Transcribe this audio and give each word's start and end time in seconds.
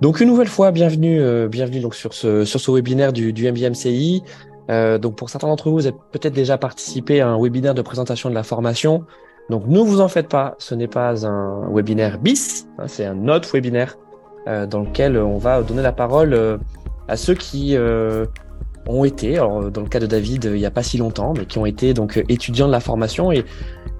Donc 0.00 0.20
une 0.20 0.28
nouvelle 0.28 0.48
fois, 0.48 0.70
bienvenue, 0.70 1.20
euh, 1.20 1.48
bienvenue 1.48 1.80
donc 1.80 1.94
sur 1.94 2.14
ce 2.14 2.44
sur 2.44 2.60
ce 2.60 2.70
webinaire 2.70 3.12
du, 3.12 3.32
du 3.32 3.50
MBMCI. 3.50 4.22
Euh, 4.70 4.98
donc 4.98 5.16
pour 5.16 5.30
certains 5.30 5.48
d'entre 5.48 5.70
vous, 5.70 5.76
vous 5.76 5.86
avez 5.86 5.96
peut-être 6.12 6.34
déjà 6.34 6.58
participé 6.58 7.20
à 7.20 7.28
un 7.28 7.40
webinaire 7.40 7.74
de 7.74 7.82
présentation 7.82 8.28
de 8.28 8.34
la 8.34 8.42
formation. 8.42 9.04
Donc 9.50 9.66
ne 9.66 9.80
vous 9.80 10.00
en 10.00 10.08
faites 10.08 10.28
pas, 10.28 10.54
ce 10.58 10.74
n'est 10.74 10.88
pas 10.88 11.26
un 11.26 11.68
webinaire 11.72 12.18
bis, 12.18 12.68
hein, 12.78 12.84
c'est 12.86 13.06
un 13.06 13.28
autre 13.28 13.50
webinaire 13.52 13.96
euh, 14.46 14.66
dans 14.66 14.80
lequel 14.80 15.16
on 15.16 15.38
va 15.38 15.62
donner 15.62 15.82
la 15.82 15.92
parole 15.92 16.34
euh, 16.34 16.58
à 17.08 17.16
ceux 17.16 17.34
qui 17.34 17.74
euh, 17.74 18.26
ont 18.86 19.04
été, 19.04 19.36
alors 19.36 19.70
dans 19.70 19.80
le 19.80 19.88
cas 19.88 20.00
de 20.00 20.06
David, 20.06 20.44
il 20.44 20.58
n'y 20.58 20.66
a 20.66 20.70
pas 20.70 20.82
si 20.82 20.98
longtemps, 20.98 21.32
mais 21.36 21.46
qui 21.46 21.58
ont 21.58 21.66
été 21.66 21.94
donc 21.94 22.22
étudiants 22.28 22.66
de 22.66 22.72
la 22.72 22.80
formation 22.80 23.32
et 23.32 23.44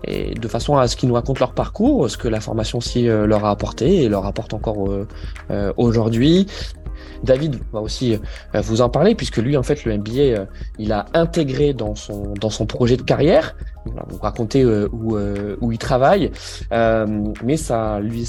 et 0.04 0.34
de 0.34 0.48
façon 0.48 0.76
à 0.76 0.88
ce 0.88 0.96
qu'ils 0.96 1.08
nous 1.08 1.14
racontent 1.14 1.40
leur 1.40 1.52
parcours, 1.52 2.08
ce 2.10 2.16
que 2.16 2.28
la 2.28 2.40
formation 2.40 2.78
aussi 2.78 3.08
euh, 3.08 3.26
leur 3.26 3.44
a 3.44 3.50
apporté 3.50 4.04
et 4.04 4.08
leur 4.08 4.26
apporte 4.26 4.54
encore 4.54 4.90
euh, 4.90 5.06
euh, 5.50 5.72
aujourd'hui. 5.76 6.46
David 7.24 7.58
va 7.72 7.80
aussi 7.80 8.16
vous 8.54 8.80
en 8.80 8.88
parler 8.88 9.16
puisque 9.16 9.38
lui 9.38 9.56
en 9.56 9.64
fait 9.64 9.84
le 9.84 9.98
MBA 9.98 10.46
il 10.78 10.92
a 10.92 11.06
intégré 11.14 11.72
dans 11.72 11.96
son 11.96 12.34
dans 12.40 12.50
son 12.50 12.64
projet 12.64 12.96
de 12.96 13.02
carrière. 13.02 13.56
Vous 14.08 14.18
raconter 14.18 14.64
où 14.64 15.16
où 15.60 15.72
il 15.72 15.78
travaille, 15.78 16.30
mais 16.70 17.56
ça 17.56 17.98
lui 17.98 18.24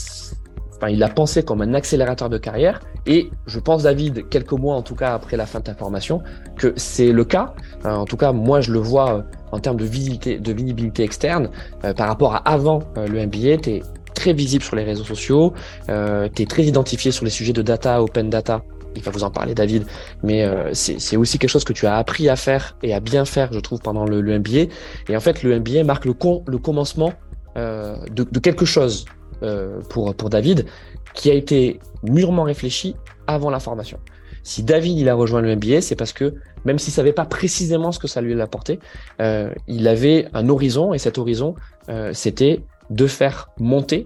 Enfin, 0.81 0.91
il 0.91 1.03
a 1.03 1.09
pensé 1.09 1.44
comme 1.44 1.61
un 1.61 1.73
accélérateur 1.73 2.30
de 2.30 2.38
carrière 2.38 2.80
et 3.05 3.30
je 3.47 3.59
pense 3.59 3.83
David 3.83 4.30
quelques 4.30 4.53
mois 4.53 4.75
en 4.75 4.81
tout 4.81 4.95
cas 4.95 5.13
après 5.13 5.36
la 5.36 5.45
fin 5.45 5.59
de 5.59 5.66
ta 5.66 5.73
formation 5.73 6.22
que 6.55 6.73
c'est 6.77 7.11
le 7.11 7.25
cas. 7.25 7.53
en 7.83 8.05
tout 8.05 8.16
cas 8.16 8.31
moi 8.31 8.61
je 8.61 8.72
le 8.72 8.80
vois 8.80 9.25
en 9.52 9.59
termes 9.59 9.77
de 9.77 9.85
visibilité, 9.85 10.39
de 10.39 10.53
visibilité 10.53 11.03
externe 11.03 11.49
euh, 11.84 11.94
par 11.94 12.08
rapport 12.08 12.35
à 12.35 12.38
avant 12.49 12.80
euh, 12.98 13.08
le 13.08 13.26
MBA. 13.26 13.58
Tu 13.58 13.70
es 13.70 13.84
très 14.13 14.34
visible 14.34 14.63
sur 14.63 14.75
les 14.75 14.84
réseaux 14.84 15.03
sociaux, 15.03 15.53
euh, 15.89 16.27
tu 16.34 16.44
es 16.44 16.45
très 16.45 16.63
identifié 16.63 17.12
sur 17.12 17.25
les 17.25 17.31
sujets 17.31 17.53
de 17.53 17.62
data, 17.62 18.02
open 18.02 18.30
data. 18.30 18.62
Il 18.95 19.03
va 19.03 19.12
vous 19.12 19.23
en 19.23 19.31
parler, 19.31 19.53
David. 19.53 19.85
Mais 20.23 20.44
euh, 20.44 20.72
c'est 20.73 21.16
aussi 21.16 21.38
quelque 21.38 21.50
chose 21.50 21.64
que 21.64 21.73
tu 21.73 21.86
as 21.86 21.95
appris 21.95 22.27
à 22.27 22.36
faire 22.36 22.75
et 22.83 22.94
à 22.94 23.00
bien 23.00 23.23
faire, 23.23 23.53
je 23.53 23.59
trouve, 23.59 23.80
pendant 23.80 24.05
le, 24.05 24.20
le 24.22 24.39
MBA. 24.39 24.73
Et 25.08 25.16
en 25.16 25.20
fait, 25.20 25.44
le 25.44 25.59
MBA 25.59 25.83
marque 25.83 26.05
le, 26.05 26.14
con, 26.14 26.44
le 26.47 26.58
commencement 26.58 27.14
euh, 27.58 27.97
de, 28.11 28.23
de, 28.23 28.39
quelque 28.39 28.66
chose 28.66 29.05
euh, 29.44 29.80
pour, 29.89 30.14
pour 30.16 30.30
David 30.30 30.66
qui 31.14 31.31
a 31.31 31.33
été 31.33 31.80
mûrement 32.03 32.44
réfléchi 32.44 32.95
avant 33.27 33.50
la 33.50 33.59
formation. 33.59 34.00
Si 34.44 34.64
David 34.64 34.97
il 34.97 35.09
a 35.09 35.16
rejoint 35.16 35.42
le 35.42 35.55
MBA, 35.55 35.81
c'est 35.81 35.95
parce 35.95 36.14
que 36.14 36.36
même 36.65 36.79
s'il 36.79 36.93
savait 36.93 37.13
pas 37.13 37.25
précisément 37.25 37.91
ce 37.91 37.99
que 37.99 38.07
ça 38.07 38.21
lui 38.21 38.33
allait 38.33 38.41
apporter, 38.41 38.79
euh, 39.21 39.53
il 39.67 39.88
avait 39.88 40.27
un 40.33 40.49
horizon 40.49 40.93
et 40.93 40.97
cet 40.97 41.17
horizon, 41.17 41.55
euh, 41.89 42.11
c'était 42.13 42.63
de 42.89 43.07
faire 43.07 43.49
monter 43.57 44.05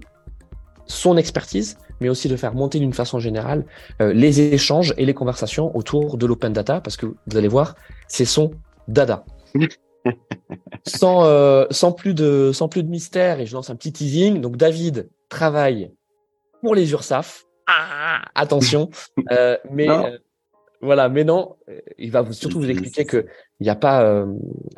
son 0.86 1.16
expertise, 1.16 1.78
mais 2.00 2.08
aussi 2.08 2.28
de 2.28 2.36
faire 2.36 2.54
monter 2.54 2.78
d'une 2.78 2.92
façon 2.92 3.18
générale 3.18 3.64
euh, 4.00 4.12
les 4.12 4.40
échanges 4.40 4.94
et 4.96 5.06
les 5.06 5.14
conversations 5.14 5.74
autour 5.76 6.18
de 6.18 6.26
l'open 6.26 6.52
data, 6.52 6.80
parce 6.80 6.96
que 6.96 7.06
vous 7.06 7.36
allez 7.36 7.48
voir, 7.48 7.74
c'est 8.08 8.24
son 8.24 8.50
dada. 8.88 9.24
sans, 10.86 11.24
euh, 11.24 11.66
sans, 11.70 11.92
plus 11.92 12.14
de, 12.14 12.50
sans 12.52 12.68
plus 12.68 12.82
de 12.82 12.88
mystère, 12.88 13.40
et 13.40 13.46
je 13.46 13.54
lance 13.54 13.70
un 13.70 13.76
petit 13.76 13.92
teasing. 13.92 14.40
Donc, 14.40 14.56
David 14.56 15.08
travaille 15.28 15.92
pour 16.62 16.74
les 16.74 16.92
URSAF. 16.92 17.44
Ah, 17.66 18.22
attention, 18.34 18.90
euh, 19.32 19.56
mais 19.70 19.88
voilà, 20.84 21.08
mais 21.08 21.24
non, 21.24 21.56
il 21.98 22.10
va 22.10 22.22
vous, 22.22 22.32
surtout 22.32 22.60
vous 22.60 22.70
expliquer 22.70 23.04
que 23.04 23.26
il 23.60 23.64
n'y 23.64 23.70
a 23.70 23.76
pas, 23.76 24.04
euh, 24.04 24.26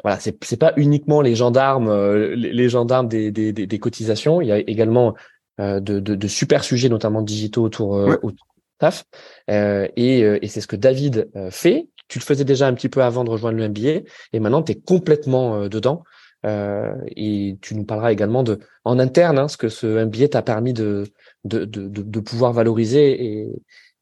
voilà, 0.02 0.18
c'est 0.20 0.42
c'est 0.44 0.58
pas 0.58 0.72
uniquement 0.76 1.20
les 1.20 1.34
gendarmes, 1.34 1.88
euh, 1.88 2.34
les, 2.36 2.68
gendarmes 2.68 3.08
des, 3.08 3.30
des, 3.30 3.52
des, 3.52 3.78
cotisations. 3.78 4.40
Il 4.40 4.48
y 4.48 4.52
a 4.52 4.58
également 4.58 5.14
euh, 5.60 5.80
de, 5.80 5.98
de, 5.98 6.14
de, 6.14 6.28
super 6.28 6.62
sujets, 6.64 6.88
notamment 6.88 7.22
digitaux 7.22 7.62
autour, 7.62 7.96
euh, 7.96 8.16
autour 8.22 8.46
TAF. 8.78 9.04
et, 9.48 10.20
et 10.20 10.48
c'est 10.48 10.60
ce 10.60 10.66
que 10.66 10.76
David 10.76 11.28
fait. 11.50 11.88
Tu 12.08 12.20
le 12.20 12.24
faisais 12.24 12.44
déjà 12.44 12.68
un 12.68 12.74
petit 12.74 12.88
peu 12.88 13.02
avant 13.02 13.24
de 13.24 13.30
rejoindre 13.30 13.58
le 13.58 13.68
MBA, 13.68 14.08
et 14.32 14.40
maintenant 14.40 14.62
tu 14.62 14.72
es 14.72 14.76
complètement 14.76 15.66
dedans. 15.68 16.04
et 16.44 17.56
tu 17.60 17.74
nous 17.74 17.84
parleras 17.84 18.12
également 18.12 18.44
de 18.44 18.60
en 18.84 19.00
interne 19.00 19.38
hein, 19.38 19.48
ce 19.48 19.56
que 19.56 19.68
ce 19.68 20.04
MBA 20.04 20.28
t'a 20.28 20.42
permis 20.42 20.72
de 20.72 21.04
de, 21.44 21.64
de, 21.64 21.88
de, 21.88 22.20
pouvoir 22.20 22.52
valoriser 22.52 23.24
et, 23.24 23.48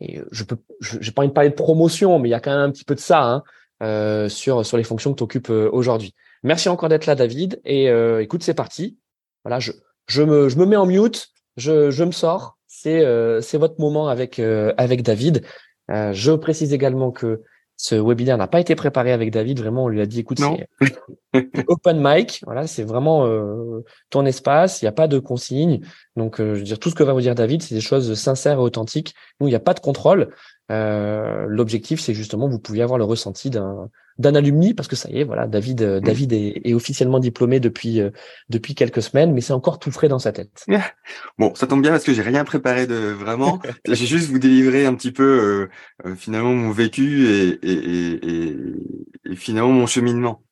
et 0.05 0.19
euh, 0.19 0.29
je 0.31 0.45
peux, 0.45 0.57
j'ai 0.81 1.11
pas 1.13 1.23
envie 1.23 1.29
de 1.29 1.35
parler 1.35 1.51
de 1.51 1.55
promotion, 1.55 2.19
mais 2.19 2.29
il 2.29 2.33
y 2.33 2.35
a 2.35 2.41
quand 2.41 2.51
même 2.51 2.61
un 2.61 2.71
petit 2.71 2.85
peu 2.85 2.95
de 2.95 3.01
ça 3.01 3.23
hein, 3.23 3.43
euh, 3.83 4.29
sur 4.29 4.65
sur 4.65 4.77
les 4.77 4.85
fonctions 4.85 5.13
que 5.13 5.19
tu 5.19 5.25
occupes 5.25 5.51
euh, 5.51 5.69
aujourd'hui. 5.73 6.15
Merci 6.43 6.69
encore 6.69 6.89
d'être 6.89 7.07
là, 7.07 7.15
David. 7.15 7.61
Et 7.65 7.89
euh, 7.91 8.23
écoute, 8.23 8.43
c'est 8.43 8.55
parti. 8.55 8.99
Voilà, 9.45 9.59
je 9.61 9.73
je 10.07 10.23
me 10.23 10.49
je 10.49 10.57
me 10.59 10.67
mets 10.67 10.77
en 10.77 10.87
mute, 10.87 11.29
je 11.57 11.91
je 11.91 12.05
me 12.05 12.13
sors. 12.13 12.59
C'est 12.67 13.05
euh, 13.05 13.41
c'est 13.41 13.59
votre 13.59 13.81
moment 13.81 14.09
avec 14.09 14.39
avec 14.39 15.03
David. 15.03 15.45
je 15.89 16.33
précise 16.33 16.73
également 16.73 17.11
que 17.11 17.43
ce 17.77 17.97
webinaire 17.97 18.39
n'a 18.39 18.47
pas 18.47 18.61
été 18.61 18.75
préparé 18.75 19.13
avec 19.13 19.31
David. 19.31 19.61
Vraiment, 19.61 19.85
on 19.85 19.89
lui 19.89 20.01
a 20.01 20.07
dit, 20.07 20.21
écoute, 20.21 20.39
c'est 20.41 21.65
open 21.69 22.01
mic. 22.01 22.41
Voilà, 22.45 22.67
c'est 22.67 22.85
vraiment 22.85 23.27
euh, 23.27 23.85
ton 24.11 24.25
espace. 24.27 24.81
Il 24.81 24.85
n'y 24.85 24.89
a 24.89 24.93
pas 24.93 25.09
de 25.09 25.19
consigne. 25.19 25.81
Donc, 26.17 26.41
euh, 26.41 26.55
je 26.55 26.61
veux 26.61 26.65
dire, 26.65 26.79
tout 26.79 26.91
ce 26.91 26.95
que 26.95 27.03
va 27.03 27.13
vous 27.13 27.21
dire 27.21 27.35
David, 27.35 27.63
c'est 27.63 27.75
des 27.75 27.81
choses 27.81 28.15
sincères 28.15 28.59
et 28.59 28.63
authentiques. 28.63 29.15
Nous, 29.41 29.49
il 29.49 29.51
n'y 29.51 29.57
a 29.57 29.61
pas 29.61 29.75
de 29.75 29.81
contrôle. 29.81 30.31
Euh, 30.71 31.47
L'objectif, 31.49 32.01
c'est 32.01 32.15
justement, 32.15 32.49
vous 32.49 32.61
pouviez 32.61 32.83
avoir 32.83 32.99
le 32.99 33.05
ressenti 33.05 33.51
d'un 33.51 33.91
d'un 34.19 34.35
alumni, 34.35 34.75
parce 34.75 34.89
que 34.89 34.95
ça 34.97 35.11
y 35.11 35.19
est, 35.19 35.25
voilà, 35.25 35.47
David, 35.47 35.83
euh, 35.83 36.01
mm. 36.01 36.05
David 36.05 36.33
est, 36.33 36.61
est, 36.65 36.75
officiellement 36.75 37.19
diplômé 37.19 37.59
depuis 37.59 38.01
euh, 38.01 38.11
depuis 38.49 38.75
quelques 38.75 39.03
semaines, 39.03 39.33
mais 39.33 39.41
c'est 39.41 39.53
encore 39.53 39.79
tout 39.79 39.91
frais 39.91 40.09
dans 40.09 40.19
sa 40.19 40.33
tête. 40.33 40.65
Bon, 41.39 41.53
ça 41.55 41.67
tombe 41.67 41.83
bien 41.83 41.91
parce 41.91 42.05
que 42.05 42.15
j'ai 42.15 42.23
rien 42.23 42.45
préparé 42.45 42.87
de 42.87 42.95
vraiment. 42.95 43.61
j'ai 43.89 44.07
juste 44.07 44.31
vous 44.31 44.39
délivrer 44.39 44.87
un 44.87 44.95
petit 44.95 45.11
peu 45.11 45.69
euh, 46.05 46.15
finalement 46.15 46.55
mon 46.55 46.71
vécu 46.71 47.27
et, 47.27 47.59
et, 47.63 48.19
et, 48.23 48.57
et, 49.25 49.37
finalement 49.37 49.73
mon 49.73 49.87
cheminement. 49.87 50.43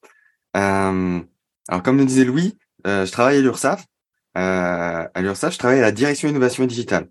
alors, 0.54 1.82
comme 1.84 1.98
le 1.98 2.04
disait 2.04 2.24
Louis, 2.24 2.58
je 2.84 3.10
travaille 3.10 3.38
à 3.38 3.40
l'URSSAF. 3.40 3.86
à 4.34 5.20
l'URSSAF, 5.20 5.54
je 5.54 5.58
travaille 5.58 5.78
à 5.78 5.82
la 5.82 5.92
direction 5.92 6.28
innovation 6.28 6.64
et 6.64 6.66
digitale. 6.66 7.08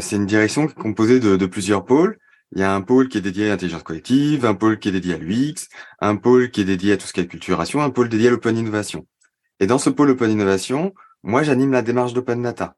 C'est 0.00 0.16
une 0.16 0.26
direction 0.26 0.66
qui 0.66 0.72
est 0.72 0.82
composée 0.82 1.20
de, 1.20 1.36
de 1.36 1.46
plusieurs 1.46 1.84
pôles. 1.84 2.18
Il 2.52 2.60
y 2.60 2.62
a 2.62 2.74
un 2.74 2.80
pôle 2.80 3.08
qui 3.08 3.18
est 3.18 3.20
dédié 3.20 3.46
à 3.46 3.48
l'intelligence 3.50 3.82
collective, 3.82 4.46
un 4.46 4.54
pôle 4.54 4.78
qui 4.78 4.88
est 4.88 4.92
dédié 4.92 5.14
à 5.14 5.18
l'UX, 5.18 5.68
un 6.00 6.16
pôle 6.16 6.50
qui 6.50 6.62
est 6.62 6.64
dédié 6.64 6.94
à 6.94 6.96
tout 6.96 7.06
ce 7.06 7.12
qui 7.12 7.20
est 7.20 7.26
culturation, 7.26 7.82
un 7.82 7.90
pôle 7.90 8.08
dédié 8.08 8.28
à 8.28 8.30
l'open 8.30 8.56
innovation. 8.56 9.06
Et 9.60 9.66
dans 9.66 9.78
ce 9.78 9.90
pôle 9.90 10.10
open 10.10 10.30
innovation, 10.30 10.94
moi, 11.22 11.42
j'anime 11.42 11.72
la 11.72 11.82
démarche 11.82 12.14
d'open 12.14 12.42
data. 12.42 12.76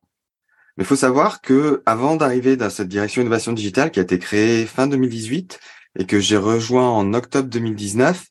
Mais 0.76 0.84
il 0.84 0.86
faut 0.86 0.97
savoir 0.97 1.41
que 1.41 1.82
avant 1.86 2.16
d'arriver 2.16 2.56
dans 2.56 2.70
cette 2.70 2.88
direction 2.88 3.22
innovation 3.22 3.53
digitale 3.53 3.91
qui 3.91 4.00
a 4.00 4.03
été 4.03 4.19
créée 4.19 4.66
fin 4.66 4.86
2018 4.86 5.60
et 5.98 6.06
que 6.06 6.20
j'ai 6.20 6.37
rejoint 6.37 6.88
en 6.88 7.14
octobre 7.14 7.48
2019, 7.48 8.26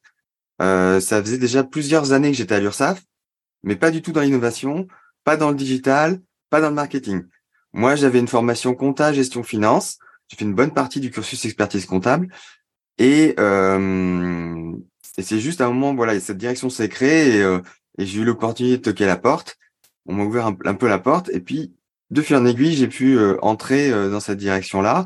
euh, 0.62 1.00
ça 1.00 1.22
faisait 1.22 1.38
déjà 1.38 1.64
plusieurs 1.64 2.12
années 2.12 2.32
que 2.32 2.38
j'étais 2.38 2.56
à 2.56 2.60
l'URSSAF, 2.60 3.02
mais 3.64 3.76
pas 3.76 3.92
du 3.92 4.02
tout 4.02 4.12
dans 4.12 4.22
l'innovation, 4.22 4.88
pas 5.24 5.38
dans 5.38 5.50
le 5.50 5.56
digital, 5.56 6.22
pas 6.50 6.60
dans 6.60 6.70
le 6.70 6.76
marketing. 6.76 7.24
Moi, 7.74 7.96
j'avais 7.96 8.20
une 8.20 8.28
formation 8.28 8.74
compta, 8.74 9.14
gestion 9.14 9.44
finance. 9.44 10.00
J'ai 10.30 10.38
fait 10.38 10.46
une 10.46 10.56
bonne 10.56 10.74
partie 10.74 11.00
du 11.00 11.12
cursus 11.12 11.44
expertise 11.46 11.86
comptable. 11.86 12.30
Et, 12.98 13.36
euh, 13.40 14.72
et 15.18 15.22
c'est 15.22 15.40
juste 15.40 15.62
à 15.62 15.66
un 15.66 15.72
moment, 15.72 15.94
voilà, 15.94 16.20
cette 16.20 16.38
direction 16.38 16.70
s'est 16.70 16.90
créée 16.90 17.38
et, 17.38 17.42
euh, 17.42 17.60
et 18.00 18.06
j'ai 18.06 18.22
eu 18.22 18.24
l'opportunité 18.24 18.78
de 18.78 18.82
toquer 18.82 19.06
la 19.06 19.18
porte. 19.18 19.58
On 20.06 20.14
m'a 20.14 20.24
ouvert 20.24 20.48
un, 20.48 20.74
peu 20.74 20.88
la 20.88 21.00
porte. 21.00 21.30
Et 21.30 21.42
puis, 21.42 21.74
de 22.10 22.22
fil 22.22 22.36
en 22.38 22.46
aiguille, 22.46 22.74
j'ai 22.74 22.88
pu 22.88 23.18
euh, 23.18 23.38
entrer 23.42 23.92
euh, 23.92 24.10
dans 24.10 24.22
cette 24.22 24.40
direction-là. 24.40 25.06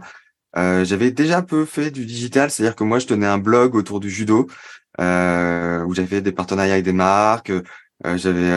Euh, 0.56 0.86
j'avais 0.86 1.12
déjà 1.12 1.40
un 1.40 1.42
peu 1.42 1.66
fait 1.66 1.92
du 1.92 2.06
digital, 2.06 2.52
c'est-à-dire 2.52 2.76
que 2.76 2.84
moi, 2.84 3.00
je 3.00 3.08
tenais 3.08 3.26
un 3.26 3.40
blog 3.40 3.76
autour 3.76 4.00
du 4.00 4.10
judo, 4.10 4.48
où 5.00 5.94
j'avais 5.96 6.22
des 6.22 6.32
partenariats 6.32 6.74
avec 6.74 6.86
des 6.86 6.94
marques, 6.94 7.52
j'avais 8.16 8.52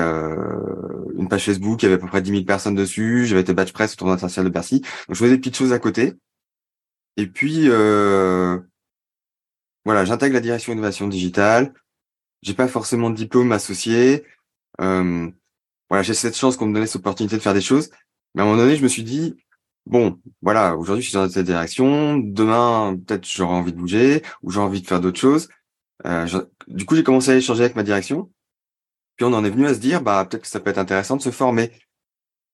une 1.16 1.28
page 1.30 1.46
Facebook, 1.46 1.82
il 1.82 1.86
y 1.86 1.88
avait 1.88 1.94
à 1.94 1.98
peu 1.98 2.06
près 2.06 2.20
10 2.20 2.30
000 2.30 2.44
personnes 2.44 2.74
dessus, 2.74 3.24
j'avais 3.26 3.40
été 3.40 3.54
badge 3.54 3.72
press 3.72 3.94
autour 3.94 4.12
international 4.12 4.50
de 4.50 4.52
Bercy. 4.52 4.80
Donc, 4.80 4.90
je 5.08 5.14
faisais 5.14 5.30
des 5.30 5.38
petites 5.38 5.56
choses 5.56 5.72
à 5.72 5.78
côté. 5.78 6.12
Et 7.16 7.26
puis, 7.26 7.68
euh, 7.68 8.58
voilà, 9.84 10.04
j'intègre 10.04 10.34
la 10.34 10.40
direction 10.40 10.72
innovation 10.72 11.08
digitale. 11.08 11.72
J'ai 12.42 12.54
pas 12.54 12.68
forcément 12.68 13.10
de 13.10 13.16
diplôme 13.16 13.52
associé. 13.52 14.24
Euh, 14.80 15.30
voilà, 15.88 16.02
j'ai 16.02 16.14
cette 16.14 16.36
chance 16.36 16.56
qu'on 16.56 16.66
me 16.66 16.74
donnait 16.74 16.86
cette 16.86 16.96
opportunité 16.96 17.36
de 17.36 17.42
faire 17.42 17.54
des 17.54 17.60
choses. 17.60 17.90
Mais 18.34 18.42
à 18.42 18.44
un 18.44 18.48
moment 18.48 18.62
donné, 18.62 18.76
je 18.76 18.82
me 18.82 18.88
suis 18.88 19.04
dit, 19.04 19.34
bon, 19.86 20.20
voilà, 20.42 20.76
aujourd'hui, 20.76 21.02
je 21.02 21.08
suis 21.08 21.16
dans 21.16 21.28
cette 21.28 21.46
direction. 21.46 22.18
Demain, 22.18 22.98
peut-être 23.06 23.26
j'aurai 23.26 23.54
envie 23.54 23.72
de 23.72 23.78
bouger 23.78 24.22
ou 24.42 24.50
j'ai 24.50 24.60
envie 24.60 24.82
de 24.82 24.86
faire 24.86 25.00
d'autres 25.00 25.20
choses. 25.20 25.48
Euh, 26.04 26.26
du 26.68 26.84
coup, 26.84 26.96
j'ai 26.96 27.04
commencé 27.04 27.30
à 27.30 27.36
échanger 27.36 27.64
avec 27.64 27.76
ma 27.76 27.82
direction. 27.82 28.30
Puis 29.16 29.24
on 29.24 29.32
en 29.32 29.44
est 29.44 29.50
venu 29.50 29.66
à 29.66 29.74
se 29.74 29.78
dire, 29.78 30.02
bah 30.02 30.26
peut-être 30.28 30.42
que 30.42 30.48
ça 30.48 30.60
peut 30.60 30.70
être 30.70 30.78
intéressant 30.78 31.16
de 31.16 31.22
se 31.22 31.30
former. 31.30 31.72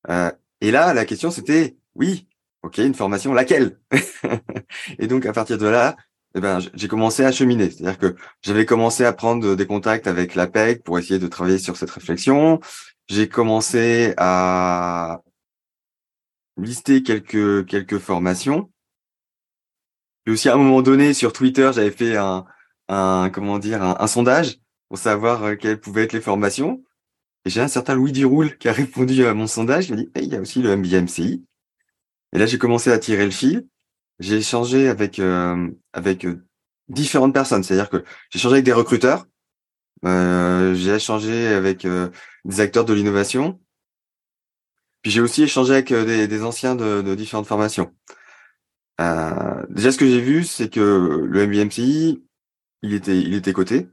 Euh, 0.08 0.30
et 0.60 0.70
là, 0.70 0.94
la 0.94 1.04
question 1.04 1.30
c'était, 1.30 1.76
oui, 1.94 2.28
Ok, 2.62 2.78
une 2.78 2.94
formation, 2.94 3.32
laquelle 3.32 3.78
Et 4.98 5.06
donc 5.08 5.26
à 5.26 5.32
partir 5.32 5.58
de 5.58 5.66
là, 5.66 5.96
eh 6.34 6.40
ben, 6.40 6.60
j'ai 6.74 6.88
commencé 6.88 7.24
à 7.24 7.32
cheminer. 7.32 7.70
C'est-à-dire 7.70 7.98
que 7.98 8.16
j'avais 8.42 8.64
commencé 8.66 9.04
à 9.04 9.12
prendre 9.12 9.54
des 9.54 9.66
contacts 9.66 10.06
avec 10.06 10.34
l'APEC 10.34 10.82
pour 10.82 10.98
essayer 10.98 11.18
de 11.18 11.26
travailler 11.26 11.58
sur 11.58 11.76
cette 11.76 11.90
réflexion. 11.90 12.60
J'ai 13.08 13.28
commencé 13.28 14.14
à 14.16 15.20
listé 16.56 17.02
quelques 17.02 17.66
quelques 17.66 17.98
formations. 17.98 18.70
Et 20.26 20.30
aussi 20.30 20.48
à 20.48 20.54
un 20.54 20.56
moment 20.56 20.82
donné 20.82 21.14
sur 21.14 21.32
Twitter, 21.32 21.70
j'avais 21.74 21.90
fait 21.90 22.16
un, 22.16 22.44
comment 23.30 23.58
dire 23.58 23.82
un, 23.82 24.06
sondage 24.06 24.60
pour 24.88 24.98
savoir 24.98 25.42
euh, 25.44 25.56
quelles 25.56 25.80
pouvaient 25.80 26.04
être 26.04 26.12
les 26.12 26.20
formations. 26.20 26.84
J'ai 27.44 27.60
un 27.60 27.68
certain 27.68 27.94
Louis 27.94 28.12
Duroul 28.12 28.56
qui 28.58 28.68
a 28.68 28.72
répondu 28.82 29.26
à 29.26 29.34
mon 29.34 29.46
sondage. 29.46 29.88
Il 29.88 29.96
m'a 29.96 30.02
dit 30.02 30.10
il 30.16 30.28
y 30.32 30.36
a 30.36 30.40
aussi 30.40 30.62
le 30.62 30.76
MBA 30.76 31.02
MCI. 31.02 31.44
Et 32.32 32.38
là, 32.38 32.46
j'ai 32.46 32.58
commencé 32.58 32.90
à 32.90 32.98
tirer 32.98 33.24
le 33.24 33.30
fil. 33.30 33.66
J'ai 34.18 34.36
échangé 34.36 34.88
avec 34.88 35.18
euh, 35.18 35.68
avec 35.92 36.24
euh, 36.24 36.44
différentes 36.88 37.34
personnes. 37.34 37.62
C'est-à-dire 37.62 37.90
que 37.90 38.04
j'ai 38.30 38.38
échangé 38.38 38.54
avec 38.54 38.64
des 38.64 38.72
recruteurs. 38.72 39.26
Euh, 40.04 40.74
j'ai 40.74 40.94
échangé 40.94 41.48
avec 41.48 41.86
des 42.44 42.60
acteurs 42.60 42.84
de 42.84 42.92
l'innovation. 42.92 43.60
Puis 45.02 45.10
j'ai 45.10 45.20
aussi 45.20 45.42
échangé 45.42 45.72
avec 45.72 45.92
des, 45.92 46.28
des 46.28 46.42
anciens 46.44 46.76
de, 46.76 47.02
de, 47.02 47.14
différentes 47.14 47.46
formations. 47.46 47.92
Euh, 49.00 49.64
déjà, 49.68 49.90
ce 49.90 49.98
que 49.98 50.06
j'ai 50.06 50.20
vu, 50.20 50.44
c'est 50.44 50.68
que 50.68 51.26
le 51.28 51.46
MBMCI, 51.46 52.22
il 52.82 52.94
était, 52.94 53.18
il 53.18 53.34
était 53.34 53.52
coté. 53.52 53.88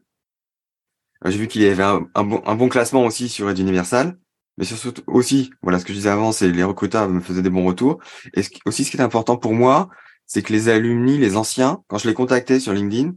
J'ai 1.26 1.38
vu 1.38 1.48
qu'il 1.48 1.62
y 1.62 1.68
avait 1.68 1.84
un, 1.84 2.24
bon, 2.24 2.42
un, 2.46 2.56
bon, 2.56 2.70
classement 2.70 3.04
aussi 3.06 3.28
sur 3.28 3.50
Ed 3.50 3.60
Universal. 3.60 4.18
Mais 4.60 4.66
surtout 4.66 5.02
aussi, 5.08 5.52
voilà, 5.62 5.80
ce 5.80 5.86
que 5.86 5.94
je 5.94 5.98
disais 5.98 6.10
avant, 6.10 6.34
c'est 6.34 6.50
les 6.50 6.64
recruteurs 6.66 7.08
me 7.10 7.22
faisaient 7.22 7.42
des 7.42 7.50
bons 7.50 7.66
retours. 7.66 8.00
Et 8.34 8.44
ce, 8.44 8.50
aussi, 8.66 8.84
ce 8.84 8.92
qui 8.92 8.98
est 8.98 9.02
important 9.02 9.38
pour 9.38 9.54
moi, 9.54 9.90
c'est 10.26 10.44
que 10.44 10.52
les 10.52 10.68
alumni, 10.68 11.18
les 11.18 11.38
anciens, 11.38 11.82
quand 11.88 11.98
je 11.98 12.10
les 12.10 12.14
contactais 12.14 12.60
sur 12.60 12.74
LinkedIn, 12.74 13.14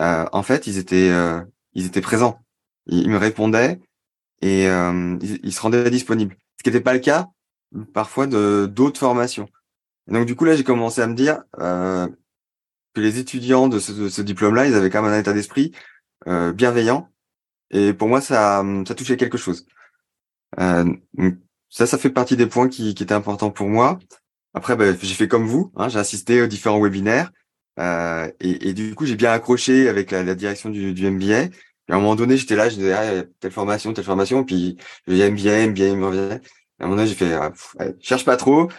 euh, 0.00 0.24
en 0.32 0.44
fait, 0.44 0.68
ils 0.68 0.78
étaient, 0.78 1.10
euh, 1.10 1.42
ils 1.74 1.86
étaient 1.86 2.00
présents. 2.00 2.38
Ils, 2.86 3.10
me 3.10 3.16
répondaient 3.16 3.80
et 4.42 4.68
euh, 4.68 5.18
ils, 5.20 5.52
se 5.52 5.60
rendaient 5.60 5.90
disponibles. 5.90 6.36
Ce 6.58 6.62
qui 6.62 6.70
n'était 6.70 6.82
pas 6.82 6.94
le 6.94 7.00
cas 7.00 7.26
parfois 7.92 8.28
de 8.28 8.66
d'autres 8.66 9.00
formations. 9.00 9.48
donc 10.06 10.24
du 10.24 10.36
coup 10.36 10.44
là, 10.44 10.54
j'ai 10.54 10.62
commencé 10.62 11.00
à 11.00 11.08
me 11.08 11.14
dire 11.14 11.42
euh, 11.58 12.06
que 12.94 13.00
les 13.00 13.18
étudiants 13.18 13.66
de 13.66 13.80
ce, 13.80 13.90
de 13.90 14.08
ce 14.08 14.22
diplôme-là, 14.22 14.66
ils 14.66 14.74
avaient 14.74 14.88
quand 14.88 15.02
même 15.02 15.12
un 15.12 15.18
état 15.18 15.32
d'esprit 15.32 15.72
euh, 16.28 16.52
bienveillant. 16.52 17.10
Et 17.72 17.92
pour 17.92 18.06
moi, 18.06 18.20
ça, 18.20 18.64
ça 18.86 18.94
touchait 18.94 19.16
quelque 19.16 19.36
chose. 19.36 19.66
Euh, 20.58 20.84
ça, 21.68 21.86
ça 21.86 21.98
fait 21.98 22.10
partie 22.10 22.36
des 22.36 22.46
points 22.46 22.68
qui, 22.68 22.94
qui 22.94 23.02
étaient 23.02 23.14
importants 23.14 23.50
pour 23.50 23.68
moi. 23.68 23.98
Après, 24.54 24.76
bah, 24.76 24.86
j'ai 25.00 25.14
fait 25.14 25.28
comme 25.28 25.46
vous, 25.46 25.72
hein, 25.76 25.88
j'ai 25.88 25.98
assisté 25.98 26.40
aux 26.42 26.46
différents 26.46 26.80
webinaires. 26.80 27.30
Euh, 27.78 28.30
et, 28.40 28.70
et, 28.70 28.72
du 28.72 28.94
coup, 28.94 29.04
j'ai 29.04 29.16
bien 29.16 29.32
accroché 29.32 29.88
avec 29.88 30.10
la, 30.10 30.22
la 30.22 30.34
direction 30.34 30.70
du, 30.70 30.94
du, 30.94 31.10
MBA. 31.10 31.42
Et 31.42 31.50
à 31.90 31.96
un 31.96 31.98
moment 31.98 32.16
donné, 32.16 32.36
j'étais 32.36 32.56
là, 32.56 32.68
je 32.68 32.76
disais, 32.76 32.92
ah, 32.92 33.24
telle 33.40 33.52
formation, 33.52 33.92
telle 33.92 34.04
formation, 34.04 34.44
puis 34.44 34.78
je 35.06 35.12
disais 35.12 35.30
MBA, 35.30 35.68
MBA, 35.68 35.96
MBA. 35.96 36.36
Et 36.36 36.82
à 36.82 36.84
un 36.84 36.86
moment 36.86 36.96
donné, 36.96 37.08
j'ai 37.08 37.14
fait, 37.14 37.32
ah, 37.34 37.52
cherche 38.00 38.24
pas 38.24 38.36
trop, 38.36 38.70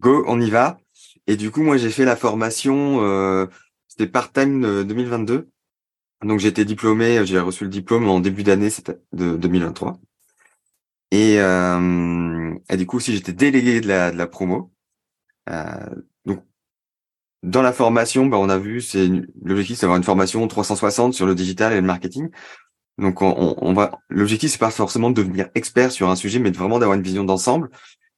go, 0.00 0.24
on 0.28 0.40
y 0.40 0.50
va. 0.50 0.78
Et 1.26 1.36
du 1.36 1.50
coup, 1.50 1.62
moi, 1.62 1.76
j'ai 1.76 1.90
fait 1.90 2.04
la 2.04 2.16
formation, 2.16 3.02
euh, 3.02 3.46
c'était 3.88 4.06
part-time 4.06 4.84
2022. 4.84 5.48
Donc, 6.22 6.44
été 6.44 6.64
diplômé, 6.64 7.24
j'ai 7.26 7.38
reçu 7.38 7.64
le 7.64 7.70
diplôme 7.70 8.08
en 8.08 8.20
début 8.20 8.42
d'année 8.42 8.70
de 9.12 9.36
2023. 9.36 9.98
Et, 11.10 11.40
euh, 11.40 12.54
du 12.76 12.86
coup 12.86 12.98
aussi 12.98 13.14
j'étais 13.14 13.32
délégué 13.32 13.80
de 13.80 13.88
la, 13.88 14.10
de 14.10 14.16
la 14.16 14.26
promo. 14.26 14.72
Euh, 15.48 15.86
donc 16.26 16.44
dans 17.42 17.62
la 17.62 17.72
formation, 17.72 18.26
bah, 18.26 18.38
on 18.38 18.48
a 18.48 18.58
vu, 18.58 18.80
c'est 18.80 19.08
l'objectif, 19.42 19.76
c'est 19.76 19.82
d'avoir 19.82 19.96
une 19.96 20.04
formation 20.04 20.46
360 20.46 21.14
sur 21.14 21.26
le 21.26 21.34
digital 21.34 21.72
et 21.72 21.76
le 21.76 21.82
marketing. 21.82 22.30
Donc 22.98 23.22
on, 23.22 23.54
on 23.58 23.72
va, 23.74 23.98
l'objectif 24.08 24.50
c'est 24.52 24.58
pas 24.58 24.70
forcément 24.70 25.10
de 25.10 25.14
devenir 25.14 25.48
expert 25.54 25.92
sur 25.92 26.10
un 26.10 26.16
sujet, 26.16 26.40
mais 26.40 26.50
vraiment 26.50 26.78
d'avoir 26.78 26.96
une 26.96 27.04
vision 27.04 27.24
d'ensemble. 27.24 27.70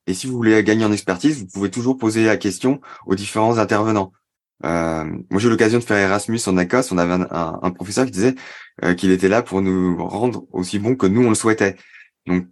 Et 0.06 0.14
si 0.14 0.26
vous 0.26 0.34
voulez 0.34 0.62
gagner 0.64 0.84
en 0.84 0.92
expertise, 0.92 1.40
vous 1.40 1.46
pouvez 1.46 1.70
toujours 1.70 1.96
poser 1.96 2.24
la 2.24 2.36
question 2.36 2.80
aux 3.06 3.14
différents 3.14 3.58
intervenants. 3.58 4.12
Euh, 4.64 5.04
moi, 5.30 5.40
j'ai 5.40 5.48
eu 5.48 5.50
l'occasion 5.50 5.78
de 5.78 5.84
faire 5.84 5.96
Erasmus 5.98 6.40
en 6.46 6.56
ACOS. 6.56 6.92
On 6.92 6.98
avait 6.98 7.14
un, 7.14 7.60
un, 7.62 7.70
professeur 7.70 8.04
qui 8.04 8.10
disait 8.10 8.34
euh, 8.84 8.94
qu'il 8.94 9.10
était 9.10 9.28
là 9.28 9.42
pour 9.42 9.62
nous 9.62 9.96
rendre 10.06 10.46
aussi 10.52 10.78
bon 10.78 10.96
que 10.96 11.06
nous 11.06 11.24
on 11.24 11.30
le 11.30 11.34
souhaitait. 11.34 11.76
Donc, 12.26 12.46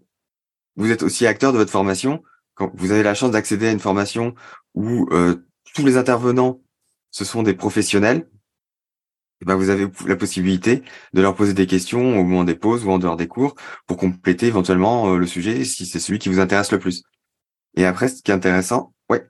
vous 0.78 0.90
êtes 0.92 1.02
aussi 1.02 1.26
acteur 1.26 1.52
de 1.52 1.58
votre 1.58 1.70
formation. 1.70 2.22
Quand 2.54 2.72
vous 2.74 2.92
avez 2.92 3.02
la 3.02 3.14
chance 3.14 3.32
d'accéder 3.32 3.68
à 3.68 3.72
une 3.72 3.80
formation 3.80 4.34
où 4.74 5.08
euh, 5.12 5.36
tous 5.74 5.84
les 5.84 5.96
intervenants 5.96 6.62
ce 7.10 7.24
sont 7.24 7.42
des 7.42 7.54
professionnels, 7.54 8.28
eh 9.40 9.44
ben 9.44 9.54
vous 9.54 9.70
avez 9.70 9.86
la 10.06 10.16
possibilité 10.16 10.82
de 11.12 11.22
leur 11.22 11.34
poser 11.34 11.54
des 11.54 11.66
questions 11.66 12.18
au 12.18 12.24
moment 12.24 12.44
des 12.44 12.54
pauses 12.54 12.84
ou 12.84 12.90
en 12.90 12.98
dehors 12.98 13.16
des 13.16 13.28
cours 13.28 13.54
pour 13.86 13.96
compléter 13.96 14.46
éventuellement 14.46 15.12
euh, 15.12 15.16
le 15.16 15.26
sujet 15.26 15.64
si 15.64 15.86
c'est 15.86 16.00
celui 16.00 16.18
qui 16.18 16.28
vous 16.28 16.40
intéresse 16.40 16.72
le 16.72 16.78
plus. 16.78 17.04
Et 17.76 17.84
après, 17.84 18.08
ce 18.08 18.22
qui 18.22 18.30
est 18.30 18.34
intéressant, 18.34 18.94
ouais. 19.10 19.28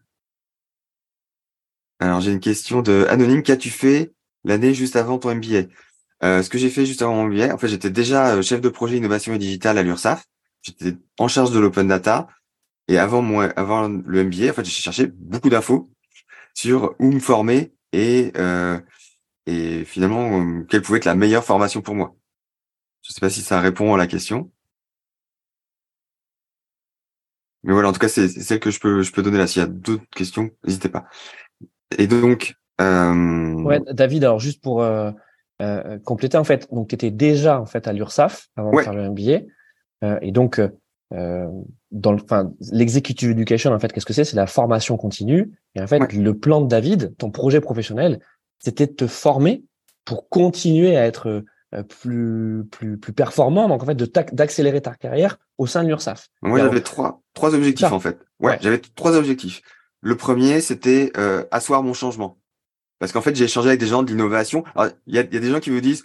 Alors 1.98 2.20
j'ai 2.20 2.32
une 2.32 2.40
question 2.40 2.80
de 2.82 3.06
anonyme. 3.08 3.42
Qu'as-tu 3.42 3.70
fait 3.70 4.12
l'année 4.44 4.72
juste 4.74 4.96
avant 4.96 5.18
ton 5.18 5.34
MBA 5.34 5.68
euh, 6.22 6.42
Ce 6.42 6.48
que 6.48 6.58
j'ai 6.58 6.70
fait 6.70 6.86
juste 6.86 7.02
avant 7.02 7.14
mon 7.14 7.28
MBA, 7.28 7.54
en 7.54 7.58
fait, 7.58 7.68
j'étais 7.68 7.90
déjà 7.90 8.36
euh, 8.36 8.42
chef 8.42 8.60
de 8.60 8.68
projet 8.68 8.96
innovation 8.96 9.34
et 9.34 9.38
digital 9.38 9.76
à 9.76 9.82
l'URSSAF 9.82 10.24
j'étais 10.62 10.96
en 11.18 11.28
charge 11.28 11.50
de 11.50 11.58
l'open 11.58 11.88
data. 11.88 12.28
Et 12.88 12.98
avant 12.98 13.20
moi, 13.20 13.52
avant 13.56 13.88
le 13.88 14.24
MBA, 14.24 14.50
en 14.50 14.52
fait, 14.54 14.64
j'ai 14.64 14.70
cherché 14.70 15.06
beaucoup 15.06 15.50
d'infos 15.50 15.90
sur 16.54 16.94
où 16.98 17.12
me 17.12 17.20
former 17.20 17.72
et 17.92 18.32
euh, 18.36 18.80
et 19.46 19.84
finalement 19.84 20.64
quelle 20.64 20.82
pouvait 20.82 20.98
être 20.98 21.04
la 21.04 21.14
meilleure 21.14 21.44
formation 21.44 21.82
pour 21.82 21.94
moi. 21.94 22.14
Je 23.02 23.12
sais 23.12 23.20
pas 23.20 23.30
si 23.30 23.42
ça 23.42 23.60
répond 23.60 23.94
à 23.94 23.98
la 23.98 24.06
question. 24.06 24.50
Mais 27.62 27.72
voilà, 27.72 27.88
en 27.88 27.92
tout 27.92 27.98
cas, 27.98 28.08
c'est 28.08 28.28
celle 28.28 28.60
que 28.60 28.70
je 28.70 28.80
peux 28.80 29.02
je 29.02 29.12
peux 29.12 29.22
donner 29.22 29.38
là. 29.38 29.46
S'il 29.46 29.60
y 29.60 29.64
a 29.64 29.68
d'autres 29.68 30.04
questions, 30.14 30.50
n'hésitez 30.64 30.88
pas. 30.88 31.06
Et 31.96 32.06
donc, 32.06 32.54
euh... 32.80 33.54
ouais, 33.62 33.80
David, 33.92 34.24
alors 34.24 34.38
juste 34.38 34.62
pour 34.62 34.82
euh, 34.82 35.10
euh, 35.60 35.98
compléter 35.98 36.36
en 36.36 36.44
fait, 36.44 36.68
donc 36.70 36.88
tu 36.88 36.94
étais 36.94 37.10
déjà 37.10 37.60
en 37.60 37.66
fait 37.66 37.88
à 37.88 37.92
l'URSSAF 37.92 38.48
avant 38.56 38.70
de 38.70 38.80
faire 38.80 38.94
le 38.94 39.10
MBA. 39.10 39.46
Euh, 40.04 40.18
et 40.22 40.32
donc, 40.32 40.58
euh, 40.58 40.68
euh, 41.12 41.48
dans 41.90 42.12
le, 42.12 42.22
enfin, 42.22 42.52
l'executive 42.72 43.30
education, 43.30 43.72
en 43.72 43.78
fait, 43.78 43.92
qu'est-ce 43.92 44.06
que 44.06 44.12
c'est? 44.12 44.24
C'est 44.24 44.36
la 44.36 44.46
formation 44.46 44.96
continue. 44.96 45.52
Et 45.74 45.80
en 45.80 45.86
fait, 45.86 46.12
le 46.12 46.38
plan 46.38 46.60
de 46.60 46.68
David, 46.68 47.16
ton 47.16 47.30
projet 47.30 47.60
professionnel, 47.60 48.20
c'était 48.58 48.86
de 48.86 48.92
te 48.92 49.06
former 49.06 49.64
pour 50.04 50.28
continuer 50.28 50.96
à 50.96 51.06
être 51.06 51.42
plus 52.00 52.64
plus 52.70 52.96
plus 52.96 53.12
performant. 53.12 53.68
Donc 53.68 53.82
en 53.82 53.86
fait, 53.86 53.94
de 53.94 54.10
d'accélérer 54.32 54.80
ta 54.80 54.94
carrière 54.94 55.38
au 55.58 55.66
sein 55.66 55.82
de 55.82 55.88
l'URSSAF. 55.88 56.28
Moi, 56.40 56.58
j'avais 56.58 56.80
trois 56.80 57.22
trois 57.34 57.54
objectifs 57.54 57.92
en 57.92 58.00
fait. 58.00 58.18
Ouais, 58.40 58.58
j'avais 58.60 58.78
trois 58.78 59.16
objectifs. 59.16 59.62
Le 60.00 60.16
premier, 60.16 60.60
c'était 60.60 61.12
euh, 61.16 61.44
asseoir 61.50 61.82
mon 61.82 61.92
changement. 61.92 62.38
Parce 62.98 63.12
qu'en 63.12 63.20
fait, 63.20 63.34
j'ai 63.36 63.44
échangé 63.44 63.68
avec 63.68 63.80
des 63.80 63.86
gens 63.86 64.02
de 64.02 64.08
l'innovation. 64.08 64.64
Il 65.06 65.14
y 65.14 65.18
a, 65.18 65.22
y 65.22 65.36
a 65.36 65.40
des 65.40 65.50
gens 65.50 65.60
qui 65.60 65.70
me 65.70 65.80
disent 65.80 66.04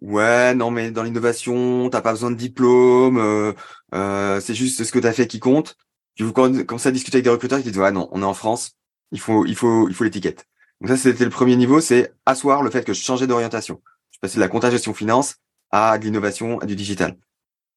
Ouais, 0.00 0.54
non, 0.54 0.70
mais 0.70 0.90
dans 0.90 1.02
l'innovation, 1.02 1.88
t'as 1.90 2.00
pas 2.00 2.12
besoin 2.12 2.30
de 2.30 2.36
diplôme, 2.36 3.18
euh, 3.18 3.52
euh, 3.94 4.40
c'est 4.40 4.54
juste 4.54 4.82
ce 4.82 4.90
que 4.92 4.98
t'as 4.98 5.12
fait 5.12 5.26
qui 5.28 5.38
compte. 5.38 5.76
Tu 6.16 6.24
vous 6.24 6.32
commences 6.32 6.86
à 6.86 6.90
discuter 6.90 7.16
avec 7.16 7.24
des 7.24 7.30
recruteurs 7.30 7.58
qui 7.62 7.70
disent 7.70 7.78
ouais 7.78 7.92
non, 7.92 8.08
on 8.10 8.22
est 8.22 8.24
en 8.24 8.34
France, 8.34 8.72
il 9.12 9.20
faut, 9.20 9.46
il 9.46 9.54
faut, 9.54 9.88
il 9.88 9.94
faut 9.94 10.04
l'étiquette. 10.04 10.46
Donc 10.80 10.88
ça, 10.88 10.96
c'était 10.96 11.24
le 11.24 11.30
premier 11.30 11.56
niveau, 11.56 11.80
c'est 11.80 12.12
asseoir 12.26 12.62
le 12.62 12.70
fait 12.70 12.84
que 12.84 12.92
je 12.92 13.00
changeais 13.02 13.26
d'orientation. 13.26 13.80
Je 14.10 14.18
passais 14.18 14.36
de 14.36 14.40
la 14.40 14.48
compta 14.48 14.70
gestion 14.70 14.94
finance 14.94 15.36
à 15.70 15.98
de 15.98 16.04
l'innovation, 16.04 16.58
à 16.60 16.66
du 16.66 16.74
digital. 16.74 17.16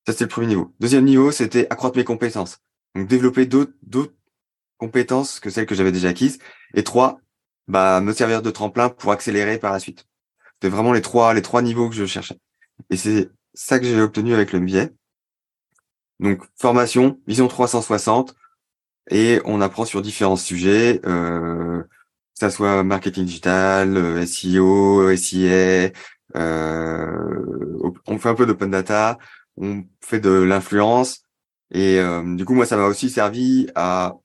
Ça, 0.08 0.14
c'était 0.14 0.26
le 0.26 0.30
premier 0.30 0.48
niveau. 0.48 0.74
Deuxième 0.80 1.06
niveau, 1.06 1.32
c'était 1.32 1.68
accroître 1.70 1.98
mes 1.98 2.04
compétences. 2.04 2.60
Donc 2.96 3.08
développer 3.08 3.46
d'autres, 3.46 3.74
d'autres 3.84 4.14
compétences 4.78 5.40
que 5.40 5.50
celles 5.50 5.66
que 5.68 5.76
j'avais 5.76 5.92
déjà 5.92 6.10
acquises. 6.10 6.40
Et 6.74 6.84
trois, 6.84 7.20
bah, 7.68 8.02
me 8.02 8.14
servir 8.14 8.42
de 8.42 8.52
tremplin 8.52 8.90
pour 8.90 9.12
accélérer 9.12 9.60
par 9.60 9.74
la 9.74 9.80
suite. 9.80 10.08
C'était 10.66 10.76
vraiment 10.76 10.94
les 10.94 11.04
trois, 11.04 11.36
les 11.36 11.44
trois 11.44 11.62
niveaux 11.62 11.90
que 11.90 11.96
je 11.96 12.08
cherchais. 12.08 12.40
Et 12.90 12.98
c'est 12.98 13.30
ça 13.54 13.78
que 13.78 13.86
j'ai 13.86 14.02
obtenu 14.02 14.34
avec 14.34 14.52
le 14.52 14.62
MBA. 14.62 14.88
Donc, 16.20 16.42
formation, 16.56 17.20
vision 17.28 17.48
360, 17.48 18.34
et 19.12 19.42
on 19.46 19.62
apprend 19.62 19.86
sur 19.86 20.02
différents 20.02 20.38
sujets, 20.38 21.02
euh, 21.06 21.84
que 21.84 21.88
ça 22.34 22.50
soit 22.50 22.84
marketing 22.84 23.26
digital, 23.26 23.96
euh, 23.96 24.26
SEO, 24.26 25.16
SIA, 25.16 25.92
euh, 26.36 28.00
on 28.08 28.18
fait 28.18 28.30
un 28.30 28.34
peu 28.34 28.48
d'open 28.48 28.72
data, 28.72 29.20
on 29.58 29.84
fait 30.02 30.20
de 30.20 30.32
l'influence, 30.32 31.26
et 31.70 32.00
euh, 32.00 32.24
du 32.36 32.44
coup, 32.44 32.56
moi, 32.56 32.66
ça 32.66 32.76
m'a 32.76 32.86
aussi 32.86 33.12
servi 33.12 33.68
à 33.76 34.16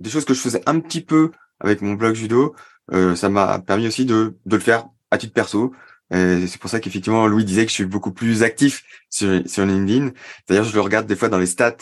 des 0.00 0.10
choses 0.10 0.24
que 0.24 0.34
je 0.34 0.40
faisais 0.40 0.62
un 0.66 0.80
petit 0.80 1.02
peu 1.02 1.30
avec 1.60 1.82
mon 1.82 1.92
blog 1.92 2.16
judo. 2.16 2.52
Euh, 2.92 3.14
ça 3.14 3.28
m'a 3.28 3.60
permis 3.60 3.86
aussi 3.86 4.04
de, 4.06 4.36
de 4.44 4.56
le 4.56 4.60
faire 4.60 4.88
à 5.12 5.18
titre 5.18 5.34
perso. 5.34 5.72
C'est 6.10 6.58
pour 6.58 6.68
ça 6.68 6.80
qu'effectivement, 6.80 7.26
Louis 7.26 7.44
disait 7.44 7.64
que 7.64 7.70
je 7.70 7.74
suis 7.74 7.86
beaucoup 7.86 8.12
plus 8.12 8.42
actif 8.42 8.84
sur, 9.08 9.42
sur 9.48 9.64
LinkedIn. 9.64 10.10
D'ailleurs, 10.48 10.64
je 10.64 10.74
le 10.74 10.80
regarde 10.80 11.06
des 11.06 11.16
fois 11.16 11.28
dans 11.28 11.38
les 11.38 11.46
stats. 11.46 11.76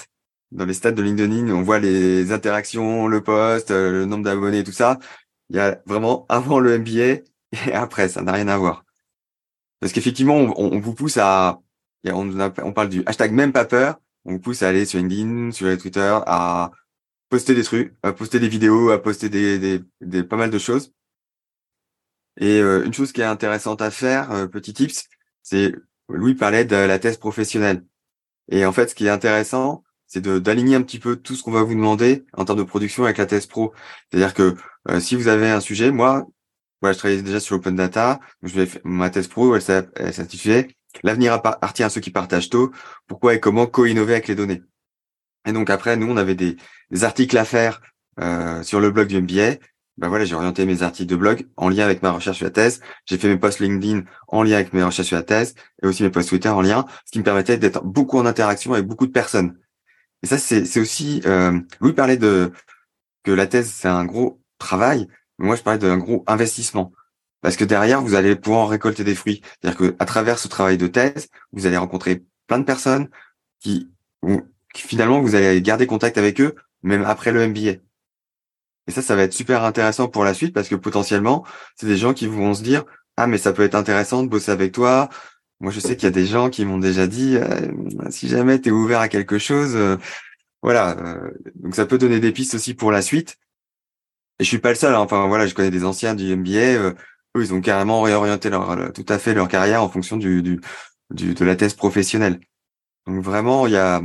Dans 0.52 0.66
les 0.66 0.75
stats 0.75 0.92
de 0.92 1.02
LinkedIn, 1.02 1.49
on 1.50 1.62
voit 1.62 1.78
les 1.78 2.32
interactions, 2.32 3.06
le 3.06 3.22
post, 3.22 3.70
euh, 3.70 3.92
le 3.92 4.04
nombre 4.04 4.25
d'abonnés, 4.25 4.64
tout 4.64 4.72
ça. 4.72 4.99
Il 5.49 5.56
y 5.56 5.60
a 5.60 5.80
vraiment 5.87 6.26
avant 6.28 6.58
le 6.58 6.78
MBA 6.78 7.22
et 7.66 7.72
après, 7.72 8.08
ça 8.08 8.22
n'a 8.22 8.32
rien 8.32 8.49
à 8.49 8.58
voir. 8.58 8.84
Parce 9.80 9.92
qu'effectivement, 9.92 10.37
on, 10.37 10.75
on, 10.75 10.80
vous 10.80 10.94
pousse 10.94 11.16
à, 11.16 11.60
on, 12.04 12.38
on 12.40 12.72
parle 12.72 12.88
du 12.88 13.02
hashtag 13.06 13.32
même 13.32 13.52
pas 13.52 13.64
peur, 13.64 14.00
on 14.25 14.32
vous 14.32 14.40
pousse 14.40 14.62
à 14.62 14.68
aller 14.68 14.84
sur 14.84 14.99
LinkedIn, 14.99 15.52
sur 15.52 15.76
Twitter, 15.78 16.18
à 16.26 16.70
poster 17.30 17.54
des 17.54 17.62
trucs, 17.62 17.94
à 18.02 18.12
poster 18.12 18.40
des 18.40 18.49
vidéos, 18.49 18.90
à 18.90 19.00
poster 19.00 19.28
des, 19.28 19.58
des, 19.58 19.80
des 20.00 20.25
pas 20.25 20.37
mal 20.37 20.50
de 20.50 20.58
choses. 20.58 20.92
Et 22.40 22.61
euh, 22.61 22.85
une 22.85 22.94
chose 22.94 23.12
qui 23.12 23.20
est 23.20 23.25
intéressante 23.25 23.82
à 23.82 23.90
faire, 23.90 24.32
euh, 24.32 24.47
petit 24.47 24.73
tips, 24.73 25.09
c'est 25.42 25.75
Louis 26.09 26.35
parlait 26.35 26.64
de 26.64 26.75
la 26.75 26.99
thèse 26.99 27.18
professionnelle. 27.18 27.85
Et 28.49 28.64
en 28.66 28.73
fait, 28.73 28.88
ce 28.88 28.94
qui 28.94 29.06
est 29.06 29.11
intéressant, 29.11 29.85
c'est 30.06 30.23
d'aligner 30.23 30.75
un 30.75 30.82
petit 30.82 30.99
peu 30.99 31.16
tout 31.16 31.37
ce 31.37 31.42
qu'on 31.42 31.52
va 31.52 31.62
vous 31.62 31.75
demander 31.75 32.25
en 32.32 32.44
termes 32.44 32.59
de 32.59 32.64
production 32.64 33.04
avec 33.04 33.18
la 33.18 33.26
thèse 33.26 33.47
pro. 33.47 33.73
C'est-à-dire 34.11 34.35
que 34.35 34.56
euh, 34.88 34.99
si 35.00 35.14
vous 35.14 35.28
avez 35.28 35.50
un 35.50 35.61
sujet, 35.61 35.92
moi, 35.92 36.26
voilà, 36.80 36.94
je 36.94 36.99
travaillais 36.99 37.23
déjà 37.23 37.38
sur 37.38 37.54
l'open 37.54 37.76
data, 37.76 38.18
je 38.42 38.54
vais 38.54 38.68
ma 38.85 39.11
thèse 39.11 39.28
pro, 39.28 39.54
elle 39.54 39.62
s'intitulait 40.12 40.68
L'avenir 41.04 41.35
appartient 41.35 41.85
à 41.85 41.90
ceux 41.90 42.00
qui 42.00 42.11
partagent 42.11 42.50
tôt. 42.50 42.73
Pourquoi 43.06 43.35
et 43.35 43.40
comment 43.40 43.66
co-innover 43.66 44.14
avec 44.14 44.26
les 44.26 44.35
données? 44.35 44.62
Et 45.47 45.52
donc 45.52 45.70
après, 45.70 45.97
nous, 45.97 46.11
on 46.11 46.16
avait 46.16 46.35
des, 46.35 46.56
articles 47.02 47.38
à 47.38 47.44
faire 47.44 47.80
sur 48.62 48.80
le 48.80 48.90
blog 48.90 49.06
du 49.06 49.20
MBA. 49.23 49.61
Ben 50.00 50.09
voilà, 50.09 50.25
j'ai 50.25 50.35
orienté 50.35 50.64
mes 50.64 50.83
articles 50.83 51.11
de 51.11 51.16
blog 51.16 51.47
en 51.59 51.69
lien 51.69 51.85
avec 51.85 52.02
ma 52.02 52.11
recherche 52.11 52.38
sur 52.38 52.47
la 52.47 52.50
thèse. 52.50 52.80
J'ai 53.04 53.19
fait 53.19 53.28
mes 53.28 53.37
posts 53.37 53.61
LinkedIn 53.61 54.04
en 54.28 54.42
lien 54.42 54.54
avec 54.54 54.73
mes 54.73 54.83
recherches 54.83 55.09
sur 55.09 55.16
la 55.19 55.23
thèse 55.23 55.54
et 55.83 55.87
aussi 55.87 56.02
mes 56.02 56.09
posts 56.09 56.30
Twitter 56.30 56.49
en 56.49 56.62
lien, 56.62 56.87
ce 57.04 57.11
qui 57.12 57.19
me 57.19 57.25
permettait 57.25 57.59
d'être 57.59 57.85
beaucoup 57.85 58.19
en 58.19 58.25
interaction 58.25 58.73
avec 58.73 58.87
beaucoup 58.87 59.07
de 59.07 59.12
personnes. 59.12 59.59
Et 60.23 60.26
ça, 60.26 60.38
c'est 60.38 60.80
aussi, 60.80 61.21
euh, 61.26 61.61
Louis 61.80 61.92
parlait 61.92 62.16
de 62.16 62.50
que 63.25 63.30
la 63.30 63.47
thèse 63.47 63.71
c'est 63.71 63.88
un 63.88 64.07
gros 64.07 64.40
travail, 64.59 65.07
mais 65.38 65.49
moi 65.49 65.57
je 65.57 65.62
parlais 65.62 65.78
d'un 65.78 65.99
gros 65.99 66.25
investissement. 66.26 66.92
Parce 67.42 67.57
que 67.57 67.64
derrière, 67.64 68.00
vous 68.00 68.14
allez 68.14 68.37
pouvoir 68.37 68.71
récolter 68.71 69.04
des 69.04 69.14
fruits. 69.14 69.42
C'est-à-dire 69.61 69.78
que 69.78 69.97
à 69.99 70.07
travers 70.07 70.38
ce 70.38 70.49
travail 70.49 70.78
de 70.78 70.87
thèse, 70.87 71.28
vous 71.52 71.66
allez 71.66 71.76
rencontrer 71.76 72.25
plein 72.47 72.59
de 72.59 72.64
personnes 72.64 73.09
qui, 73.61 73.90
qui 74.73 74.83
finalement 74.83 75.21
vous 75.21 75.35
allez 75.35 75.61
garder 75.61 75.87
contact 75.87 76.16
avec 76.16 76.40
eux 76.40 76.54
même 76.83 77.04
après 77.04 77.33
le 77.33 77.47
MBA. 77.47 77.80
Et 78.90 78.92
ça, 78.92 79.02
ça 79.02 79.14
va 79.14 79.23
être 79.23 79.32
super 79.32 79.62
intéressant 79.62 80.09
pour 80.09 80.25
la 80.25 80.35
suite 80.35 80.52
parce 80.52 80.68
que 80.68 80.75
potentiellement, 80.75 81.44
c'est 81.76 81.87
des 81.87 81.97
gens 81.97 82.12
qui 82.12 82.26
vont 82.26 82.54
se 82.54 82.62
dire 82.64 82.85
ah 83.16 83.28
mais 83.28 83.38
ça 83.38 83.52
peut 83.52 83.62
être 83.62 83.76
intéressant 83.76 84.25
de 84.25 84.28
bosser 84.28 84.50
avec 84.50 84.73
toi. 84.73 85.09
Moi, 85.61 85.70
je 85.70 85.78
sais 85.78 85.94
qu'il 85.94 86.04
y 86.04 86.09
a 86.09 86.11
des 86.11 86.26
gens 86.26 86.50
qui 86.50 86.64
m'ont 86.64 86.78
déjà 86.78 87.06
dit 87.06 87.37
euh, 87.37 87.70
si 88.11 88.26
jamais 88.26 88.61
tu 88.61 88.70
es 88.70 88.73
ouvert 88.73 88.99
à 88.99 89.06
quelque 89.09 89.38
chose, 89.38 89.76
euh, 89.76 89.97
voilà. 90.62 90.99
Euh, 90.99 91.30
donc 91.54 91.76
ça 91.76 91.87
peut 91.87 91.99
donner 91.99 92.18
des 92.18 92.32
pistes 92.32 92.54
aussi 92.54 92.75
pour 92.75 92.90
la 92.90 93.00
suite. 93.00 93.37
Et 94.40 94.44
je 94.44 94.49
suis 94.49 94.59
pas 94.59 94.70
le 94.70 94.75
seul. 94.75 94.92
Hein. 94.92 94.99
Enfin 94.99 95.28
voilà, 95.28 95.47
je 95.47 95.54
connais 95.54 95.70
des 95.70 95.85
anciens 95.85 96.16
du 96.16 96.35
MBA 96.35 96.78
eux, 96.78 96.97
ils 97.37 97.54
ont 97.54 97.61
carrément 97.61 98.02
réorienté 98.02 98.50
leur, 98.50 98.92
tout 98.92 99.06
à 99.09 99.20
fait 99.20 99.35
leur 99.35 99.47
carrière 99.47 99.85
en 99.85 99.88
fonction 99.88 100.16
de 100.16 100.61
la 101.44 101.56
thèse 101.56 101.75
professionnelle. 101.75 102.40
Donc 103.06 103.23
vraiment, 103.23 103.68
il 103.68 103.75
y 103.75 103.76
a, 103.76 104.02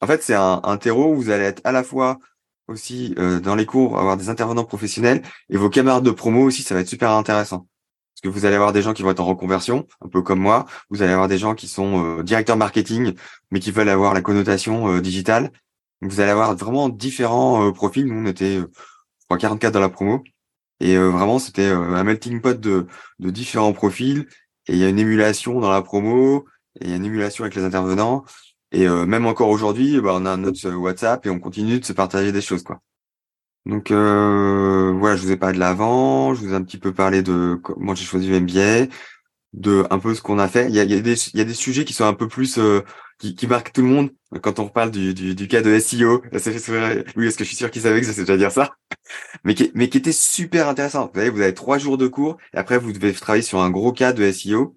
en 0.00 0.06
fait, 0.06 0.22
c'est 0.22 0.34
un, 0.34 0.60
un, 0.64 0.76
terreau 0.78 1.12
où 1.12 1.16
vous 1.16 1.30
allez 1.30 1.44
être 1.44 1.60
à 1.64 1.72
la 1.72 1.84
fois 1.84 2.18
aussi 2.68 3.14
euh, 3.18 3.40
dans 3.40 3.54
les 3.54 3.66
cours, 3.66 3.98
avoir 3.98 4.16
des 4.16 4.28
intervenants 4.28 4.64
professionnels 4.64 5.22
et 5.50 5.56
vos 5.56 5.70
camarades 5.70 6.04
de 6.04 6.10
promo 6.10 6.42
aussi, 6.44 6.62
ça 6.62 6.74
va 6.74 6.80
être 6.80 6.88
super 6.88 7.10
intéressant. 7.10 7.66
Parce 8.14 8.22
que 8.22 8.28
vous 8.28 8.44
allez 8.46 8.56
avoir 8.56 8.72
des 8.72 8.82
gens 8.82 8.94
qui 8.94 9.02
vont 9.02 9.10
être 9.10 9.20
en 9.20 9.26
reconversion, 9.26 9.86
un 10.00 10.08
peu 10.08 10.22
comme 10.22 10.40
moi. 10.40 10.66
Vous 10.90 11.02
allez 11.02 11.12
avoir 11.12 11.28
des 11.28 11.38
gens 11.38 11.54
qui 11.54 11.68
sont 11.68 12.18
euh, 12.18 12.22
directeurs 12.22 12.56
marketing, 12.56 13.14
mais 13.50 13.60
qui 13.60 13.70
veulent 13.70 13.88
avoir 13.88 14.14
la 14.14 14.22
connotation 14.22 14.88
euh, 14.88 15.00
digitale. 15.00 15.50
Vous 16.00 16.20
allez 16.20 16.30
avoir 16.30 16.54
vraiment 16.56 16.88
différents 16.88 17.72
profils. 17.72 18.06
Nous, 18.06 18.22
on 18.22 18.26
était, 18.26 18.58
je 18.58 18.66
crois, 19.26 19.38
44 19.38 19.72
dans 19.72 19.80
la 19.80 19.88
promo. 19.88 20.22
Et 20.80 20.96
euh, 20.96 21.08
vraiment, 21.08 21.38
c'était 21.38 21.68
euh, 21.68 21.94
un 21.94 22.04
melting 22.04 22.40
pot 22.40 22.60
de, 22.60 22.86
de 23.18 23.30
différents 23.30 23.72
profils. 23.72 24.26
Et 24.66 24.74
il 24.74 24.78
y 24.78 24.84
a 24.84 24.88
une 24.88 24.98
émulation 24.98 25.60
dans 25.60 25.70
la 25.70 25.82
promo, 25.82 26.46
et 26.80 26.84
il 26.84 26.90
y 26.90 26.92
a 26.92 26.96
une 26.96 27.04
émulation 27.04 27.44
avec 27.44 27.54
les 27.54 27.64
intervenants. 27.64 28.24
Et 28.74 28.88
euh, 28.88 29.06
même 29.06 29.26
encore 29.26 29.48
aujourd'hui, 29.50 30.00
bah, 30.00 30.10
on 30.14 30.26
a 30.26 30.36
notre 30.36 30.68
WhatsApp 30.70 31.24
et 31.26 31.30
on 31.30 31.38
continue 31.38 31.78
de 31.78 31.84
se 31.84 31.92
partager 31.92 32.32
des 32.32 32.40
choses, 32.40 32.64
quoi. 32.64 32.80
Donc 33.66 33.90
euh, 33.90 34.92
voilà, 34.98 35.16
je 35.16 35.22
vous 35.22 35.30
ai 35.32 35.36
parlé 35.38 35.54
de 35.54 35.60
l'avant, 35.60 36.34
je 36.34 36.40
vous 36.40 36.52
ai 36.52 36.54
un 36.54 36.62
petit 36.62 36.76
peu 36.76 36.92
parlé 36.92 37.22
de 37.22 37.58
comment 37.62 37.94
j'ai 37.94 38.04
choisi 38.04 38.28
MBA, 38.28 38.92
de 39.54 39.86
un 39.90 39.98
peu 39.98 40.14
ce 40.14 40.20
qu'on 40.20 40.38
a 40.38 40.48
fait. 40.48 40.66
Il 40.68 40.74
y 40.74 40.80
a, 40.80 40.84
des, 40.84 41.54
sujets 41.54 41.84
qui 41.86 41.94
sont 41.94 42.04
un 42.04 42.12
peu 42.12 42.28
plus 42.28 42.58
qui, 43.18 43.34
qui 43.34 43.46
marquent 43.46 43.72
tout 43.72 43.80
le 43.80 43.86
monde 43.86 44.10
quand 44.42 44.58
on 44.58 44.64
reparle 44.64 44.90
du, 44.90 45.14
du, 45.14 45.34
du 45.34 45.48
cas 45.48 45.62
de 45.62 45.78
SEO. 45.78 46.22
Oui, 46.22 46.28
est-ce 46.32 47.38
que 47.38 47.44
je 47.44 47.48
suis 47.48 47.56
sûr 47.56 47.70
qu'ils 47.70 47.82
savaient 47.82 48.00
que 48.00 48.06
ça 48.06 48.12
c'est 48.12 48.22
déjà 48.22 48.36
dire 48.36 48.52
ça 48.52 48.74
mais 49.44 49.54
qui, 49.54 49.70
mais 49.74 49.88
qui 49.88 49.98
était 49.98 50.12
super 50.12 50.68
intéressant. 50.68 51.06
Vous 51.06 51.18
savez, 51.18 51.30
vous 51.30 51.40
avez 51.40 51.54
trois 51.54 51.78
jours 51.78 51.96
de 51.96 52.06
cours 52.06 52.36
et 52.52 52.58
après 52.58 52.78
vous 52.78 52.92
devez 52.92 53.12
travailler 53.14 53.42
sur 53.42 53.60
un 53.60 53.70
gros 53.70 53.92
cas 53.92 54.12
de 54.12 54.30
SEO. 54.30 54.76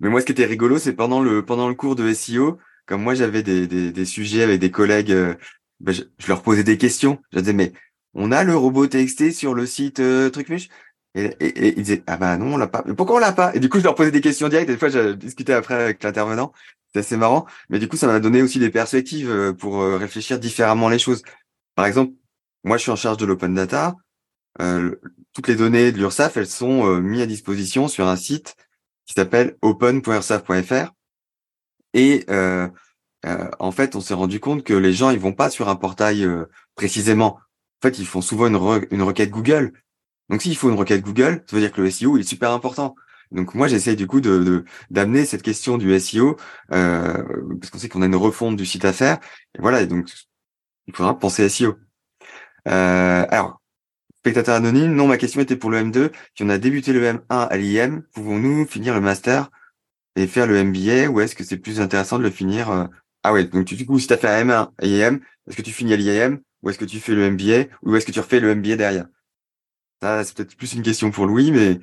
Mais 0.00 0.08
moi, 0.08 0.20
ce 0.20 0.26
qui 0.26 0.32
était 0.32 0.44
rigolo, 0.44 0.78
c'est 0.78 0.92
pendant 0.92 1.20
le 1.20 1.44
pendant 1.44 1.68
le 1.68 1.74
cours 1.74 1.96
de 1.96 2.12
SEO, 2.12 2.58
comme 2.86 3.02
moi 3.02 3.14
j'avais 3.14 3.42
des, 3.42 3.66
des, 3.66 3.92
des, 3.92 4.04
sujets 4.04 4.42
avec 4.42 4.60
des 4.60 4.70
collègues, 4.70 5.12
euh, 5.12 5.34
ben, 5.80 5.92
je, 5.94 6.02
leur 6.28 6.42
posais 6.42 6.64
des 6.64 6.78
questions. 6.78 7.18
Je 7.32 7.40
disais 7.40 7.52
mais 7.52 7.72
on 8.14 8.32
a 8.32 8.44
le 8.44 8.56
robot 8.56 8.86
TXT 8.86 9.32
sur 9.32 9.54
le 9.54 9.66
site 9.66 10.00
euh, 10.00 10.30
Trucmuche? 10.30 10.68
Et, 11.14 11.24
et, 11.40 11.46
et, 11.46 11.78
ils 11.78 11.82
disaient 11.82 12.02
ah 12.06 12.16
bah 12.16 12.36
non 12.36 12.54
on 12.54 12.56
l'a 12.58 12.68
pas. 12.68 12.84
Mais 12.86 12.94
pourquoi 12.94 13.16
on 13.16 13.18
l'a 13.18 13.32
pas? 13.32 13.54
Et 13.54 13.60
du 13.60 13.68
coup 13.68 13.78
je 13.78 13.84
leur 13.84 13.94
posais 13.94 14.10
des 14.10 14.20
questions 14.20 14.48
directes. 14.48 14.70
Des 14.70 14.76
fois 14.78 14.88
j'ai 14.88 15.16
discuté 15.16 15.52
après 15.52 15.74
avec 15.74 16.02
l'intervenant. 16.02 16.52
C'est 16.92 17.00
assez 17.00 17.16
marrant. 17.16 17.46
Mais 17.70 17.78
du 17.78 17.88
coup 17.88 17.96
ça 17.96 18.06
m'a 18.06 18.20
donné 18.20 18.42
aussi 18.42 18.58
des 18.58 18.70
perspectives 18.70 19.30
euh, 19.30 19.52
pour 19.52 19.82
réfléchir 19.82 20.38
différemment 20.38 20.88
les 20.88 20.98
choses. 20.98 21.22
Par 21.74 21.86
exemple, 21.86 22.12
moi, 22.64 22.76
je 22.76 22.82
suis 22.82 22.90
en 22.90 22.96
charge 22.96 23.18
de 23.18 23.26
l'open 23.26 23.54
data. 23.54 23.94
Euh, 24.60 24.96
toutes 25.32 25.48
les 25.48 25.54
données 25.54 25.92
de 25.92 25.98
l'URSSAF, 25.98 26.36
elles 26.36 26.48
sont 26.48 26.86
euh, 26.86 27.00
mises 27.00 27.22
à 27.22 27.26
disposition 27.26 27.88
sur 27.88 28.08
un 28.08 28.16
site 28.16 28.56
qui 29.08 29.14
s'appelle 29.14 29.56
open.ursaf.fr. 29.62 30.92
Et 31.94 32.24
euh, 32.30 32.68
en 33.58 33.72
fait, 33.72 33.96
on 33.96 34.00
s'est 34.00 34.14
rendu 34.14 34.38
compte 34.38 34.62
que 34.62 34.74
les 34.74 34.92
gens, 34.92 35.10
ils 35.10 35.18
vont 35.18 35.32
pas 35.32 35.50
sur 35.50 35.68
un 35.68 35.74
portail 35.74 36.24
précisément. 36.76 37.40
En 37.82 37.88
fait, 37.88 37.98
ils 37.98 38.06
font 38.06 38.20
souvent 38.20 38.46
une, 38.46 39.02
requête 39.02 39.30
Google. 39.30 39.72
Donc, 40.28 40.42
s'il 40.42 40.56
faut 40.56 40.70
une 40.70 40.76
requête 40.76 41.02
Google, 41.02 41.42
ça 41.46 41.56
veut 41.56 41.62
dire 41.62 41.72
que 41.72 41.80
le 41.80 41.90
SEO 41.90 42.18
est 42.18 42.22
super 42.22 42.52
important. 42.52 42.94
Donc 43.32 43.54
moi, 43.54 43.66
j'essaye 43.68 43.96
du 43.96 44.06
coup 44.06 44.20
de 44.20 44.64
d'amener 44.90 45.24
cette 45.26 45.42
question 45.42 45.78
du 45.78 45.98
SEO 45.98 46.36
parce 46.68 47.70
qu'on 47.70 47.78
sait 47.78 47.88
qu'on 47.88 48.02
a 48.02 48.06
une 48.06 48.16
refonte 48.16 48.56
du 48.56 48.64
site 48.66 48.84
à 48.84 48.92
faire. 48.92 49.18
Et 49.56 49.60
voilà, 49.60 49.84
donc 49.84 50.08
il 50.86 50.94
faudra 50.94 51.18
penser 51.18 51.48
SEO. 51.48 51.76
Euh, 52.68 53.26
alors, 53.30 53.57
spectateur 54.20 54.54
anonyme, 54.54 54.94
non, 54.94 55.06
ma 55.06 55.16
question 55.16 55.40
était 55.40 55.56
pour 55.56 55.70
le 55.70 55.82
M2. 55.82 56.10
Si 56.34 56.42
on 56.42 56.48
a 56.48 56.58
débuté 56.58 56.92
le 56.92 57.04
M1 57.04 57.20
à 57.28 57.56
l'IM, 57.56 58.02
pouvons-nous 58.12 58.66
finir 58.66 58.94
le 58.94 59.00
master 59.00 59.50
et 60.16 60.26
faire 60.26 60.46
le 60.46 60.62
MBA 60.64 61.08
ou 61.08 61.20
est-ce 61.20 61.34
que 61.34 61.44
c'est 61.44 61.58
plus 61.58 61.80
intéressant 61.80 62.18
de 62.18 62.24
le 62.24 62.30
finir 62.30 62.70
euh, 62.70 62.84
Ah 63.22 63.32
ouais, 63.32 63.44
donc 63.44 63.64
du 63.64 63.86
coup, 63.86 63.98
si 63.98 64.06
tu 64.06 64.12
as 64.12 64.16
fait 64.16 64.28
un 64.28 64.44
M1 64.44 64.70
à 64.78 64.84
l'IM, 64.84 65.20
est-ce 65.48 65.56
que 65.56 65.62
tu 65.62 65.72
finis 65.72 65.94
à 65.94 65.96
l'IM 65.96 66.40
ou 66.62 66.70
est-ce 66.70 66.78
que 66.78 66.84
tu 66.84 66.98
fais 66.98 67.14
le 67.14 67.30
MBA 67.30 67.72
ou 67.82 67.94
est-ce 67.94 68.06
que 68.06 68.12
tu 68.12 68.20
refais 68.20 68.40
le 68.40 68.54
MBA 68.54 68.76
derrière? 68.76 69.06
Ça, 70.02 70.24
c'est 70.24 70.36
peut-être 70.36 70.56
plus 70.56 70.74
une 70.74 70.82
question 70.82 71.10
pour 71.10 71.26
Louis, 71.26 71.50
mais... 71.50 71.78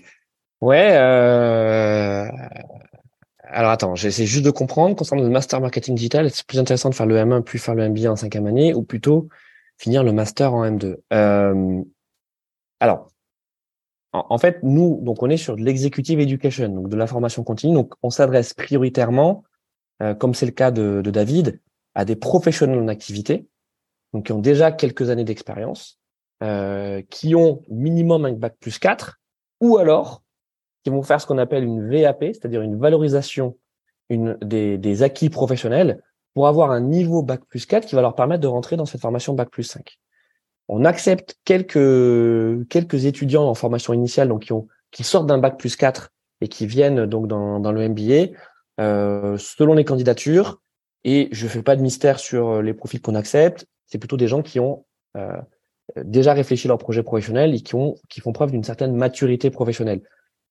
Ouais, 0.62 0.96
euh... 0.98 2.30
Alors 3.48 3.72
attends, 3.72 3.96
j'essaie 3.96 4.26
juste 4.26 4.46
de 4.46 4.52
comprendre. 4.52 4.96
Concernant 4.96 5.24
le 5.24 5.30
master 5.30 5.62
marketing 5.62 5.96
digital, 5.96 6.30
c'est 6.32 6.46
plus 6.46 6.60
intéressant 6.60 6.90
de 6.90 6.96
faire 6.96 7.06
le 7.06 7.16
M1 7.16 7.42
puis 7.42 7.60
faire 7.60 7.76
le 7.76 7.88
MBA 7.88 8.12
en 8.12 8.16
cinquième 8.16 8.48
année 8.48 8.74
ou 8.74 8.84
plutôt 8.84 9.30
finir 9.78 10.04
le 10.04 10.12
master 10.12 10.54
en 10.54 10.66
M2. 10.66 10.98
Euh, 11.14 11.82
alors, 12.80 13.10
en, 14.14 14.38
fait, 14.38 14.60
nous, 14.64 15.00
donc 15.02 15.22
on 15.24 15.30
est 15.30 15.38
sur 15.38 15.56
de 15.56 15.62
l'executive 15.62 16.20
education, 16.20 16.70
donc 16.70 16.90
de 16.90 16.96
la 16.96 17.08
formation 17.08 17.44
continue. 17.44 17.74
Donc, 17.74 17.94
on 18.02 18.10
s'adresse 18.10 18.54
prioritairement, 18.54 19.44
euh, 20.02 20.14
comme 20.14 20.34
c'est 20.34 20.46
le 20.46 20.52
cas 20.52 20.72
de, 20.72 21.02
David, 21.02 21.60
à 21.96 22.06
des 22.06 22.16
professionnels 22.16 22.80
en 22.80 22.88
activité, 22.88 23.48
donc 24.14 24.28
qui 24.28 24.32
ont 24.32 24.40
déjà 24.40 24.72
quelques 24.72 25.10
années 25.10 25.24
d'expérience, 25.24 26.00
euh, 26.44 27.02
qui 27.10 27.36
ont 27.36 27.62
minimum 27.70 28.26
un 28.26 28.34
bac 28.34 28.56
plus 28.60 28.80
4, 28.80 29.20
ou 29.62 29.78
alors 29.78 30.22
qui 30.84 30.92
vont 30.92 31.02
faire 31.02 31.20
ce 31.20 31.26
qu'on 31.26 31.38
appelle 31.38 31.64
une 31.64 31.90
VAP, 31.90 32.26
c'est-à-dire 32.26 32.62
une 32.62 32.78
valorisation 32.78 33.58
des, 34.10 34.78
des 34.78 35.04
acquis 35.04 35.30
professionnels 35.30 36.02
pour 36.36 36.48
avoir 36.48 36.70
un 36.70 36.82
niveau 36.82 37.24
Bac 37.24 37.44
plus 37.46 37.66
4 37.66 37.88
qui 37.88 37.96
va 37.96 38.02
leur 38.02 38.14
permettre 38.14 38.42
de 38.42 38.48
rentrer 38.48 38.76
dans 38.76 38.86
cette 38.86 39.02
formation 39.02 39.34
Bac 39.34 39.50
plus 39.50 39.64
5. 39.64 39.98
On 40.68 40.86
accepte 40.86 41.38
quelques, 41.46 42.68
quelques 42.70 43.06
étudiants 43.06 43.48
en 43.48 43.54
formation 43.54 43.94
initiale 43.94 44.30
donc 44.30 44.44
qui, 44.44 44.54
ont, 44.54 44.68
qui 44.92 45.04
sortent 45.04 45.28
d'un 45.28 45.38
Bac 45.38 45.58
plus 45.58 45.76
4 45.76 46.12
et 46.42 46.48
qui 46.48 46.66
viennent 46.66 47.06
donc 47.06 47.28
dans, 47.28 47.60
dans 47.60 47.72
le 47.72 47.88
MBA 47.88 48.38
euh, 48.80 49.38
selon 49.38 49.74
les 49.74 49.86
candidatures. 49.86 50.62
Et 51.04 51.30
je 51.32 51.48
fais 51.48 51.62
pas 51.62 51.76
de 51.76 51.82
mystère 51.82 52.20
sur 52.20 52.62
les 52.62 52.74
profils 52.74 53.02
qu'on 53.02 53.16
accepte. 53.16 53.68
C'est 53.86 54.00
plutôt 54.00 54.18
des 54.18 54.28
gens 54.28 54.42
qui 54.42 54.60
ont 54.60 54.86
euh, 55.16 55.40
déjà 56.04 56.34
réfléchi 56.34 56.68
leur 56.68 56.78
projet 56.78 57.04
professionnel 57.04 57.54
et 57.54 57.62
qui, 57.62 57.76
ont, 57.76 57.96
qui 58.10 58.20
font 58.20 58.34
preuve 58.34 58.52
d'une 58.52 58.64
certaine 58.64 58.96
maturité 58.96 59.50
professionnelle. 59.50 60.02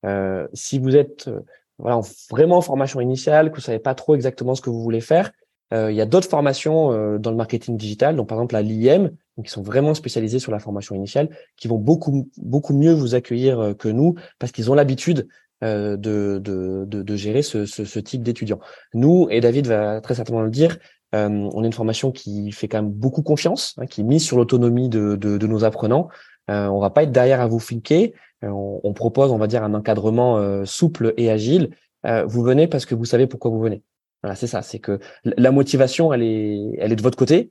Euh, 0.07 0.47
si 0.53 0.79
vous 0.79 0.97
êtes 0.97 1.29
euh, 1.29 1.41
voilà, 1.79 2.01
vraiment 2.31 2.59
en 2.59 2.61
formation 2.61 3.01
initiale, 3.01 3.51
que 3.51 3.57
vous 3.57 3.63
savez 3.63 3.79
pas 3.79 3.95
trop 3.95 4.15
exactement 4.15 4.55
ce 4.55 4.63
que 4.63 4.71
vous 4.71 4.83
voulez 4.83 5.01
faire, 5.01 5.33
euh, 5.75 5.91
il 5.91 5.97
y 5.97 6.01
a 6.01 6.07
d'autres 6.07 6.29
formations 6.29 6.93
euh, 6.93 7.19
dans 7.19 7.31
le 7.31 7.37
marketing 7.37 7.77
digital, 7.77 8.17
donc 8.17 8.29
par 8.29 8.39
exemple 8.39 8.55
la 8.55 8.63
l'IM, 8.63 9.11
qui 9.45 9.51
sont 9.51 9.63
vraiment 9.63 9.95
spécialisées 9.95 10.39
sur 10.39 10.53
la 10.53 10.61
formation 10.61 10.95
initiale, 10.95 11.29
qui 11.57 11.67
vont 11.67 11.79
beaucoup 11.79 12.29
beaucoup 12.37 12.75
mieux 12.75 12.93
vous 12.93 13.15
accueillir 13.15 13.59
euh, 13.59 13.75
que 13.75 13.89
nous 13.89 14.15
parce 14.39 14.53
qu'ils 14.53 14.71
ont 14.71 14.75
l'habitude 14.75 15.29
de, 15.63 15.97
de, 15.97 16.85
de, 16.87 17.03
de, 17.03 17.17
gérer 17.17 17.41
ce, 17.41 17.65
ce, 17.65 17.87
ce 17.87 17.99
type 17.99 18.23
d'étudiants. 18.23 18.61
Nous 18.93 19.29
et 19.31 19.41
David 19.41 19.67
va 19.67 20.03
très 20.03 20.15
certainement 20.15 20.43
le 20.43 20.51
dire, 20.51 20.77
on 21.15 21.63
est 21.63 21.67
une 21.67 21.73
formation 21.73 22.13
qui 22.13 22.53
fait 22.53 22.69
quand 22.69 22.83
même 22.83 22.91
beaucoup 22.91 23.23
confiance, 23.23 23.75
hein, 23.79 23.87
qui 23.87 24.05
mise 24.05 24.23
sur 24.23 24.37
l'autonomie 24.37 24.91
de, 24.91 25.17
de, 25.17 25.39
de, 25.39 25.47
nos 25.47 25.65
apprenants. 25.65 26.09
on 26.49 26.81
va 26.81 26.91
pas 26.91 27.05
être 27.05 27.13
derrière 27.13 27.41
à 27.41 27.47
vous 27.47 27.61
fliquer. 27.61 28.13
On, 28.43 28.81
on, 28.85 28.93
propose, 28.93 29.33
on 29.33 29.39
va 29.39 29.47
dire, 29.47 29.65
un 29.65 29.73
encadrement 29.73 30.67
souple 30.67 31.15
et 31.17 31.31
agile. 31.31 31.71
vous 32.05 32.43
venez 32.43 32.67
parce 32.67 32.85
que 32.85 32.95
vous 32.95 33.07
savez 33.07 33.27
pourquoi 33.27 33.51
vous 33.51 33.61
venez. 33.61 33.83
Voilà, 34.25 34.35
c'est 34.35 34.47
ça. 34.47 34.63
C'est 34.63 34.81
que 34.81 34.99
la 35.25 35.53
motivation, 35.53 36.13
elle 36.13 36.23
est, 36.23 36.77
elle 36.79 36.93
est 36.93 36.97
de 36.97 37.03
votre 37.03 37.19
côté. 37.19 37.51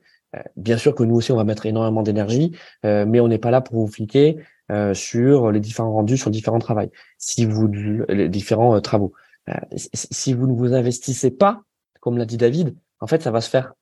bien 0.57 0.77
sûr 0.77 0.95
que 0.95 1.03
nous 1.03 1.15
aussi, 1.15 1.31
on 1.31 1.37
va 1.37 1.43
mettre 1.43 1.67
énormément 1.67 2.01
d'énergie, 2.03 2.57
mais 2.83 3.19
on 3.19 3.27
n'est 3.27 3.37
pas 3.37 3.51
là 3.51 3.61
pour 3.61 3.75
vous 3.75 3.87
fliquer. 3.87 4.39
Euh, 4.71 4.93
sur 4.93 5.51
les 5.51 5.59
différents 5.59 5.91
rendus, 5.91 6.17
sur 6.17 6.31
différents 6.31 6.59
travaux. 6.59 6.89
Si 7.17 7.45
vous 7.45 7.67
les 7.67 8.29
différents 8.29 8.75
euh, 8.75 8.79
travaux. 8.79 9.11
Euh, 9.49 9.53
si 9.75 10.33
vous 10.33 10.47
ne 10.47 10.53
vous 10.53 10.73
investissez 10.73 11.31
pas, 11.31 11.63
comme 11.99 12.17
l'a 12.17 12.25
dit 12.25 12.37
David, 12.37 12.73
en 13.01 13.07
fait, 13.07 13.21
ça 13.21 13.29
va 13.29 13.41
se 13.41 13.49
faire 13.49 13.73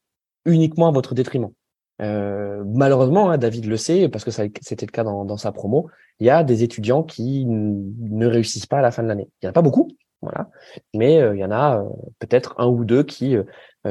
uniquement 0.45 0.87
à 0.87 0.91
votre 0.91 1.13
détriment. 1.13 1.51
malheureusement, 1.99 3.29
hein, 3.29 3.37
David 3.37 3.67
le 3.67 3.77
sait 3.77 4.09
parce 4.09 4.25
que 4.25 4.31
c'était 4.31 4.87
le 4.87 4.91
cas 4.91 5.03
dans, 5.03 5.23
dans, 5.23 5.37
sa 5.37 5.51
promo. 5.51 5.87
Il 6.19 6.25
y 6.25 6.31
a 6.31 6.43
des 6.43 6.63
étudiants 6.63 7.03
qui 7.03 7.45
ne 7.45 8.25
réussissent 8.25 8.65
pas 8.65 8.79
à 8.79 8.81
la 8.81 8.89
fin 8.89 9.03
de 9.03 9.07
l'année. 9.07 9.29
Il 9.41 9.45
y 9.45 9.47
en 9.47 9.51
a 9.51 9.53
pas 9.53 9.61
beaucoup, 9.61 9.87
voilà, 10.21 10.49
mais 10.93 11.15
il 11.15 11.39
y 11.39 11.45
en 11.45 11.51
a 11.51 11.83
peut-être 12.19 12.53
un 12.57 12.67
ou 12.67 12.85
deux 12.85 13.03
qui 13.03 13.35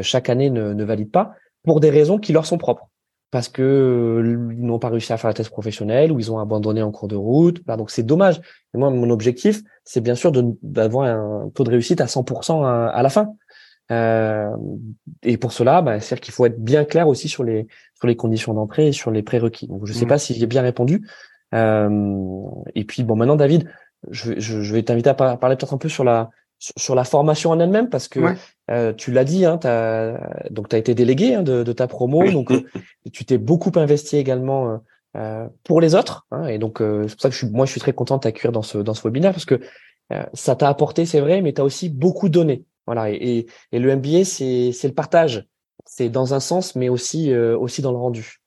chaque 0.00 0.30
année 0.30 0.50
ne, 0.50 0.72
ne 0.72 0.84
valident 0.84 1.10
pas 1.10 1.34
pour 1.64 1.80
des 1.80 1.90
raisons 1.90 2.18
qui 2.18 2.32
leur 2.32 2.46
sont 2.46 2.58
propres 2.58 2.90
parce 3.30 3.48
que 3.48 3.62
euh, 3.62 4.52
ils 4.52 4.64
n'ont 4.64 4.78
pas 4.78 4.88
réussi 4.88 5.12
à 5.12 5.16
faire 5.16 5.28
la 5.28 5.34
thèse 5.34 5.48
professionnelle 5.48 6.10
ou 6.12 6.18
ils 6.18 6.32
ont 6.32 6.38
abandonné 6.38 6.82
en 6.82 6.90
cours 6.90 7.08
de 7.08 7.16
route. 7.16 7.64
donc 7.66 7.90
c'est 7.90 8.02
dommage. 8.02 8.40
Et 8.74 8.78
moi, 8.78 8.90
mon 8.90 9.10
objectif, 9.10 9.62
c'est 9.84 10.00
bien 10.00 10.14
sûr 10.14 10.32
d'avoir 10.62 11.06
un 11.06 11.50
taux 11.54 11.64
de 11.64 11.70
réussite 11.70 12.00
à 12.00 12.06
100% 12.06 12.64
à, 12.64 13.02
la 13.02 13.08
fin. 13.08 13.34
Euh, 13.92 14.50
et 15.22 15.36
pour 15.36 15.52
cela, 15.52 15.82
bah, 15.82 16.00
c'est-à-dire 16.00 16.22
qu'il 16.22 16.34
faut 16.34 16.46
être 16.46 16.60
bien 16.60 16.84
clair 16.84 17.08
aussi 17.08 17.28
sur 17.28 17.42
les 17.42 17.66
sur 17.94 18.06
les 18.06 18.16
conditions 18.16 18.54
d'entrée 18.54 18.88
et 18.88 18.92
sur 18.92 19.10
les 19.10 19.22
prérequis. 19.22 19.66
Donc 19.66 19.86
je 19.86 19.92
ne 19.92 19.98
sais 19.98 20.04
mmh. 20.06 20.08
pas 20.08 20.18
si 20.18 20.34
j'ai 20.34 20.46
bien 20.46 20.62
répondu. 20.62 21.06
Euh, 21.54 22.46
et 22.74 22.84
puis 22.84 23.02
bon, 23.02 23.16
maintenant 23.16 23.36
David, 23.36 23.68
je, 24.10 24.38
je, 24.38 24.62
je 24.62 24.74
vais 24.74 24.82
t'inviter 24.82 25.10
à 25.10 25.14
parler 25.14 25.56
peut-être 25.56 25.74
un 25.74 25.78
peu 25.78 25.88
sur 25.88 26.04
la 26.04 26.30
sur 26.76 26.94
la 26.94 27.04
formation 27.04 27.50
en 27.50 27.58
elle-même 27.58 27.88
parce 27.88 28.06
que 28.06 28.20
euh, 28.70 28.92
tu 28.92 29.12
l'as 29.12 29.24
dit, 29.24 29.46
hein, 29.46 29.58
as, 29.64 30.50
donc 30.50 30.68
tu 30.68 30.76
as 30.76 30.78
été 30.78 30.94
délégué 30.94 31.34
hein, 31.34 31.42
de, 31.42 31.62
de, 31.62 31.72
ta 31.72 31.86
promo, 31.86 32.30
donc 32.30 32.50
euh, 32.50 32.62
tu 33.12 33.24
t'es 33.24 33.38
beaucoup 33.38 33.72
investi 33.76 34.16
également 34.16 34.70
euh, 34.70 34.76
euh 35.16 35.48
pour 35.64 35.80
les 35.80 35.94
autres, 35.94 36.26
hein, 36.30 36.46
et 36.46 36.58
donc 36.58 36.78
c'est 36.78 37.14
pour 37.14 37.20
ça 37.20 37.28
que 37.28 37.34
je 37.34 37.38
suis, 37.38 37.50
moi 37.50 37.64
je 37.64 37.70
suis 37.72 37.80
très 37.80 37.94
content 37.94 38.16
de 38.16 38.20
t'accueillir 38.20 38.52
dans 38.52 38.62
ce 38.62 38.78
dans 38.78 38.94
ce 38.94 39.02
webinaire 39.02 39.32
parce 39.32 39.46
que 39.46 39.60
ça 40.34 40.56
t'a 40.56 40.68
apporté, 40.68 41.06
c'est 41.06 41.20
vrai, 41.20 41.40
mais 41.40 41.52
tu 41.52 41.60
as 41.60 41.64
aussi 41.64 41.88
beaucoup 41.88 42.28
donné, 42.28 42.64
voilà, 42.86 43.10
et, 43.10 43.46
et, 43.72 43.78
le 43.78 43.96
MBA 43.96 44.24
c'est 44.24 44.72
c'est 44.72 44.88
le 44.88 44.94
partage, 44.94 45.46
c'est 45.86 46.08
dans 46.08 46.34
un 46.34 46.40
sens, 46.40 46.76
mais 46.76 46.88
aussi 46.88 47.34
aussi 47.34 47.80
dans 47.80 47.92
le 47.92 47.98
rendu. 47.98 48.40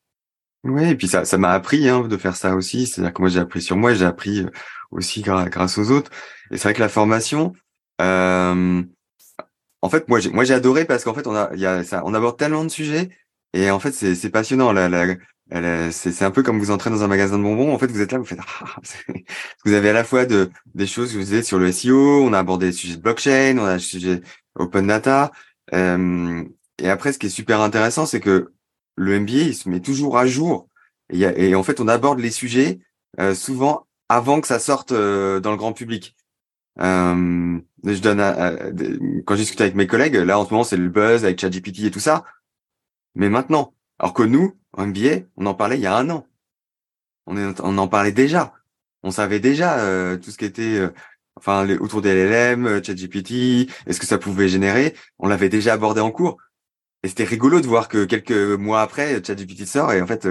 Oui, 0.64 0.90
et 0.90 0.96
puis 0.96 1.08
ça 1.10 1.26
ça 1.26 1.38
m'a 1.38 1.52
appris 1.52 1.90
hein, 1.90 2.08
de 2.08 2.18
faire 2.18 2.36
ça 2.38 2.56
aussi, 2.56 2.88
c'est-à-dire 2.88 3.14
que 3.14 3.22
moi 3.22 3.30
j'ai 3.30 3.40
appris 3.40 3.62
sur 3.62 3.76
moi, 3.76 3.94
j'ai 3.94 4.06
appris 4.06 4.46
aussi 4.92 5.22
grâce 5.22 5.78
aux 5.78 5.92
autres, 5.92 6.10
et 6.52 6.58
c'est 6.58 6.64
vrai 6.64 6.74
que 6.74 6.80
la 6.80 6.90
formation 6.90 7.54
euh, 8.02 8.84
en 9.82 9.90
fait, 9.90 10.08
moi, 10.08 10.20
j'ai, 10.20 10.30
moi, 10.32 10.46
j'ai 10.46 10.54
adoré 10.54 10.86
parce 10.86 11.04
qu'en 11.04 11.14
fait, 11.14 11.28
on 11.28 11.36
a, 11.36 11.54
y 11.56 11.66
a 11.66 11.84
ça, 11.84 12.04
on 12.06 12.14
aborde 12.14 12.38
tellement 12.38 12.64
de 12.64 12.70
sujets 12.70 13.10
et 13.54 13.70
en 13.70 13.80
fait, 13.80 13.92
c'est, 13.92 14.16
c'est 14.16 14.30
passionnant. 14.30 14.72
La, 14.72 14.88
la, 14.90 15.06
c'est, 15.92 16.12
c'est 16.12 16.26
un 16.26 16.32
peu 16.32 16.42
comme 16.42 16.58
vous 16.60 16.72
entrez 16.72 16.90
dans 16.90 17.04
un 17.04 17.08
magasin 17.08 17.38
de 17.38 17.44
bonbons. 17.44 17.74
En 17.74 17.78
fait, 17.78 17.88
vous 17.88 18.02
êtes 18.02 18.12
là, 18.14 18.18
vous 18.18 18.24
faites, 18.26 18.40
ah, 18.62 18.76
vous 19.66 19.74
avez 19.74 19.90
à 19.90 19.94
la 19.94 20.04
fois 20.06 20.26
de 20.26 20.50
des 20.74 20.88
choses 20.88 21.12
que 21.12 21.18
vous 21.18 21.24
disiez 21.24 21.44
sur 21.44 21.60
le 21.60 21.72
SEO. 21.72 22.24
On 22.24 22.34
a 22.34 22.40
abordé 22.40 22.68
les 22.68 22.72
sujets 22.72 22.96
de 22.96 23.02
blockchain, 23.02 23.58
on 23.60 23.66
a 23.66 23.74
le 23.74 23.80
sujet 23.80 24.22
open 24.56 24.88
data. 24.88 25.32
Euh, 25.74 26.44
et 26.80 26.90
après, 26.90 27.12
ce 27.14 27.20
qui 27.20 27.28
est 27.28 27.30
super 27.30 27.60
intéressant, 27.62 28.06
c'est 28.06 28.22
que 28.22 28.54
le 28.96 29.20
MBA, 29.20 29.32
il 29.32 29.56
se 29.56 29.70
met 29.70 29.80
toujours 29.80 30.18
à 30.18 30.28
jour. 30.28 30.68
Et, 31.10 31.56
en 31.56 31.64
fait, 31.64 31.80
on 31.80 31.88
aborde 31.88 32.20
les 32.20 32.32
sujets 32.32 32.80
euh, 33.20 33.36
souvent 33.36 33.86
avant 34.10 34.42
que 34.42 34.48
ça 34.48 34.60
sorte 34.60 34.92
euh, 34.92 35.40
dans 35.40 35.52
le 35.52 35.58
grand 35.58 35.74
public. 35.74 36.16
Euh, 36.80 37.60
je 37.84 38.00
donne 38.00 38.20
quand 39.26 39.36
je 39.36 39.42
discute 39.42 39.62
avec 39.62 39.76
mes 39.76 39.86
collègues, 39.86 40.16
là 40.16 40.40
en 40.40 40.46
ce 40.46 40.52
moment 40.52 40.64
c'est 40.64 40.78
le 40.78 40.90
buzz 40.90 41.24
avec 41.24 41.40
ChatGPT 41.40 41.82
et 41.82 41.92
tout 41.92 42.00
ça. 42.00 42.24
Mais 43.16 43.30
maintenant, 43.30 43.74
alors 44.00 44.14
que 44.14 44.24
nous, 44.24 44.58
en 44.74 44.88
MBA, 44.88 45.28
on 45.38 45.46
en 45.46 45.54
parlait 45.54 45.78
il 45.78 45.82
y 45.82 45.88
a 45.88 45.96
un 45.96 46.10
an. 46.10 46.28
On, 47.26 47.78
en 47.78 47.88
parlait 47.88 48.12
déjà. 48.12 48.54
On 49.04 49.12
savait 49.12 49.40
déjà 49.40 49.80
euh, 49.80 50.18
tout 50.18 50.32
ce 50.32 50.38
qui 50.38 50.46
était, 50.46 50.78
euh, 50.78 50.90
enfin 51.38 51.68
autour 51.78 52.02
des 52.02 52.14
LLM, 52.14 52.66
euh, 52.66 52.84
ChatGPT, 52.84 53.70
est-ce 53.86 54.00
que 54.00 54.06
ça 54.06 54.18
pouvait 54.18 54.50
générer? 54.50 54.96
On 55.20 55.28
l'avait 55.28 55.50
déjà 55.50 55.74
abordé 55.74 56.02
en 56.02 56.12
cours. 56.12 56.38
Et 57.04 57.10
c'était 57.10 57.26
rigolo 57.26 57.60
de 57.60 57.68
voir 57.68 57.90
que 57.90 58.06
quelques 58.06 58.32
mois 58.32 58.82
après, 58.82 59.22
ChatGPT 59.24 59.66
sort 59.66 59.92
et 59.92 60.02
en 60.02 60.08
fait 60.08 60.28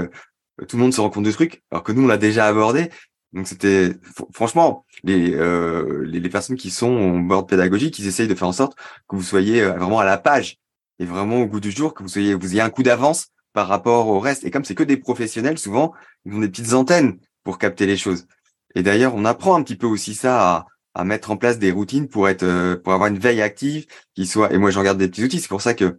tout 0.68 0.76
le 0.76 0.82
monde 0.82 0.94
se 0.94 1.00
rend 1.00 1.10
compte 1.10 1.24
du 1.24 1.32
truc, 1.32 1.62
alors 1.70 1.82
que 1.82 1.92
nous 1.92 2.04
on 2.04 2.06
l'a 2.06 2.18
déjà 2.18 2.46
abordé 2.46 2.88
donc 3.32 3.48
c'était 3.48 3.94
franchement 4.32 4.84
les, 5.04 5.34
euh, 5.34 6.04
les, 6.04 6.28
personnes 6.28 6.56
qui 6.56 6.70
sont 6.70 6.90
en 6.90 7.18
board 7.18 7.48
pédagogique, 7.48 7.98
ils 7.98 8.06
essayent 8.06 8.28
de 8.28 8.34
faire 8.34 8.48
en 8.48 8.52
sorte 8.52 8.76
que 9.08 9.16
vous 9.16 9.22
soyez 9.22 9.62
euh, 9.62 9.72
vraiment 9.72 9.98
à 9.98 10.04
la 10.04 10.18
page 10.18 10.58
et 10.98 11.06
vraiment 11.06 11.38
au 11.38 11.46
goût 11.46 11.60
du 11.60 11.70
jour, 11.70 11.94
que 11.94 12.02
vous 12.02 12.10
soyez 12.10 12.34
vous 12.34 12.52
ayez 12.52 12.60
un 12.60 12.70
coup 12.70 12.82
d'avance 12.82 13.28
par 13.54 13.68
rapport 13.68 14.08
au 14.08 14.20
reste. 14.20 14.44
Et 14.44 14.50
comme 14.50 14.64
c'est 14.64 14.74
que 14.74 14.82
des 14.82 14.98
professionnels, 14.98 15.58
souvent 15.58 15.94
ils 16.26 16.34
ont 16.34 16.40
des 16.40 16.48
petites 16.48 16.74
antennes 16.74 17.18
pour 17.42 17.58
capter 17.58 17.86
les 17.86 17.96
choses. 17.96 18.26
Et 18.74 18.82
d'ailleurs, 18.82 19.14
on 19.14 19.24
apprend 19.24 19.54
un 19.54 19.62
petit 19.62 19.76
peu 19.76 19.86
aussi 19.86 20.14
ça 20.14 20.56
à, 20.56 20.66
à 20.94 21.04
mettre 21.04 21.30
en 21.30 21.36
place 21.36 21.58
des 21.58 21.72
routines 21.72 22.08
pour 22.08 22.28
être 22.28 22.42
euh, 22.42 22.76
pour 22.76 22.92
avoir 22.92 23.08
une 23.08 23.18
veille 23.18 23.42
active 23.42 23.86
qui 24.14 24.26
soit. 24.26 24.52
Et 24.52 24.58
moi, 24.58 24.70
j'en 24.70 24.82
garde 24.82 24.98
des 24.98 25.08
petits 25.08 25.24
outils. 25.24 25.40
C'est 25.40 25.48
pour 25.48 25.62
ça 25.62 25.74
que 25.74 25.98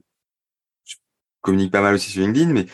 communique 1.43 1.71
pas 1.71 1.81
mal 1.81 1.93
aussi 1.93 2.09
sur 2.09 2.23
LinkedIn, 2.23 2.51
mais 2.51 2.65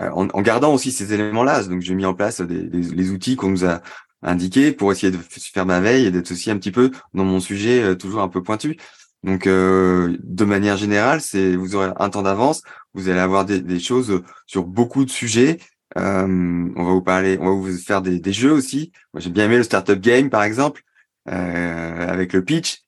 euh, 0.00 0.10
en, 0.12 0.28
en, 0.28 0.40
gardant 0.40 0.72
aussi 0.72 0.90
ces 0.90 1.12
éléments-là. 1.12 1.64
Donc, 1.64 1.82
j'ai 1.82 1.94
mis 1.94 2.06
en 2.06 2.14
place 2.14 2.40
des, 2.40 2.62
les 2.62 3.10
outils 3.10 3.36
qu'on 3.36 3.50
nous 3.50 3.66
a 3.66 3.82
indiqués 4.22 4.72
pour 4.72 4.90
essayer 4.90 5.12
de 5.12 5.18
faire 5.18 5.66
ma 5.66 5.80
veille 5.80 6.06
et 6.06 6.10
d'être 6.10 6.30
aussi 6.30 6.50
un 6.50 6.56
petit 6.56 6.70
peu 6.70 6.90
dans 7.12 7.24
mon 7.24 7.40
sujet 7.40 7.82
euh, 7.82 7.94
toujours 7.94 8.22
un 8.22 8.28
peu 8.28 8.42
pointu. 8.42 8.78
Donc, 9.22 9.46
euh, 9.46 10.16
de 10.22 10.44
manière 10.44 10.76
générale, 10.76 11.20
c'est 11.20 11.56
vous 11.56 11.74
aurez 11.74 11.90
un 11.96 12.10
temps 12.10 12.22
d'avance. 12.22 12.62
Vous 12.94 13.08
allez 13.08 13.20
avoir 13.20 13.44
des, 13.44 13.60
des, 13.60 13.80
choses 13.80 14.22
sur 14.46 14.64
beaucoup 14.64 15.04
de 15.04 15.10
sujets. 15.10 15.58
Euh, 15.98 16.70
on 16.76 16.84
va 16.84 16.90
vous 16.92 17.02
parler, 17.02 17.38
on 17.40 17.44
va 17.44 17.50
vous 17.52 17.76
faire 17.76 18.02
des, 18.02 18.18
des 18.18 18.32
jeux 18.32 18.52
aussi. 18.52 18.92
Moi, 19.12 19.20
j'ai 19.20 19.30
bien 19.30 19.44
aimé 19.44 19.58
le 19.58 19.62
startup 19.62 20.00
game, 20.00 20.30
par 20.30 20.42
exemple, 20.42 20.82
avec 21.26 22.32
le 22.32 22.44
pitch. 22.44 22.82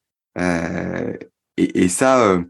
Et, 1.56 1.84
et, 1.84 1.88
ça, 1.88 2.40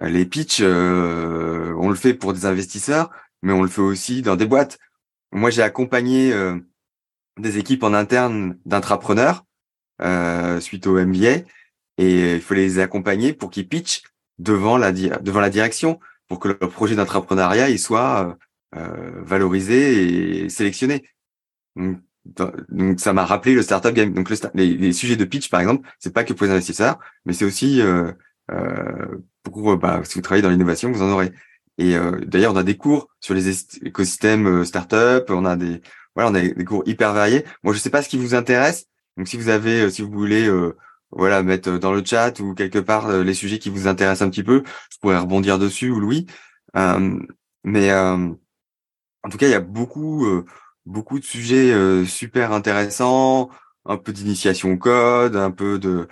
les 0.00 0.26
pitchs, 0.26 0.60
on 0.60 1.88
le 1.88 1.94
fait 1.94 2.14
pour 2.14 2.32
des 2.32 2.46
investisseurs, 2.46 3.10
mais 3.42 3.52
on 3.52 3.62
le 3.62 3.68
fait 3.68 3.82
aussi 3.82 4.22
dans 4.22 4.36
des 4.36 4.46
boîtes. 4.46 4.78
Moi, 5.32 5.50
j'ai 5.50 5.62
accompagné 5.62 6.32
euh, 6.32 6.58
des 7.38 7.58
équipes 7.58 7.82
en 7.82 7.94
interne 7.94 8.58
d'intrapreneurs 8.64 9.44
euh, 10.02 10.60
suite 10.60 10.86
au 10.86 10.94
MBA 10.94 11.44
et 11.98 12.34
il 12.34 12.40
faut 12.40 12.54
les 12.54 12.78
accompagner 12.78 13.32
pour 13.32 13.50
qu'ils 13.50 13.68
pitchent 13.68 14.02
devant 14.38 14.76
la 14.76 14.92
devant 14.92 15.40
la 15.40 15.50
direction 15.50 15.98
pour 16.28 16.40
que 16.40 16.48
leur 16.48 16.70
projet 16.70 16.94
d'entrepreneuriat 16.94 17.70
il 17.70 17.78
soit 17.78 18.36
euh, 18.76 19.22
valorisé 19.22 20.44
et 20.44 20.48
sélectionné. 20.48 21.04
Donc, 21.76 22.98
ça 22.98 23.12
m'a 23.12 23.24
rappelé 23.24 23.54
le 23.54 23.62
startup 23.62 23.94
game. 23.94 24.12
Donc 24.12 24.28
le, 24.30 24.36
les, 24.54 24.92
sujets 24.92 25.16
de 25.16 25.24
pitch 25.24 25.48
par 25.48 25.60
exemple, 25.60 25.88
c'est 25.98 26.12
pas 26.12 26.24
que 26.24 26.32
pour 26.32 26.46
les 26.46 26.52
investisseurs, 26.52 26.98
mais 27.24 27.32
c'est 27.32 27.44
aussi 27.44 27.80
euh, 27.80 28.12
pour 29.50 29.76
bah, 29.76 30.00
si 30.04 30.14
vous 30.14 30.22
travaillez 30.22 30.42
dans 30.42 30.50
l'innovation, 30.50 30.90
vous 30.90 31.02
en 31.02 31.10
aurez. 31.10 31.32
Et 31.78 31.96
euh, 31.96 32.20
d'ailleurs, 32.26 32.52
on 32.54 32.56
a 32.56 32.62
des 32.62 32.76
cours 32.76 33.08
sur 33.20 33.34
les 33.34 33.48
écosystèmes 33.82 34.46
euh, 34.46 34.64
startup, 34.64 35.26
on 35.28 35.44
a 35.44 35.56
des 35.56 35.80
voilà, 36.14 36.30
on 36.30 36.34
a 36.34 36.40
des 36.40 36.64
cours 36.64 36.82
hyper 36.86 37.12
variés. 37.12 37.44
Moi, 37.62 37.74
je 37.74 37.78
sais 37.78 37.90
pas 37.90 38.02
ce 38.02 38.08
qui 38.08 38.16
vous 38.16 38.34
intéresse. 38.34 38.86
Donc, 39.18 39.28
si 39.28 39.36
vous 39.36 39.50
avez, 39.50 39.82
euh, 39.82 39.90
si 39.90 40.00
vous 40.02 40.10
voulez, 40.10 40.50
voilà, 41.10 41.42
mettre 41.42 41.78
dans 41.78 41.92
le 41.92 42.04
chat 42.04 42.40
ou 42.40 42.54
quelque 42.54 42.78
part 42.78 43.10
les 43.10 43.34
sujets 43.34 43.58
qui 43.58 43.70
vous 43.70 43.86
intéressent 43.86 44.26
un 44.26 44.30
petit 44.30 44.42
peu, 44.42 44.62
je 44.90 44.98
pourrais 44.98 45.18
rebondir 45.18 45.58
dessus 45.58 45.90
ou 45.90 46.00
Louis. 46.00 46.26
mais 47.64 47.92
en 47.92 49.28
tout 49.30 49.38
cas, 49.38 49.46
il 49.46 49.50
y 49.50 49.54
a 49.54 49.60
beaucoup, 49.60 50.26
beaucoup 50.86 51.18
de 51.18 51.24
sujets 51.24 52.04
super 52.06 52.52
intéressants, 52.52 53.50
un 53.84 53.96
peu 53.98 54.12
d'initiation 54.12 54.72
au 54.72 54.76
code, 54.78 55.36
un 55.36 55.50
peu 55.50 55.78
de, 55.78 56.08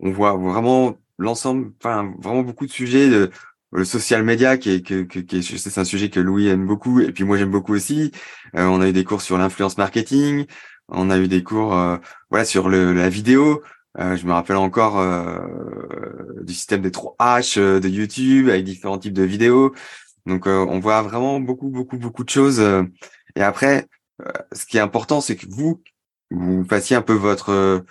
on 0.00 0.10
voit 0.10 0.36
vraiment 0.36 0.96
l'ensemble, 1.18 1.72
enfin 1.80 2.12
vraiment 2.20 2.42
beaucoup 2.42 2.66
de 2.66 2.72
sujets. 2.72 3.08
De, 3.08 3.30
le 3.72 3.84
social 3.84 4.22
media 4.22 4.56
qui 4.56 4.70
est 4.70 4.82
que, 4.82 5.02
que, 5.02 5.40
c'est 5.42 5.78
un 5.78 5.84
sujet 5.84 6.08
que 6.10 6.20
Louis 6.20 6.48
aime 6.48 6.66
beaucoup 6.66 7.00
et 7.00 7.12
puis 7.12 7.24
moi 7.24 7.36
j'aime 7.36 7.50
beaucoup 7.50 7.74
aussi. 7.74 8.12
Euh, 8.56 8.66
on 8.66 8.80
a 8.80 8.88
eu 8.88 8.92
des 8.92 9.04
cours 9.04 9.22
sur 9.22 9.36
l'influence 9.38 9.76
marketing, 9.78 10.46
on 10.88 11.10
a 11.10 11.18
eu 11.18 11.28
des 11.28 11.42
cours 11.42 11.74
euh, 11.74 11.98
voilà 12.30 12.44
sur 12.44 12.68
le, 12.68 12.92
la 12.92 13.08
vidéo. 13.08 13.62
Euh, 13.98 14.16
je 14.16 14.26
me 14.26 14.32
rappelle 14.32 14.56
encore 14.56 15.02
du 16.42 16.54
système 16.54 16.82
des 16.82 16.90
3 16.90 17.16
H 17.18 17.58
de 17.80 17.88
YouTube 17.88 18.48
avec 18.48 18.64
différents 18.64 18.98
types 18.98 19.12
de 19.12 19.24
vidéos. 19.24 19.74
Donc 20.26 20.46
on 20.46 20.78
voit 20.78 21.02
vraiment 21.02 21.40
beaucoup 21.40 21.68
beaucoup 21.68 21.98
beaucoup 21.98 22.24
de 22.24 22.30
choses. 22.30 22.60
et 23.34 23.42
après, 23.42 23.86
ce 24.52 24.66
qui 24.66 24.76
est 24.76 24.80
important, 24.80 25.20
c'est 25.20 25.36
que 25.36 25.46
vous 25.48 25.82
vous 26.30 26.64
fassiez 26.64 26.96
un 26.96 27.02
peu 27.02 27.14
votre 27.14 27.84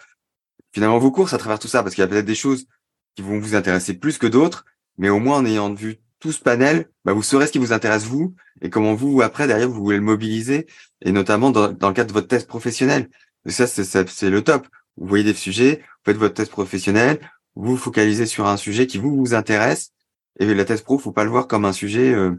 finalement 0.77 0.99
vos 0.99 1.09
courses 1.09 1.33
à 1.33 1.39
travers 1.39 1.57
tout 1.57 1.67
ça 1.67 1.81
parce 1.81 1.95
qu'il 1.95 2.03
y 2.03 2.05
a 2.05 2.07
peut-être 2.07 2.27
des 2.27 2.35
choses 2.35 2.67
qui 3.15 3.23
vont 3.23 3.39
vous 3.39 3.55
intéresser 3.55 3.95
plus 3.95 4.19
que 4.19 4.27
d'autres, 4.27 4.63
mais 4.99 5.09
au 5.09 5.17
moins 5.17 5.37
en 5.37 5.45
ayant 5.47 5.73
vu 5.73 5.97
tout 6.19 6.31
ce 6.31 6.39
panel, 6.39 6.91
bah, 7.03 7.13
vous 7.13 7.23
saurez 7.23 7.47
ce 7.47 7.51
qui 7.51 7.57
vous 7.57 7.73
intéresse 7.73 8.03
vous 8.03 8.35
et 8.61 8.69
comment 8.69 8.93
vous, 8.93 9.23
après, 9.23 9.47
derrière, 9.47 9.67
vous 9.67 9.83
voulez 9.83 9.97
le 9.97 10.03
mobiliser, 10.03 10.67
et 11.01 11.11
notamment 11.11 11.49
dans, 11.49 11.69
le 11.69 11.93
cadre 11.93 12.05
de 12.05 12.13
votre 12.13 12.27
test 12.27 12.47
professionnel. 12.47 13.09
Et 13.47 13.49
ça, 13.49 13.65
c'est 13.65 14.29
le 14.29 14.43
top. 14.43 14.67
Vous 14.97 15.07
voyez 15.07 15.23
des 15.23 15.33
sujets, 15.33 15.77
vous 15.77 16.11
faites 16.11 16.17
votre 16.17 16.35
test 16.35 16.51
professionnel, 16.51 17.21
vous 17.55 17.71
vous 17.71 17.77
focalisez 17.77 18.27
sur 18.27 18.45
un 18.45 18.57
sujet 18.57 18.85
qui 18.85 18.99
vous, 18.99 19.15
vous 19.15 19.33
intéresse, 19.33 19.93
et 20.39 20.53
la 20.53 20.63
test 20.63 20.83
pro, 20.83 20.99
faut 20.99 21.11
pas 21.11 21.23
le 21.23 21.31
voir 21.31 21.47
comme 21.47 21.65
un 21.65 21.73
sujet, 21.73 22.13
euh, 22.13 22.35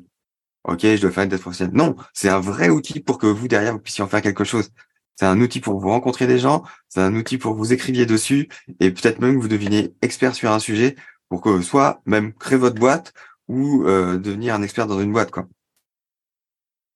ok, 0.62 0.82
je 0.82 1.00
dois 1.00 1.10
faire 1.10 1.24
une 1.24 1.30
test 1.30 1.42
professionnelle. 1.42 1.74
Non, 1.74 1.96
c'est 2.14 2.28
un 2.28 2.38
vrai 2.38 2.68
outil 2.68 3.00
pour 3.00 3.18
que 3.18 3.26
vous, 3.26 3.48
derrière, 3.48 3.72
vous 3.72 3.80
puissiez 3.80 4.04
en 4.04 4.08
faire 4.08 4.22
quelque 4.22 4.44
chose. 4.44 4.70
C'est 5.18 5.26
un 5.26 5.40
outil 5.40 5.58
pour 5.58 5.80
vous 5.80 5.88
rencontrer 5.88 6.28
des 6.28 6.38
gens, 6.38 6.62
c'est 6.88 7.00
un 7.00 7.12
outil 7.16 7.38
pour 7.38 7.52
que 7.54 7.58
vous 7.58 7.72
écriviez 7.72 8.06
dessus, 8.06 8.48
et 8.78 8.92
peut-être 8.92 9.18
même 9.18 9.34
que 9.34 9.40
vous 9.40 9.48
deveniez 9.48 9.92
expert 10.00 10.32
sur 10.32 10.52
un 10.52 10.60
sujet, 10.60 10.94
pour 11.28 11.40
que 11.40 11.60
soit 11.60 12.00
même 12.06 12.32
créer 12.32 12.56
votre 12.56 12.78
boîte, 12.78 13.12
ou 13.48 13.82
euh, 13.82 14.16
devenir 14.16 14.54
un 14.54 14.62
expert 14.62 14.86
dans 14.86 15.00
une 15.00 15.10
boîte, 15.10 15.32
quoi. 15.32 15.48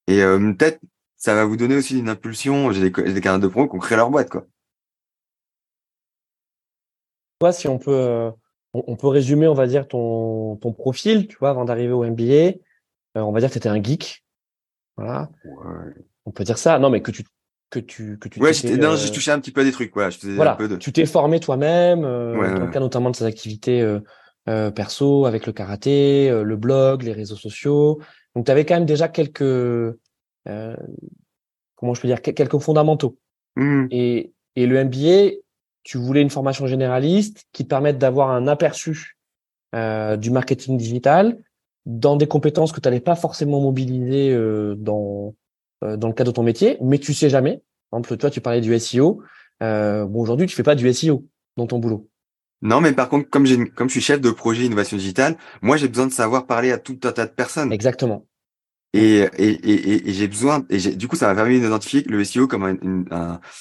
Et 0.07 0.23
euh, 0.23 0.39
peut-être 0.53 0.79
ça 1.17 1.35
va 1.35 1.45
vous 1.45 1.57
donner 1.57 1.75
aussi 1.75 1.99
une 1.99 2.09
impulsion. 2.09 2.71
J'ai 2.71 2.91
des, 2.91 3.13
des 3.13 3.21
de 3.21 3.47
pro 3.49 3.69
qui 3.69 3.75
ont 3.75 3.81
créé 3.81 3.97
leur 3.97 4.11
boîte, 4.11 4.31
quoi. 4.31 4.47
Toi, 7.41 7.53
si 7.53 7.67
on 7.67 7.81
peut, 7.81 7.91
euh, 7.91 8.31
on, 8.73 8.95
peut 8.95 9.09
résumer, 9.09 9.49
on 9.49 9.55
va 9.55 9.67
dire 9.67 9.89
ton, 9.89 10.55
ton 10.59 10.73
profil, 10.73 11.27
tu 11.27 11.37
vois, 11.39 11.51
avant 11.51 11.65
d'arriver 11.65 11.93
au 11.93 12.05
MBA, 12.05 12.61
on 13.17 13.33
va 13.33 13.41
dire 13.41 13.49
que 13.49 13.55
tu 13.55 13.59
étais 13.59 13.69
un 13.69 13.83
geek, 13.83 14.25
voilà. 14.97 15.29
On 16.25 16.31
peut 16.31 16.45
dire 16.45 16.59
ça. 16.59 16.79
Non, 16.79 16.89
mais 16.89 17.03
que 17.03 17.11
tu 17.11 17.25
que 17.73 17.81
tu 17.81 18.19
que 18.21 18.29
tu 18.29 18.39
ouais 18.41 18.53
non 18.77 18.95
j'ai 18.97 19.11
touché 19.11 19.31
un 19.31 19.41
petit 19.41 19.51
peu 19.51 19.63
à 19.63 19.65
des 19.65 19.73
trucs 19.73 19.97
ouais 19.97 20.11
je 20.11 20.29
voilà 20.31 20.53
un 20.53 20.57
peu 20.57 20.69
de... 20.69 20.77
tu 20.77 20.93
t'es 20.93 21.07
formé 21.07 21.41
toi-même 21.41 22.05
euh, 22.05 22.35
dans 22.35 22.67
le 22.67 22.71
cas 22.71 22.81
notamment 22.81 23.11
de 23.11 23.17
ces 23.17 23.25
activités 23.25 23.81
euh, 24.49 24.73
perso, 24.73 25.27
avec 25.27 25.47
le 25.47 25.53
karaté, 25.53 26.29
euh, 26.29 26.43
le 26.43 26.57
blog, 26.57 27.05
les 27.05 27.13
réseaux 27.13 27.37
sociaux. 27.37 28.01
Donc, 28.35 28.47
tu 28.47 28.51
avais 28.51 28.65
quand 28.65 28.75
même 28.75 28.87
déjà 28.87 29.07
quelques, 29.09 29.43
euh, 29.43 29.97
comment 31.77 31.95
je 31.95 32.01
peux 32.01 32.09
dire, 32.09 32.21
quelques 32.21 32.59
fondamentaux. 32.59 33.17
Mmh. 33.55 33.87
Et, 33.93 34.33
et 34.57 34.67
le 34.67 34.83
MBA, 34.85 35.37
tu 35.85 35.99
voulais 35.99 36.23
une 36.23 36.31
formation 36.31 36.67
généraliste 36.67 37.45
qui 37.53 37.65
te 37.65 37.69
permette 37.69 37.99
d'avoir 37.99 38.31
un 38.31 38.49
aperçu 38.49 39.17
euh, 39.75 40.17
du 40.17 40.31
marketing 40.31 40.77
digital 40.77 41.39
dans 41.87 42.17
des 42.17 42.27
compétences 42.27 42.73
que 42.73 42.81
tu 42.81 42.89
n'allais 42.89 43.01
pas 43.01 43.17
forcément 43.17 43.61
mobiliser 43.61 44.33
euh, 44.33 44.75
dans, 44.77 45.35
dans 45.83 46.09
le 46.09 46.15
cadre 46.15 46.31
de 46.31 46.37
ton 46.37 46.43
métier, 46.43 46.79
mais 46.81 46.99
tu 46.99 47.15
sais 47.15 47.29
jamais. 47.29 47.63
Par 47.91 48.01
exemple, 48.01 48.17
toi, 48.17 48.31
tu 48.31 48.41
parlais 48.41 48.61
du 48.61 48.79
SEO. 48.79 49.23
bon, 49.61 50.21
aujourd'hui, 50.21 50.47
tu 50.47 50.55
fais 50.57 50.63
pas 50.63 50.75
du 50.75 50.93
SEO 50.93 51.27
dans 51.57 51.67
ton 51.67 51.79
boulot. 51.79 52.09
Non, 52.63 52.81
mais 52.81 52.93
par 52.93 53.09
contre, 53.09 53.29
comme 53.29 53.45
j'ai, 53.45 53.69
comme 53.71 53.89
je 53.89 53.95
suis 53.95 54.01
chef 54.01 54.21
de 54.21 54.31
projet 54.31 54.65
innovation 54.65 54.97
digitale, 54.97 55.37
moi, 55.63 55.77
j'ai 55.77 55.89
besoin 55.89 56.07
de 56.07 56.13
savoir 56.13 56.47
parler 56.47 56.71
à 56.71 56.79
tout 56.79 56.99
un 57.03 57.13
tas 57.13 57.27
de 57.27 57.33
personnes. 57.33 57.73
Exactement. 57.73 58.27
Et, 58.95 59.27
et, 59.37 59.49
et, 59.49 60.09
et 60.11 60.13
j'ai 60.13 60.29
besoin, 60.29 60.65
et 60.69 60.79
du 60.79 61.09
coup, 61.09 61.17
ça 61.17 61.27
m'a 61.27 61.35
permis 61.35 61.59
d'identifier 61.61 62.03
le 62.03 62.23
SEO 62.25 62.47
comme 62.47 62.65
une, 62.65 63.07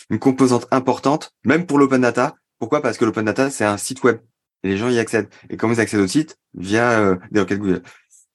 une, 0.09 0.19
composante 0.19 0.67
importante, 0.71 1.33
même 1.45 1.65
pour 1.65 1.79
l'open 1.79 2.01
data. 2.01 2.35
Pourquoi? 2.59 2.81
Parce 2.81 2.97
que 2.97 3.05
l'open 3.05 3.25
data, 3.25 3.49
c'est 3.49 3.65
un 3.65 3.77
site 3.77 4.03
web. 4.03 4.19
Et 4.63 4.69
les 4.69 4.77
gens 4.77 4.89
y 4.89 4.99
accèdent. 4.99 5.29
Et 5.49 5.57
comment 5.57 5.73
ils 5.73 5.79
accèdent 5.79 6.01
au 6.01 6.07
site 6.07 6.37
Via 6.53 6.99
euh, 6.99 7.15
des 7.31 7.39
requêtes 7.39 7.59
Google. 7.59 7.81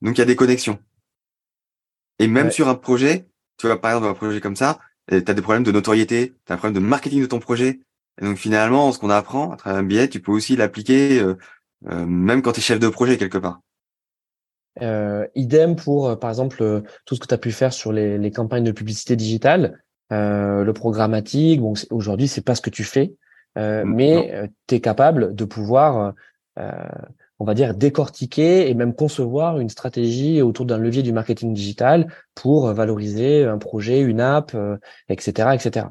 Donc, 0.03 0.16
il 0.16 0.18
y 0.18 0.22
a 0.22 0.27
des 0.27 0.37
connexions. 0.37 0.79
Et 2.18 2.27
même 2.27 2.51
sur 2.51 2.68
un 2.68 2.75
projet, 2.75 3.29
tu 3.58 3.66
vois, 3.66 3.80
par 3.80 3.92
exemple, 3.92 4.08
un 4.08 4.14
projet 4.14 4.40
comme 4.40 4.56
ça, 4.56 4.78
tu 5.08 5.16
as 5.16 5.20
des 5.20 5.42
problèmes 5.42 5.62
de 5.62 5.72
notoriété, 5.72 6.34
tu 6.44 6.52
as 6.52 6.54
un 6.54 6.58
problème 6.58 6.82
de 6.82 6.86
marketing 6.86 7.20
de 7.22 7.26
ton 7.26 7.38
projet, 7.38 7.80
et 8.20 8.24
donc 8.24 8.36
finalement, 8.38 8.92
ce 8.92 8.98
qu'on 8.98 9.10
apprend 9.10 9.52
à 9.52 9.56
travers 9.56 9.78
un 9.78 9.82
billet, 9.82 10.08
tu 10.08 10.20
peux 10.20 10.32
aussi 10.32 10.56
l'appliquer 10.56 11.20
euh, 11.20 11.36
euh, 11.90 12.06
même 12.06 12.42
quand 12.42 12.52
tu 12.52 12.60
es 12.60 12.62
chef 12.62 12.78
de 12.78 12.88
projet 12.88 13.18
quelque 13.18 13.38
part. 13.38 13.60
Euh, 14.82 15.26
idem 15.34 15.76
pour, 15.76 16.18
par 16.18 16.30
exemple, 16.30 16.82
tout 17.04 17.14
ce 17.14 17.20
que 17.20 17.26
tu 17.26 17.34
as 17.34 17.38
pu 17.38 17.52
faire 17.52 17.72
sur 17.72 17.92
les, 17.92 18.18
les, 18.18 18.30
campagnes 18.30 18.64
de 18.64 18.72
publicité 18.72 19.16
digitale, 19.16 19.82
le 20.10 20.70
programmatique. 20.72 21.60
Bon, 21.60 21.74
aujourd'hui, 21.90 22.28
c'est 22.28 22.44
pas 22.44 22.54
ce 22.54 22.60
que 22.60 22.70
tu 22.70 22.84
fais, 22.84 23.14
mais 23.56 24.50
tu 24.66 24.74
es 24.74 24.80
capable 24.80 25.34
de 25.34 25.44
pouvoir, 25.44 26.12
on 27.38 27.44
va 27.44 27.55
dire, 27.55 27.75
décortiquer 27.75 28.70
et 28.70 28.75
même 28.75 28.94
concevoir 28.94 29.61
une 29.61 29.68
stratégie 29.68 30.40
autour 30.42 30.66
d'un 30.66 30.79
levier 30.79 31.03
du 31.03 31.12
marketing 31.12 31.53
digital 31.53 32.12
pour 32.35 32.72
valoriser 32.72 33.44
un 33.44 33.59
projet, 33.59 34.01
une 34.01 34.20
app, 34.20 34.57
etc., 35.09 35.51
etc. 35.55 35.87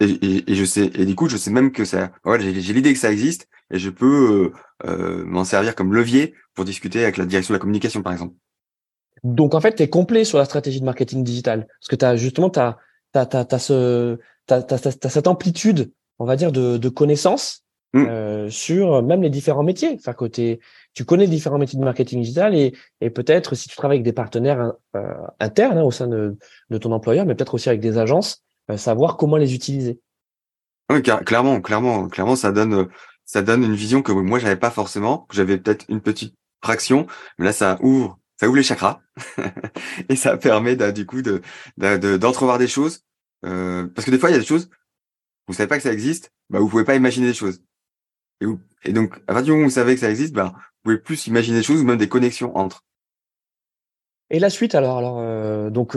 Et, 0.00 0.54
je 0.54 0.64
sais, 0.64 0.90
et 0.94 1.04
du 1.04 1.14
coup, 1.14 1.28
je 1.28 1.36
sais 1.36 1.50
même 1.50 1.72
que 1.72 1.84
ça, 1.84 2.10
voilà, 2.24 2.44
j'ai 2.44 2.72
l'idée 2.72 2.92
que 2.92 2.98
ça 2.98 3.12
existe 3.12 3.48
et 3.70 3.78
je 3.78 3.90
peux 3.90 4.52
euh, 4.86 4.88
euh, 4.88 5.24
m'en 5.24 5.44
servir 5.44 5.74
comme 5.74 5.92
levier 5.92 6.34
pour 6.54 6.64
discuter 6.64 7.02
avec 7.02 7.16
la 7.16 7.26
direction 7.26 7.52
de 7.52 7.56
la 7.56 7.60
communication, 7.60 8.02
par 8.02 8.12
exemple. 8.12 8.34
Donc, 9.24 9.54
en 9.54 9.60
fait, 9.60 9.74
tu 9.74 9.82
es 9.82 9.88
complet 9.88 10.24
sur 10.24 10.38
la 10.38 10.44
stratégie 10.44 10.80
de 10.80 10.84
marketing 10.84 11.24
digital 11.24 11.66
parce 11.66 11.88
que 11.88 11.96
tu 11.96 12.04
as 12.04 12.16
justement, 12.16 12.50
tu 12.50 12.60
as, 12.60 13.58
ce, 13.58 14.18
cette 15.08 15.26
amplitude, 15.26 15.92
on 16.18 16.24
va 16.24 16.36
dire, 16.36 16.52
de, 16.52 16.76
de 16.78 16.88
connaissances 16.88 17.64
mmh. 17.94 18.04
euh, 18.06 18.50
sur 18.50 19.02
même 19.02 19.22
les 19.22 19.30
différents 19.30 19.62
métiers. 19.62 19.96
Enfin, 19.98 20.12
côté, 20.12 20.60
tu 20.94 21.04
connais 21.04 21.24
les 21.24 21.30
différents 21.30 21.58
métiers 21.58 21.78
de 21.78 21.84
marketing 21.84 22.20
digital 22.20 22.54
et, 22.54 22.74
et 23.00 23.10
peut-être 23.10 23.54
si 23.54 23.68
tu 23.68 23.76
travailles 23.76 23.98
avec 23.98 24.04
des 24.04 24.12
partenaires 24.12 24.72
euh, 24.96 25.14
internes 25.40 25.78
hein, 25.78 25.84
au 25.84 25.90
sein 25.90 26.06
de, 26.06 26.36
de 26.70 26.78
ton 26.78 26.92
employeur, 26.92 27.26
mais 27.26 27.34
peut-être 27.34 27.54
aussi 27.54 27.68
avec 27.68 27.80
des 27.80 27.98
agences, 27.98 28.42
euh, 28.70 28.76
savoir 28.76 29.16
comment 29.16 29.36
les 29.36 29.54
utiliser. 29.54 30.00
Oui, 30.90 31.02
clairement, 31.02 31.60
clairement, 31.60 32.08
clairement, 32.08 32.34
ça 32.34 32.50
donne, 32.50 32.88
ça 33.24 33.42
donne 33.42 33.62
une 33.62 33.74
vision 33.74 34.00
que 34.02 34.10
moi 34.10 34.38
j'avais 34.38 34.56
pas 34.56 34.70
forcément, 34.70 35.26
j'avais 35.30 35.58
peut-être 35.58 35.84
une 35.88 36.00
petite 36.00 36.34
fraction, 36.64 37.06
mais 37.38 37.44
là 37.44 37.52
ça 37.52 37.78
ouvre, 37.82 38.18
ça 38.40 38.48
ouvre 38.48 38.56
les 38.56 38.62
chakras 38.62 39.00
et 40.08 40.16
ça 40.16 40.38
permet 40.38 40.76
du 40.92 41.04
coup 41.04 41.20
de 41.20 41.42
d'entrevoir 42.16 42.58
des 42.58 42.68
choses, 42.68 43.04
euh, 43.44 43.86
parce 43.94 44.06
que 44.06 44.10
des 44.10 44.18
fois 44.18 44.30
il 44.30 44.32
y 44.32 44.36
a 44.36 44.40
des 44.40 44.46
choses, 44.46 44.70
vous 45.46 45.54
savez 45.54 45.68
pas 45.68 45.76
que 45.76 45.82
ça 45.82 45.92
existe, 45.92 46.32
bah 46.48 46.58
vous 46.58 46.68
pouvez 46.68 46.84
pas 46.84 46.94
imaginer 46.94 47.26
des 47.26 47.34
choses. 47.34 47.62
Et, 48.40 48.46
et 48.84 48.92
donc 48.92 49.16
à 49.26 49.34
partir 49.34 49.44
du 49.44 49.50
moment 49.52 49.64
où 49.64 49.68
vous 49.68 49.74
savez 49.74 49.94
que 49.94 50.00
ça 50.00 50.10
existe, 50.10 50.34
bah 50.34 50.52
vous 50.54 50.60
pouvez 50.82 50.98
plus 50.98 51.26
imaginer 51.26 51.58
des 51.58 51.62
choses 51.62 51.80
ou 51.80 51.84
même 51.84 51.98
des 51.98 52.08
connexions 52.08 52.56
entre. 52.56 52.84
Et 54.30 54.38
la 54.38 54.50
suite 54.50 54.74
alors, 54.74 54.98
alors 54.98 55.18
euh, 55.20 55.70
donc 55.70 55.96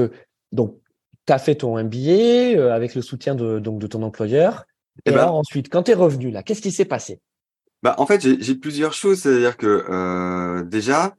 donc 0.51 0.81
tu 1.25 1.33
as 1.33 1.39
fait 1.39 1.55
ton 1.55 1.81
MBA 1.81 2.57
euh, 2.57 2.73
avec 2.73 2.95
le 2.95 3.01
soutien 3.01 3.35
de, 3.35 3.59
donc, 3.59 3.79
de 3.79 3.87
ton 3.87 4.01
employeur. 4.03 4.65
Et, 5.05 5.09
eh 5.09 5.11
ben 5.11 5.19
alors 5.19 5.35
ensuite, 5.35 5.69
quand 5.69 5.83
tu 5.83 5.91
es 5.91 5.95
revenu 5.95 6.31
là, 6.31 6.43
qu'est-ce 6.43 6.61
qui 6.61 6.71
s'est 6.71 6.85
passé? 6.85 7.19
Bah, 7.83 7.95
En 7.97 8.05
fait, 8.05 8.21
j'ai 8.21 8.55
plusieurs 8.55 8.93
choses. 8.93 9.21
C'est-à-dire 9.21 9.57
que 9.57 9.85
euh, 9.89 10.63
déjà, 10.63 11.15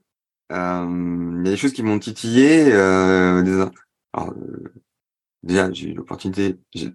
euh, 0.51 1.35
il 1.39 1.45
y 1.45 1.47
a 1.47 1.51
des 1.51 1.57
choses 1.57 1.73
qui 1.73 1.83
m'ont 1.83 1.99
titillé. 1.99 2.65
Des, 2.65 3.65
alors, 4.13 4.33
déjà, 5.41 5.71
j'ai 5.71 5.89
eu 5.89 5.93
l'opportunité, 5.93 6.57
j'ai 6.73 6.93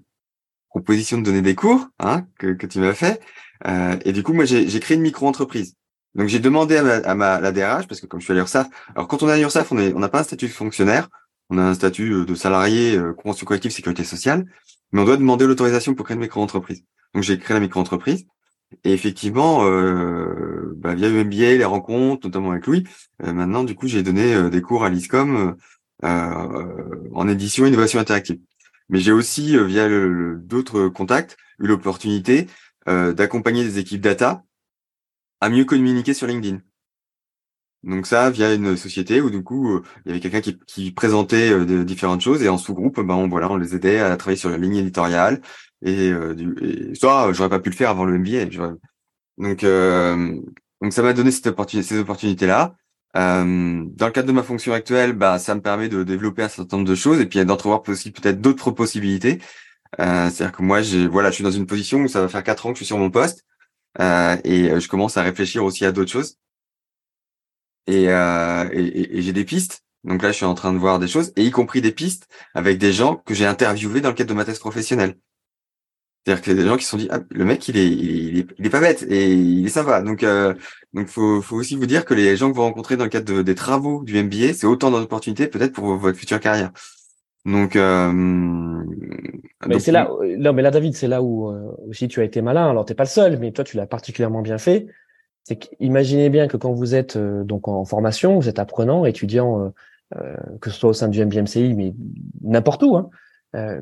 proposition 0.71 1.19
de 1.19 1.23
donner 1.23 1.43
des 1.43 1.55
cours 1.55 1.89
hein, 1.99 2.27
que, 2.39 2.49
que 2.53 2.67
tu 2.67 2.79
m'as 2.79 2.95
fait. 2.95 3.21
Et 3.65 4.13
du 4.13 4.23
coup, 4.23 4.33
moi, 4.33 4.45
j'ai 4.45 4.81
créé 4.81 4.97
une 4.97 5.03
micro-entreprise. 5.03 5.75
Donc, 6.15 6.29
j'ai 6.29 6.39
demandé 6.41 6.77
à, 6.77 6.83
ma, 6.83 6.95
à 6.95 7.15
ma, 7.15 7.41
la 7.41 7.53
DRH, 7.53 7.87
parce 7.87 8.01
que 8.01 8.07
comme 8.07 8.21
je 8.21 8.25
suis 8.25 8.33
à 8.33 8.37
l'URSSAF, 8.37 8.67
alors 8.95 9.09
quand 9.09 9.23
on 9.23 9.29
est 9.29 9.33
à 9.33 9.37
l'URSSAF, 9.37 9.73
on 9.73 9.77
n'a 9.77 10.09
pas 10.09 10.21
un 10.21 10.25
statut 10.25 10.47
de 10.47 10.53
fonctionnaire, 10.53 11.09
on 11.51 11.59
a 11.59 11.63
un 11.63 11.75
statut 11.75 12.13
euh, 12.13 12.25
de 12.25 12.35
salarié, 12.35 12.97
euh, 12.97 13.13
convention 13.15 13.47
collective, 13.47 13.71
sécurité 13.71 14.05
sociale, 14.05 14.45
mais 14.93 15.01
on 15.01 15.05
doit 15.05 15.17
demander 15.17 15.47
l'autorisation 15.47 15.95
pour 15.95 16.05
créer 16.05 16.17
une 16.17 16.23
micro-entreprise. 16.23 16.85
Donc 17.15 17.23
j'ai 17.23 17.39
créé 17.39 17.55
la 17.55 17.61
micro-entreprise. 17.61 18.27
Et 18.85 18.93
effectivement, 18.93 19.65
euh, 19.65 20.75
bah, 20.77 20.95
via 20.95 21.09
UMBA, 21.09 21.57
les 21.57 21.65
rencontres, 21.65 22.27
notamment 22.27 22.51
avec 22.51 22.67
Louis, 22.67 22.85
euh, 23.23 23.33
maintenant, 23.33 23.65
du 23.65 23.75
coup, 23.75 23.87
j'ai 23.87 24.03
donné 24.03 24.51
des 24.51 24.61
cours 24.61 24.85
à 24.85 24.91
l'ISCOM 24.91 25.57
en 26.03 27.29
édition 27.29 27.65
innovation 27.65 27.99
interactive. 27.99 28.39
Mais 28.91 29.01
j'ai 29.01 29.13
aussi, 29.13 29.57
via 29.67 29.89
d'autres 30.37 30.89
contacts, 30.89 31.37
eu 31.61 31.67
l'opportunité 31.67 32.47
d'accompagner 32.89 33.65
des 33.65 33.79
équipes 33.79 34.01
data 34.01 34.45
à 35.41 35.49
mieux 35.51 35.65
communiquer 35.65 36.15
sur 36.15 36.27
LinkedIn. 36.27 36.61
Donc 37.85 38.07
ça, 38.07 38.29
via 38.31 38.55
une 38.55 38.77
société 38.77 39.21
où 39.21 39.31
du 39.31 39.43
coup, 39.43 39.77
euh, 39.77 39.83
il 40.05 40.09
y 40.09 40.13
avait 40.13 40.21
quelqu'un 40.21 40.41
qui, 40.41 40.59
qui, 40.67 40.91
présentait 40.91 41.51
euh, 41.53 41.65
de, 41.65 41.85
différentes 41.85 42.21
choses 42.21 42.43
et 42.43 42.49
en 42.49 42.59
sous-groupe, 42.59 43.01
ben 43.01 43.15
on, 43.15 43.29
voilà, 43.29 43.51
on 43.51 43.57
les 43.57 43.75
aidait 43.77 44.01
à 44.01 44.17
travailler 44.17 44.39
sur 44.39 44.51
la 44.51 44.59
ligne 44.59 44.77
éditoriale 44.77 45.41
et, 45.83 46.11
euh, 46.11 46.35
du, 46.35 46.57
et 46.61 46.95
ça, 46.97 47.33
j'aurais 47.33 47.49
pas 47.49 47.61
pu 47.61 47.71
le 47.71 47.77
faire 47.77 47.91
avant 47.91 48.05
le 48.05 48.19
MBA. 48.19 48.47
Donc, 49.39 49.63
euh, 49.63 50.41
donc 50.83 50.93
ça 50.93 51.03
m'a 51.03 51.13
donné 51.13 51.31
cette 51.31 51.55
ces 51.83 51.99
opportunités-là. 51.99 52.75
Euh, 53.17 53.85
dans 53.87 54.07
le 54.07 54.13
cadre 54.13 54.29
de 54.29 54.33
ma 54.33 54.43
fonction 54.43 54.73
actuelle, 54.73 55.13
bah, 55.13 55.39
ça 55.39 55.55
me 55.55 55.61
permet 55.61 55.89
de 55.89 56.03
développer 56.03 56.43
un 56.43 56.49
certain 56.49 56.79
nombre 56.79 56.89
de 56.89 56.95
choses 56.95 57.21
et 57.21 57.27
puis 57.27 57.45
d'entrevoir 57.45 57.83
aussi 57.89 58.11
peut-être 58.11 58.41
d'autres 58.41 58.73
possibilités. 58.73 59.41
Euh, 60.01 60.31
C'est-à-dire 60.31 60.53
que 60.53 60.63
moi, 60.63 60.81
voilà, 61.11 61.31
je 61.31 61.37
suis 61.37 61.45
dans 61.45 61.51
une 61.51 61.67
position 61.67 62.01
où 62.01 62.09
ça 62.09 62.21
va 62.21 62.29
faire 62.29 62.45
quatre 62.45 62.67
ans 62.67 62.71
que 62.71 62.77
je 62.77 62.85
suis 62.85 62.87
sur 62.87 62.99
mon 62.99 63.11
poste 63.11 63.45
et 63.99 64.81
je 64.81 64.89
commence 64.89 65.17
à 65.17 65.23
réfléchir 65.23 65.65
aussi 65.65 65.85
à 65.85 65.93
d'autres 65.93 66.11
choses. 66.11 66.39
Euh, 67.89 68.69
et, 68.73 69.19
et, 69.19 69.23
j'ai 69.23 69.33
des 69.33 69.45
pistes. 69.45 69.83
Donc 70.05 70.23
là, 70.23 70.31
je 70.31 70.37
suis 70.37 70.45
en 70.45 70.55
train 70.55 70.73
de 70.73 70.79
voir 70.79 70.99
des 70.99 71.09
choses, 71.09 71.33
et 71.37 71.45
y 71.45 71.51
compris 71.51 71.81
des 71.81 71.93
pistes 71.93 72.29
avec 72.55 72.79
des 72.79 72.93
gens 72.93 73.17
que 73.17 73.35
j'ai 73.35 73.47
interviewés 73.47 74.01
dans 74.01 74.11
le 74.11 74.15
cadre 74.15 74.31
de 74.31 74.35
ma 74.35 74.45
thèse 74.45 74.59
professionnelle. 74.59 75.19
C'est-à-dire 76.25 76.45
que 76.45 76.51
des 76.53 76.67
gens 76.67 76.77
qui 76.77 76.85
se 76.85 76.91
sont 76.91 76.97
dit, 76.99 77.09
ah, 77.11 77.21
le 77.31 77.45
mec, 77.45 77.67
il 77.69 77.79
est, 77.79 77.89
il 77.89 78.39
est, 78.41 78.47
il 78.59 78.67
est, 78.67 78.71
pas 78.71 78.81
bête 78.81 79.03
et 79.09 79.33
il 79.33 79.67
est 79.67 79.71
sympa. 79.71 80.03
Donc, 80.03 80.23
euh, 80.23 80.55
Donc, 80.93 81.09
faut, 81.09 81.41
faut 81.41 81.57
aussi 81.57 81.77
vous 81.77 81.87
dire 81.87 82.05
que 82.05 82.15
les 82.15 82.37
gens 82.37 82.51
que 82.51 82.57
vous 82.57 82.63
rencontrez 82.63 82.97
dans 82.97 83.05
le 83.05 83.11
cadre 83.11 83.43
des 83.43 83.55
travaux 83.55 84.03
du 84.05 84.23
MBA, 84.23 84.53
c'est 84.55 84.67
autant 84.67 84.91
d'opportunités 84.91 85.47
peut-être 85.47 85.73
pour 85.73 85.97
votre 85.97 86.19
future 86.19 86.41
carrière. 86.41 86.71
Donc, 87.45 87.77
euh, 87.77 88.13
mais 89.67 89.79
c'est 89.79 89.93
là, 89.93 90.11
non, 90.39 90.53
mais 90.53 90.63
là, 90.63 90.71
David, 90.71 90.95
c'est 90.95 91.09
là 91.09 91.23
où 91.23 91.51
euh, 91.51 91.73
aussi 91.89 92.09
tu 92.09 92.21
as 92.21 92.25
été 92.25 92.43
malin. 92.43 92.71
Alors, 92.71 92.85
t'es 92.85 92.95
pas 92.95 93.05
le 93.05 93.09
seul, 93.09 93.39
mais 93.39 93.53
toi, 93.53 93.65
tu 93.65 93.77
l'as 93.77 93.87
particulièrement 93.87 94.43
bien 94.43 94.59
fait. 94.59 94.87
C'est 95.45 95.57
qu'imaginez 95.57 96.31
bien 96.31 96.47
que 96.47 96.57
quand 96.57 96.73
vous 96.73 96.95
êtes 96.95 97.17
euh, 97.17 97.45
donc 97.45 97.69
en 97.69 97.85
formation, 97.85 98.39
vous 98.39 98.49
êtes 98.49 98.59
apprenant, 98.59 99.05
étudiant, 99.05 99.73
euh, 100.17 100.37
que 100.61 100.71
ce 100.71 100.79
soit 100.79 100.91
au 100.91 100.95
sein 100.95 101.09
du 101.09 101.25
MBMCI, 101.25 101.75
mais 101.75 101.95
n'importe 102.43 102.83
où, 102.83 102.97
hein, 102.97 103.11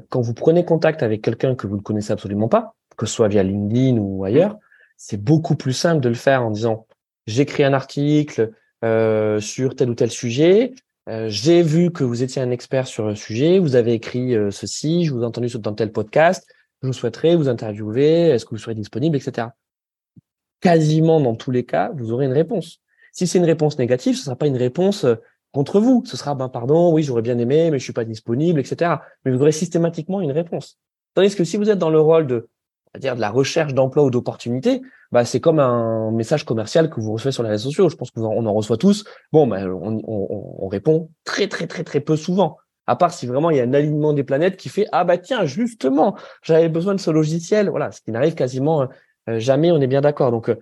quand 0.08 0.20
vous 0.20 0.34
prenez 0.34 0.64
contact 0.64 1.02
avec 1.02 1.22
quelqu'un 1.22 1.54
que 1.54 1.66
vous 1.66 1.76
ne 1.76 1.82
connaissez 1.82 2.12
absolument 2.12 2.48
pas, 2.48 2.76
que 2.96 3.04
ce 3.04 3.12
soit 3.12 3.28
via 3.28 3.42
LinkedIn 3.42 3.98
ou 3.98 4.24
ailleurs, 4.24 4.58
c'est 4.96 5.22
beaucoup 5.22 5.56
plus 5.56 5.72
simple 5.72 6.00
de 6.00 6.08
le 6.08 6.14
faire 6.14 6.44
en 6.44 6.50
disant 6.50 6.86
j'écris 7.26 7.64
un 7.64 7.72
article 7.72 8.52
euh, 8.84 9.40
sur 9.40 9.74
tel 9.74 9.90
ou 9.90 9.94
tel 9.94 10.10
sujet, 10.10 10.74
euh, 11.08 11.28
j'ai 11.28 11.62
vu 11.62 11.92
que 11.92 12.02
vous 12.02 12.22
étiez 12.22 12.42
un 12.42 12.50
expert 12.50 12.86
sur 12.86 13.06
un 13.06 13.14
sujet, 13.14 13.58
vous 13.58 13.76
avez 13.76 13.92
écrit 13.92 14.34
euh, 14.34 14.50
ceci, 14.50 15.04
je 15.04 15.14
vous 15.14 15.22
ai 15.22 15.24
entendu 15.24 15.46
dans 15.58 15.72
tel 15.72 15.92
podcast, 15.92 16.46
je 16.82 16.88
vous 16.88 16.92
souhaiterais 16.92 17.36
vous 17.36 17.48
interviewer, 17.48 18.30
est-ce 18.30 18.44
que 18.44 18.50
vous 18.50 18.58
serez 18.58 18.74
disponible, 18.74 19.16
etc. 19.16 19.48
Quasiment 20.60 21.20
dans 21.20 21.36
tous 21.36 21.52
les 21.52 21.64
cas, 21.64 21.92
vous 21.94 22.12
aurez 22.12 22.26
une 22.26 22.32
réponse. 22.32 22.80
Si 23.12 23.26
c'est 23.26 23.38
une 23.38 23.44
réponse 23.44 23.78
négative, 23.78 24.14
ce 24.14 24.20
ne 24.20 24.24
sera 24.24 24.36
pas 24.36 24.48
une 24.48 24.56
réponse 24.56 25.04
euh, 25.04 25.14
contre 25.52 25.80
vous. 25.80 26.02
Ce 26.04 26.16
sera, 26.16 26.34
ben 26.34 26.48
pardon, 26.48 26.92
oui, 26.92 27.02
j'aurais 27.02 27.22
bien 27.22 27.38
aimé, 27.38 27.70
mais 27.70 27.78
je 27.78 27.84
suis 27.84 27.92
pas 27.92 28.04
disponible, 28.04 28.58
etc. 28.60 28.96
Mais 29.24 29.30
vous 29.32 29.40
aurez 29.40 29.52
systématiquement 29.52 30.20
une 30.20 30.32
réponse. 30.32 30.78
Tandis 31.14 31.34
que 31.34 31.44
si 31.44 31.56
vous 31.56 31.70
êtes 31.70 31.78
dans 31.78 31.90
le 31.90 32.00
rôle 32.00 32.26
de 32.26 32.48
dire 32.98 33.16
de 33.16 33.20
la 33.20 33.30
recherche 33.30 33.74
d'emploi 33.74 34.04
ou 34.04 34.10
d'opportunité, 34.10 34.82
bah, 35.12 35.24
c'est 35.24 35.40
comme 35.40 35.60
un 35.60 36.10
message 36.10 36.44
commercial 36.44 36.90
que 36.90 37.00
vous 37.00 37.12
recevez 37.12 37.32
sur 37.32 37.42
les 37.42 37.50
réseaux 37.50 37.70
sociaux. 37.70 37.88
Je 37.88 37.96
pense 37.96 38.10
qu'on 38.10 38.46
en 38.46 38.52
reçoit 38.52 38.76
tous. 38.76 39.04
Bon, 39.32 39.46
bah, 39.46 39.60
on, 39.66 40.00
on, 40.06 40.56
on, 40.60 40.68
répond 40.68 41.10
très, 41.24 41.48
très, 41.48 41.66
très, 41.66 41.84
très 41.84 42.00
peu 42.00 42.16
souvent. 42.16 42.56
À 42.86 42.96
part 42.96 43.12
si 43.12 43.26
vraiment 43.26 43.50
il 43.50 43.56
y 43.56 43.60
a 43.60 43.64
un 43.64 43.74
alignement 43.74 44.12
des 44.12 44.24
planètes 44.24 44.56
qui 44.56 44.68
fait, 44.68 44.86
ah 44.92 45.04
bah 45.04 45.18
tiens, 45.18 45.44
justement, 45.44 46.16
j'avais 46.42 46.68
besoin 46.68 46.94
de 46.94 47.00
ce 47.00 47.10
logiciel. 47.10 47.68
Voilà, 47.68 47.90
ce 47.90 48.00
qui 48.00 48.12
n'arrive 48.12 48.34
quasiment 48.34 48.88
euh, 49.28 49.38
jamais, 49.38 49.72
on 49.72 49.80
est 49.80 49.88
bien 49.88 50.00
d'accord. 50.00 50.30
Donc, 50.30 50.48
euh, 50.48 50.56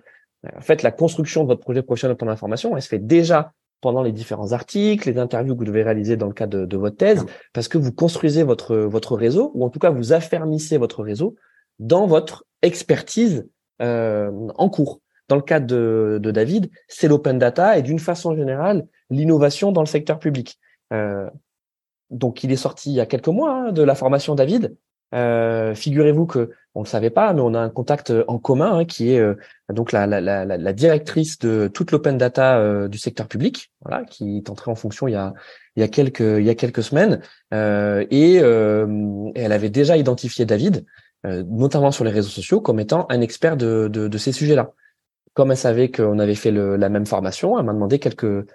en 0.55 0.61
fait, 0.61 0.83
la 0.83 0.91
construction 0.91 1.43
de 1.43 1.47
votre 1.47 1.61
projet 1.61 1.81
professionnel 1.81 2.17
pendant 2.17 2.31
l'information, 2.31 2.75
elle 2.75 2.81
se 2.81 2.87
fait 2.87 2.99
déjà 2.99 3.53
pendant 3.81 4.01
les 4.01 4.11
différents 4.11 4.51
articles, 4.53 5.09
les 5.09 5.19
interviews 5.19 5.53
que 5.53 5.59
vous 5.59 5.65
devez 5.65 5.83
réaliser 5.83 6.17
dans 6.17 6.27
le 6.27 6.33
cadre 6.33 6.59
de, 6.59 6.65
de 6.65 6.77
votre 6.77 6.97
thèse, 6.97 7.25
parce 7.53 7.67
que 7.67 7.77
vous 7.77 7.91
construisez 7.91 8.41
votre, 8.41 8.75
votre 8.75 9.15
réseau, 9.15 9.51
ou 9.53 9.63
en 9.63 9.69
tout 9.69 9.79
cas, 9.79 9.91
vous 9.91 10.13
affermissez 10.13 10.77
votre 10.77 11.03
réseau 11.03 11.35
dans 11.79 12.07
votre 12.07 12.45
expertise 12.61 13.47
euh, 13.81 14.31
en 14.55 14.69
cours. 14.69 15.01
Dans 15.27 15.35
le 15.35 15.41
cadre 15.41 15.65
de, 15.65 16.19
de 16.21 16.31
David, 16.31 16.69
c'est 16.87 17.07
l'open 17.07 17.39
data 17.39 17.77
et 17.77 17.81
d'une 17.81 17.99
façon 17.99 18.35
générale, 18.35 18.87
l'innovation 19.09 19.71
dans 19.71 19.81
le 19.81 19.87
secteur 19.87 20.19
public. 20.19 20.59
Euh, 20.93 21.29
donc, 22.11 22.43
il 22.43 22.51
est 22.51 22.57
sorti 22.57 22.91
il 22.91 22.95
y 22.95 23.01
a 23.01 23.05
quelques 23.05 23.27
mois 23.27 23.51
hein, 23.51 23.71
de 23.71 23.81
la 23.81 23.95
formation 23.95 24.35
David. 24.35 24.75
Euh, 25.13 25.73
Figurez-vous 25.75 26.25
que 26.25 26.51
on 26.73 26.81
le 26.81 26.87
savait 26.87 27.09
pas, 27.09 27.31
mais 27.33 27.41
on 27.41 27.53
a 27.53 27.59
un 27.59 27.69
contact 27.69 28.11
en 28.27 28.37
commun 28.37 28.79
hein, 28.79 28.85
qui 28.85 29.13
est 29.13 29.19
euh, 29.19 29.35
donc 29.69 29.93
la, 29.93 30.05
la, 30.05 30.19
la, 30.19 30.45
la, 30.45 30.73
directrice 30.73 31.39
de 31.39 31.69
toute 31.73 31.91
l'open 31.91 32.17
data 32.17 32.59
euh, 32.59 32.89
du 32.89 32.97
secteur 32.97 33.27
public, 33.27 33.71
voilà, 33.81 34.03
qui 34.03 34.37
est 34.37 34.49
entrée 34.49 34.71
en 34.71 34.75
fonction 34.75 35.07
il 35.07 35.13
y 35.13 35.15
a 35.15 35.33
il 35.77 35.81
y 35.81 35.83
a 35.83 35.87
quelques 35.87 36.19
il 36.19 36.43
y 36.43 36.49
a 36.49 36.55
quelques 36.55 36.83
semaines, 36.83 37.21
euh, 37.53 38.05
et, 38.11 38.35
et, 38.35 39.41
elle 39.41 39.51
avait 39.53 39.69
déjà 39.69 39.95
identifié 39.95 40.45
David 40.45 40.85
euh, 41.25 41.43
notamment 41.47 41.91
sur 41.91 42.03
les 42.03 42.11
réseaux 42.11 42.29
sociaux, 42.29 42.61
comme 42.61 42.79
étant 42.79 43.07
un 43.09 43.21
expert 43.21 43.57
de, 43.57 43.87
de, 43.87 44.07
de 44.07 44.17
ces 44.17 44.31
sujets-là. 44.31 44.73
Comme 45.33 45.51
elle 45.51 45.57
savait 45.57 45.89
qu'on 45.89 46.19
avait 46.19 46.35
fait 46.35 46.51
le, 46.51 46.75
la 46.75 46.89
même 46.89 47.05
formation, 47.05 47.57
elle 47.57 47.65
m'a 47.65 47.73
demandé 47.73 47.99
quelques 47.99 48.47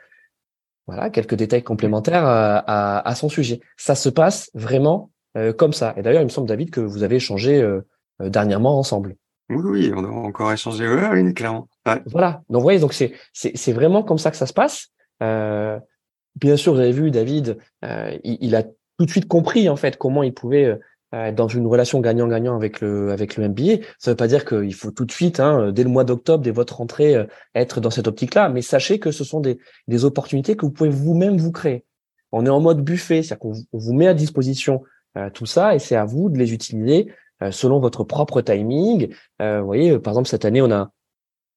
voilà 0.87 1.11
quelques 1.11 1.35
détails 1.35 1.62
complémentaires 1.62 2.24
à, 2.24 2.59
à, 2.59 3.09
à, 3.09 3.14
son 3.14 3.28
sujet. 3.28 3.61
Ça 3.76 3.94
se 3.94 4.09
passe 4.09 4.50
vraiment 4.54 5.11
euh, 5.37 5.52
comme 5.52 5.72
ça. 5.72 5.94
Et 5.96 6.02
d'ailleurs, 6.02 6.22
il 6.22 6.26
me 6.26 6.30
semble 6.30 6.48
David 6.48 6.70
que 6.70 6.80
vous 6.80 7.02
avez 7.02 7.16
échangé 7.16 7.61
euh, 7.61 7.80
dernièrement 8.20 8.78
ensemble. 8.78 9.16
Oui, 9.48 9.62
oui, 9.64 9.92
on 9.94 10.04
a 10.04 10.09
encore 10.09 10.52
échangé, 10.52 10.87
oui, 10.88 11.35
clairement. 11.35 11.68
Voilà. 12.06 12.42
Donc, 12.48 12.61
vous 12.61 12.62
voyez, 12.62 12.78
donc 12.78 12.92
c'est 12.92 13.14
c'est 13.33 13.72
vraiment 13.72 14.04
comme 14.04 14.18
ça 14.18 14.30
que 14.30 14.37
ça 14.37 14.46
se 14.46 14.52
passe. 14.52 14.88
bien 15.20 16.56
sûr, 16.56 16.72
vous 16.74 16.80
avez 16.80 16.92
vu, 16.92 17.11
David, 17.11 17.59
il, 17.83 18.38
il, 18.40 18.54
a 18.54 18.62
tout 18.62 19.06
de 19.06 19.11
suite 19.11 19.26
compris 19.26 19.68
en 19.68 19.76
fait 19.76 19.96
comment 19.96 20.22
il 20.22 20.33
pouvait 20.33 20.78
dans 21.12 21.49
une 21.49 21.66
relation 21.66 22.01
gagnant-gagnant 22.01 22.55
avec 22.55 22.81
le 22.81 23.11
avec 23.11 23.37
le 23.37 23.49
MBA. 23.49 23.85
Ça 23.99 24.12
veut 24.12 24.16
pas 24.16 24.29
dire 24.29 24.44
qu'il 24.44 24.75
faut 24.75 24.92
tout 24.92 25.05
de 25.05 25.11
suite, 25.11 25.40
hein, 25.40 25.73
dès 25.73 25.83
le 25.83 25.90
mois 25.90 26.05
d'octobre, 26.05 26.44
dès 26.44 26.53
votre 26.53 26.77
rentrée, 26.77 27.16
euh, 27.16 27.25
être 27.55 27.81
dans 27.81 27.90
cette 27.90 28.07
optique-là. 28.07 28.49
Mais 28.49 28.62
sachez 28.62 29.01
que 29.01 29.11
ce 29.11 29.25
sont 29.25 29.40
des, 29.40 29.59
des 29.88 30.05
opportunités 30.05 30.57
que 30.57 30.64
vous 30.64 30.70
pouvez 30.70 30.90
vous-même 30.90 31.37
vous 31.37 31.51
créer. 31.51 31.85
On 32.31 32.46
est 32.46 32.51
en 32.51 32.61
mode 32.61 32.85
buffet, 32.85 33.23
c'est-à-dire 33.23 33.40
qu'on 33.40 33.53
vous 33.73 33.92
met 33.92 34.07
à 34.07 34.14
disposition 34.14 34.85
euh, 35.16 35.31
tout 35.31 35.46
ça 35.46 35.75
et 35.75 35.81
c'est 35.81 35.96
à 35.96 36.05
vous 36.05 36.31
de 36.31 36.38
les 36.38 36.53
utiliser 36.53 37.12
euh, 37.42 37.51
selon 37.51 37.81
votre 37.81 38.05
propre 38.05 38.40
timing. 38.40 39.12
vous 39.40 39.64
voyez, 39.64 39.99
par 39.99 40.12
exemple, 40.12 40.29
cette 40.29 40.44
année, 40.44 40.62
on 40.62 40.70
a 40.70 40.92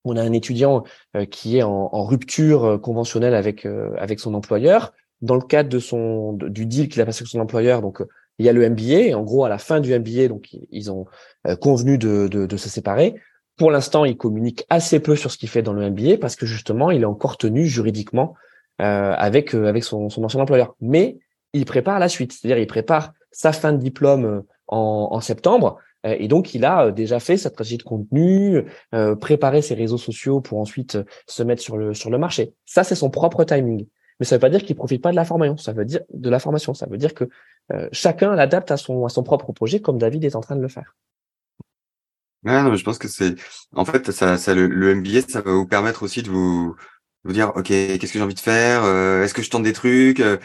on 0.06 0.18
a 0.18 0.22
un 0.22 0.34
étudiant 0.34 0.84
qui 1.32 1.58
est 1.58 1.63
en, 1.63 1.89
en 1.94 2.04
rupture 2.04 2.78
conventionnelle 2.82 3.34
avec 3.34 3.66
avec 3.98 4.20
son 4.20 4.34
employeur 4.34 4.92
dans 5.22 5.36
le 5.36 5.42
cadre 5.42 5.70
de 5.70 5.80
son 5.80 6.34
du 6.34 6.66
deal 6.66 6.89
qu'il 6.89 7.02
a 7.02 7.06
passé 7.06 7.22
avec 7.22 7.30
son 7.30 7.39
employeur. 7.39 7.82
Donc 7.82 8.04
il 8.39 8.46
y 8.46 8.50
a 8.50 8.54
le 8.54 8.67
MBA. 8.69 9.17
En 9.17 9.24
gros, 9.24 9.46
à 9.46 9.50
la 9.50 9.58
fin 9.58 9.80
du 9.80 9.98
MBA, 9.98 10.28
donc 10.28 10.50
ils 10.72 10.91
ont 10.91 11.06
euh, 11.48 11.56
convenu 11.56 11.98
de, 11.98 12.28
de, 12.28 12.58
se 12.58 12.69
séparer. 12.69 13.15
Pour 13.58 13.72
l'instant, 13.72 14.06
il 14.06 14.17
communique 14.17 14.65
assez 14.69 15.00
peu 15.00 15.15
sur 15.15 15.32
ce 15.32 15.38
qu'il 15.38 15.50
fait 15.50 15.62
dans 15.62 15.74
le 15.74 15.89
MBA 15.89 16.17
parce 16.19 16.36
que 16.36 16.46
justement, 16.46 16.91
il 16.91 17.02
est 17.02 17.06
encore 17.06 17.38
tenu 17.38 17.67
juridiquement 17.67 18.36
euh, 18.82 19.13
avec 19.17 19.54
euh, 19.54 19.67
avec 19.67 19.84
son, 19.84 20.06
ancien 20.06 20.39
employeur. 20.39 20.76
Mais 20.82 21.17
il 21.54 21.65
prépare 21.65 22.00
la 22.00 22.10
suite, 22.10 22.34
c'est-à-dire 22.34 22.58
il 22.58 22.67
prépare 22.67 23.13
sa 23.32 23.52
fin 23.52 23.72
de 23.74 23.78
diplôme 23.78 24.43
en, 24.67 25.10
en 25.12 25.22
septembre. 25.22 25.78
Et 26.06 26.28
donc, 26.28 26.54
il 26.54 26.65
a 26.65 26.91
déjà 26.91 27.22
fait 27.22 27.38
sa 27.38 27.48
stratégie 27.48 27.78
de 27.78 27.84
contenu, 27.84 28.65
préparé 29.22 29.62
ses 29.62 29.74
réseaux 29.74 29.98
sociaux 29.98 30.41
pour 30.41 30.60
ensuite 30.60 30.98
se 31.28 31.43
mettre 31.43 31.62
sur 31.62 31.78
le 31.78 31.93
sur 31.93 32.10
le 32.10 32.17
marché. 32.17 32.54
Ça, 32.65 32.84
c'est 32.84 32.96
son 32.96 33.10
propre 33.10 33.46
timing. 33.46 33.86
Mais 34.19 34.26
ça 34.26 34.36
veut 34.36 34.39
pas 34.39 34.50
dire 34.50 34.63
qu'il 34.63 34.76
profite 34.76 35.02
pas 35.02 35.12
de 35.12 35.15
la 35.15 35.26
formation. 35.26 35.58
Ça 35.58 35.74
veut 35.74 35.86
dire 35.86 36.02
de 36.13 36.30
la 36.30 36.39
formation. 36.39 36.74
Ça 36.74 36.88
veut 36.88 36.98
dire 36.98 37.13
que 37.13 37.26
euh, 37.71 37.88
chacun 37.91 38.36
l'adapte 38.36 38.71
à 38.71 38.78
son 38.78 39.06
à 39.06 39.10
son 39.10 39.23
propre 39.23 39.52
projet, 39.54 39.82
comme 39.82 39.97
David 39.97 40.26
est 40.26 40.36
en 40.36 40.41
train 40.41 40.56
de 40.56 40.62
le 40.62 40.67
faire. 40.67 40.95
Ouais, 42.43 42.62
non, 42.62 42.76
je 42.76 42.84
pense 42.84 42.97
que 42.97 43.08
c'est, 43.08 43.36
en 43.73 43.86
fait, 43.86 44.12
ça, 44.12 44.38
ça 44.38 44.54
le, 44.54 44.67
le, 44.67 44.95
MBA, 44.95 45.21
ça 45.30 45.39
va 45.41 45.54
vous 45.54 45.65
permettre 45.65 46.04
aussi 46.04 46.23
de 46.23 46.30
vous, 46.30 46.76
vous 47.23 47.32
dire, 47.32 47.54
ok, 47.56 47.63
qu'est-ce 47.67 48.12
que 48.12 48.19
j'ai 48.19 48.21
envie 48.21 48.34
de 48.34 48.39
faire 48.39 48.84
euh, 48.84 49.23
Est-ce 49.23 49.34
que 49.34 49.41
je 49.41 49.49
tente 49.49 49.63
des 49.63 49.71
trucs 49.71 50.19
euh, 50.19 50.38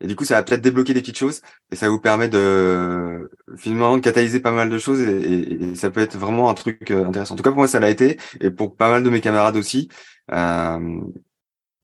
Et 0.00 0.08
du 0.08 0.16
coup, 0.16 0.24
ça 0.24 0.34
va 0.34 0.42
peut-être 0.42 0.62
débloquer 0.62 0.94
des 0.94 1.00
petites 1.00 1.16
choses, 1.18 1.42
et 1.70 1.76
ça 1.76 1.88
vous 1.88 2.00
permet 2.00 2.28
de 2.28 3.30
finalement 3.56 4.00
catalyser 4.00 4.40
pas 4.40 4.50
mal 4.50 4.68
de 4.68 4.78
choses, 4.78 5.00
et, 5.00 5.70
et, 5.70 5.74
ça 5.76 5.90
peut 5.90 6.00
être 6.00 6.18
vraiment 6.18 6.50
un 6.50 6.54
truc 6.54 6.90
intéressant. 6.90 7.34
En 7.34 7.36
tout 7.36 7.44
cas, 7.44 7.50
pour 7.50 7.58
moi, 7.58 7.68
ça 7.68 7.78
l'a 7.78 7.90
été, 7.90 8.18
et 8.40 8.50
pour 8.50 8.74
pas 8.74 8.90
mal 8.90 9.04
de 9.04 9.10
mes 9.10 9.20
camarades 9.20 9.56
aussi. 9.56 9.88
Euh, 10.32 11.00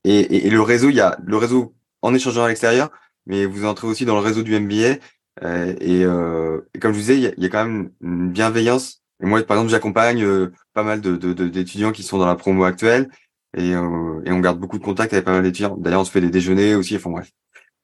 et, 0.05 0.47
et, 0.47 0.51
le 0.51 0.63
réseau, 0.63 0.89
il 0.89 0.97
y 0.97 1.01
a 1.01 1.19
le 1.25 1.37
réseau 1.37 1.75
en 2.03 2.15
échangeant 2.15 2.45
à 2.45 2.49
l'extérieur, 2.49 2.91
mais 3.27 3.47
vous 3.47 3.67
entrez 3.67 3.87
aussi 3.87 4.05
dans 4.05 4.15
le 4.15 4.21
réseau 4.21 4.43
du 4.43 4.59
MBA. 4.59 4.99
Euh, 5.43 5.75
et, 5.81 6.05
euh, 6.05 6.61
comme 6.81 6.93
je 6.93 6.97
vous 6.97 7.03
disais, 7.03 7.17
il 7.17 7.35
y, 7.39 7.43
y, 7.43 7.47
a, 7.47 7.49
quand 7.49 7.65
même 7.65 7.91
une 8.01 8.31
bienveillance. 8.31 9.03
Et 9.23 9.27
moi, 9.27 9.43
par 9.43 9.57
exemple, 9.57 9.71
j'accompagne 9.71 10.23
euh, 10.23 10.53
pas 10.75 10.83
mal 10.83 11.01
de, 11.01 11.17
d'étudiants 11.33 11.93
qui 11.93 12.03
sont 12.03 12.19
dans 12.19 12.27
la 12.27 12.37
promo 12.37 12.65
actuelle, 12.65 13.11
et, 13.57 13.75
euh, 13.75 14.23
et, 14.25 14.33
on 14.33 14.41
garde 14.41 14.59
beaucoup 14.59 14.79
de 14.79 14.85
contacts 14.85 15.13
avec 15.13 15.25
pas 15.25 15.33
mal 15.33 15.43
d'étudiants. 15.43 15.77
D'ailleurs, 15.77 16.01
on 16.01 16.05
se 16.05 16.11
fait 16.11 16.21
des 16.21 16.31
déjeuners 16.31 16.75
aussi. 16.75 16.97
Enfin 16.97 17.11
bref, 17.11 17.31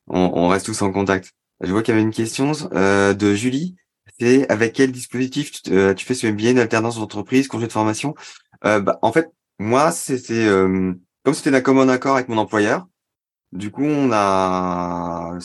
on, 0.07 0.31
on 0.35 0.49
reste 0.49 0.67
tous 0.67 0.83
en 0.83 0.93
contact. 0.93 1.33
Je 1.61 1.71
vois 1.71 1.83
qu'il 1.83 1.93
y 1.93 1.97
avait 1.97 2.05
une 2.05 2.13
question 2.13 2.53
euh, 2.73 3.15
de 3.15 3.35
Julie. 3.35 3.77
C'est 4.19 4.49
avec 4.51 4.73
quel 4.73 4.93
dispositif 4.93 5.51
tu, 5.51 5.71
tu 5.97 6.07
fais 6.07 6.15
ce 6.15 6.27
MBA, 6.27 6.51
une 6.51 6.59
alternance 6.59 6.99
d'entreprise, 6.99 7.49
congé 7.49 7.67
de 7.67 7.73
formation? 7.73 8.15
Bah, 8.63 8.99
En 9.03 9.13
fait, 9.13 9.29
moi, 9.59 9.93
c'était 9.93 10.47
comme 10.47 11.35
c'était 11.35 11.51
d'un 11.51 11.61
commun 11.61 11.89
accord 11.89 12.15
avec 12.15 12.29
mon 12.29 12.39
employeur, 12.39 12.87
du 13.53 13.71
coup, 13.71 13.85
on 13.85 14.11
a, 14.13 15.39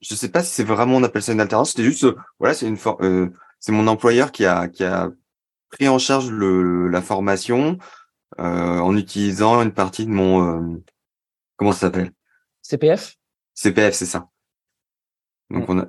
je 0.00 0.14
sais 0.14 0.28
pas 0.28 0.42
si 0.42 0.52
c'est 0.52 0.64
vraiment 0.64 0.96
on 0.96 1.02
appelle 1.02 1.22
ça 1.22 1.32
une 1.32 1.40
alternance. 1.40 1.70
C'était 1.70 1.84
juste, 1.84 2.06
voilà, 2.38 2.54
c'est 2.54 2.66
une, 2.66 2.78
euh, 3.00 3.30
c'est 3.60 3.72
mon 3.72 3.86
employeur 3.86 4.32
qui 4.32 4.44
a 4.44 4.68
qui 4.68 4.84
a 4.84 5.10
pris 5.70 5.88
en 5.88 5.98
charge 5.98 6.30
le 6.30 6.88
la 6.88 7.02
formation 7.02 7.78
euh, 8.38 8.78
en 8.78 8.96
utilisant 8.96 9.62
une 9.62 9.72
partie 9.72 10.06
de 10.06 10.10
mon, 10.10 10.74
euh, 10.74 10.82
comment 11.56 11.72
ça 11.72 11.80
s'appelle? 11.80 12.12
CPF. 12.62 13.16
CPF, 13.54 13.94
c'est 13.94 14.06
ça. 14.06 14.28
Donc 15.50 15.68
on 15.68 15.80
a, 15.80 15.86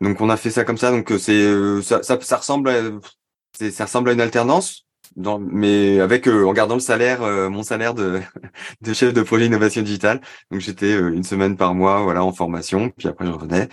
donc 0.00 0.20
on 0.20 0.30
a 0.30 0.36
fait 0.36 0.50
ça 0.50 0.64
comme 0.64 0.78
ça. 0.78 0.90
Donc 0.90 1.12
c'est 1.18 1.82
ça, 1.82 2.02
ça, 2.02 2.20
ça 2.20 2.36
ressemble, 2.36 2.68
à, 2.68 3.70
ça 3.70 3.84
ressemble 3.84 4.10
à 4.10 4.12
une 4.12 4.20
alternance 4.20 4.86
mais 5.16 6.00
avec 6.00 6.26
euh, 6.28 6.44
en 6.44 6.52
gardant 6.52 6.74
le 6.74 6.80
salaire, 6.80 7.22
euh, 7.22 7.48
mon 7.48 7.62
salaire 7.62 7.94
de, 7.94 8.20
de 8.80 8.92
chef 8.92 9.12
de 9.12 9.22
projet 9.22 9.46
innovation 9.46 9.82
digitale. 9.82 10.20
Donc 10.50 10.60
j'étais 10.60 10.94
euh, 10.94 11.12
une 11.12 11.24
semaine 11.24 11.56
par 11.56 11.74
mois, 11.74 12.02
voilà, 12.02 12.24
en 12.24 12.32
formation, 12.32 12.90
puis 12.90 13.08
après 13.08 13.26
je 13.26 13.30
revenais. 13.30 13.68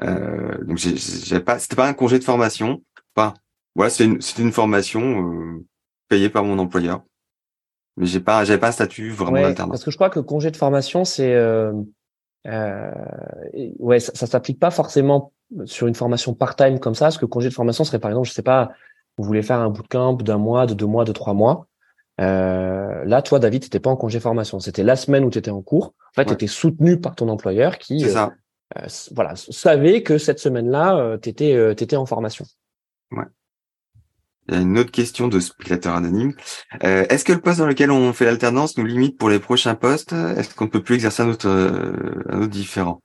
donc 0.00 0.78
j'ai 0.78 1.40
pas, 1.40 1.58
c'était 1.58 1.76
pas 1.76 1.88
un 1.88 1.94
congé 1.94 2.18
de 2.18 2.24
formation, 2.24 2.82
pas. 3.14 3.34
Voilà, 3.74 3.90
c'était 3.90 4.04
une, 4.04 4.20
c'était 4.20 4.42
une 4.42 4.52
formation 4.52 5.62
payée 6.08 6.28
par 6.28 6.44
mon 6.44 6.58
employeur. 6.58 7.02
mais 7.96 8.06
j'ai 8.06 8.20
pas, 8.20 8.44
j'avais 8.44 8.60
pas 8.60 8.68
un 8.68 8.72
statut 8.72 9.10
vraiment 9.10 9.32
ouais, 9.32 9.42
d'alternance. 9.42 9.72
Parce 9.72 9.84
que 9.84 9.90
je 9.90 9.96
crois 9.96 10.10
que 10.10 10.20
congé 10.20 10.50
de 10.50 10.56
formation, 10.56 11.04
c'est 11.04 11.34
euh, 11.34 11.72
euh, 12.46 12.90
ouais, 13.78 14.00
ça, 14.00 14.12
ça 14.14 14.26
s'applique 14.26 14.60
pas 14.60 14.70
forcément 14.70 15.32
sur 15.64 15.86
une 15.86 15.94
formation 15.94 16.34
part-time 16.34 16.78
comme 16.78 16.94
ça. 16.94 17.06
Parce 17.06 17.18
que 17.18 17.26
congé 17.26 17.48
de 17.48 17.54
formation 17.54 17.84
serait 17.84 17.98
par 17.98 18.10
exemple, 18.10 18.28
je 18.28 18.32
sais 18.32 18.42
pas, 18.42 18.72
vous 19.16 19.24
voulez 19.24 19.42
faire 19.42 19.60
un 19.60 19.70
bootcamp 19.70 20.14
d'un 20.14 20.38
mois, 20.38 20.66
de 20.66 20.74
deux 20.74 20.86
mois, 20.86 21.04
de 21.04 21.12
trois 21.12 21.34
mois. 21.34 21.66
Euh, 22.20 23.04
là, 23.04 23.22
toi, 23.22 23.38
David, 23.38 23.62
t'étais 23.62 23.80
pas 23.80 23.90
en 23.90 23.96
congé 23.96 24.20
formation. 24.20 24.60
C'était 24.60 24.84
la 24.84 24.96
semaine 24.96 25.24
où 25.24 25.30
tu 25.30 25.38
étais 25.38 25.50
en 25.50 25.62
cours. 25.62 25.94
En 26.10 26.14
fait, 26.14 26.26
tu 26.26 26.32
étais 26.32 26.46
soutenu 26.46 27.00
par 27.00 27.14
ton 27.16 27.28
employeur 27.28 27.78
qui, 27.78 28.04
euh, 28.04 28.26
euh, 28.76 28.86
voilà, 29.14 29.34
savait 29.36 30.02
que 30.02 30.18
cette 30.18 30.38
semaine-là, 30.38 30.96
euh, 30.96 31.18
tu 31.18 31.28
étais, 31.28 31.54
euh, 31.54 31.72
étais 31.72 31.96
en 31.96 32.06
formation. 32.06 32.44
Ouais. 33.10 33.24
Il 34.48 34.54
y 34.54 34.58
a 34.58 34.60
une 34.60 34.78
autre 34.78 34.90
question 34.90 35.26
de 35.26 35.40
spectateur 35.40 35.94
anonyme. 35.94 36.34
Euh, 36.84 37.06
Est-ce 37.08 37.24
que 37.24 37.32
le 37.32 37.40
poste 37.40 37.60
dans 37.60 37.66
lequel 37.66 37.90
on 37.90 38.12
fait 38.12 38.26
l'alternance 38.26 38.76
nous 38.76 38.84
limite 38.84 39.18
pour 39.18 39.30
les 39.30 39.38
prochains 39.38 39.74
postes? 39.74 40.12
Est-ce 40.12 40.54
qu'on 40.54 40.66
ne 40.66 40.70
peut 40.70 40.82
plus 40.82 40.96
exercer 40.96 41.22
un 41.22 41.30
autre, 41.30 41.48
un 41.48 42.42
autre 42.42 42.50
différent? 42.50 43.02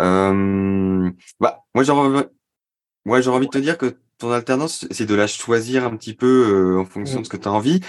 Euh, 0.00 1.10
Bah, 1.40 1.64
moi, 1.74 1.82
j'aurais 1.82 2.26
envie 3.36 3.46
de 3.46 3.50
te 3.50 3.58
dire 3.58 3.76
que 3.76 3.98
ton 4.18 4.32
alternance, 4.32 4.86
c'est 4.90 5.06
de 5.06 5.14
la 5.14 5.26
choisir 5.26 5.84
un 5.84 5.96
petit 5.96 6.14
peu 6.14 6.26
euh, 6.76 6.80
en 6.80 6.84
fonction 6.84 7.20
de 7.20 7.24
ce 7.24 7.30
que 7.30 7.36
tu 7.36 7.48
as 7.48 7.52
envie, 7.52 7.80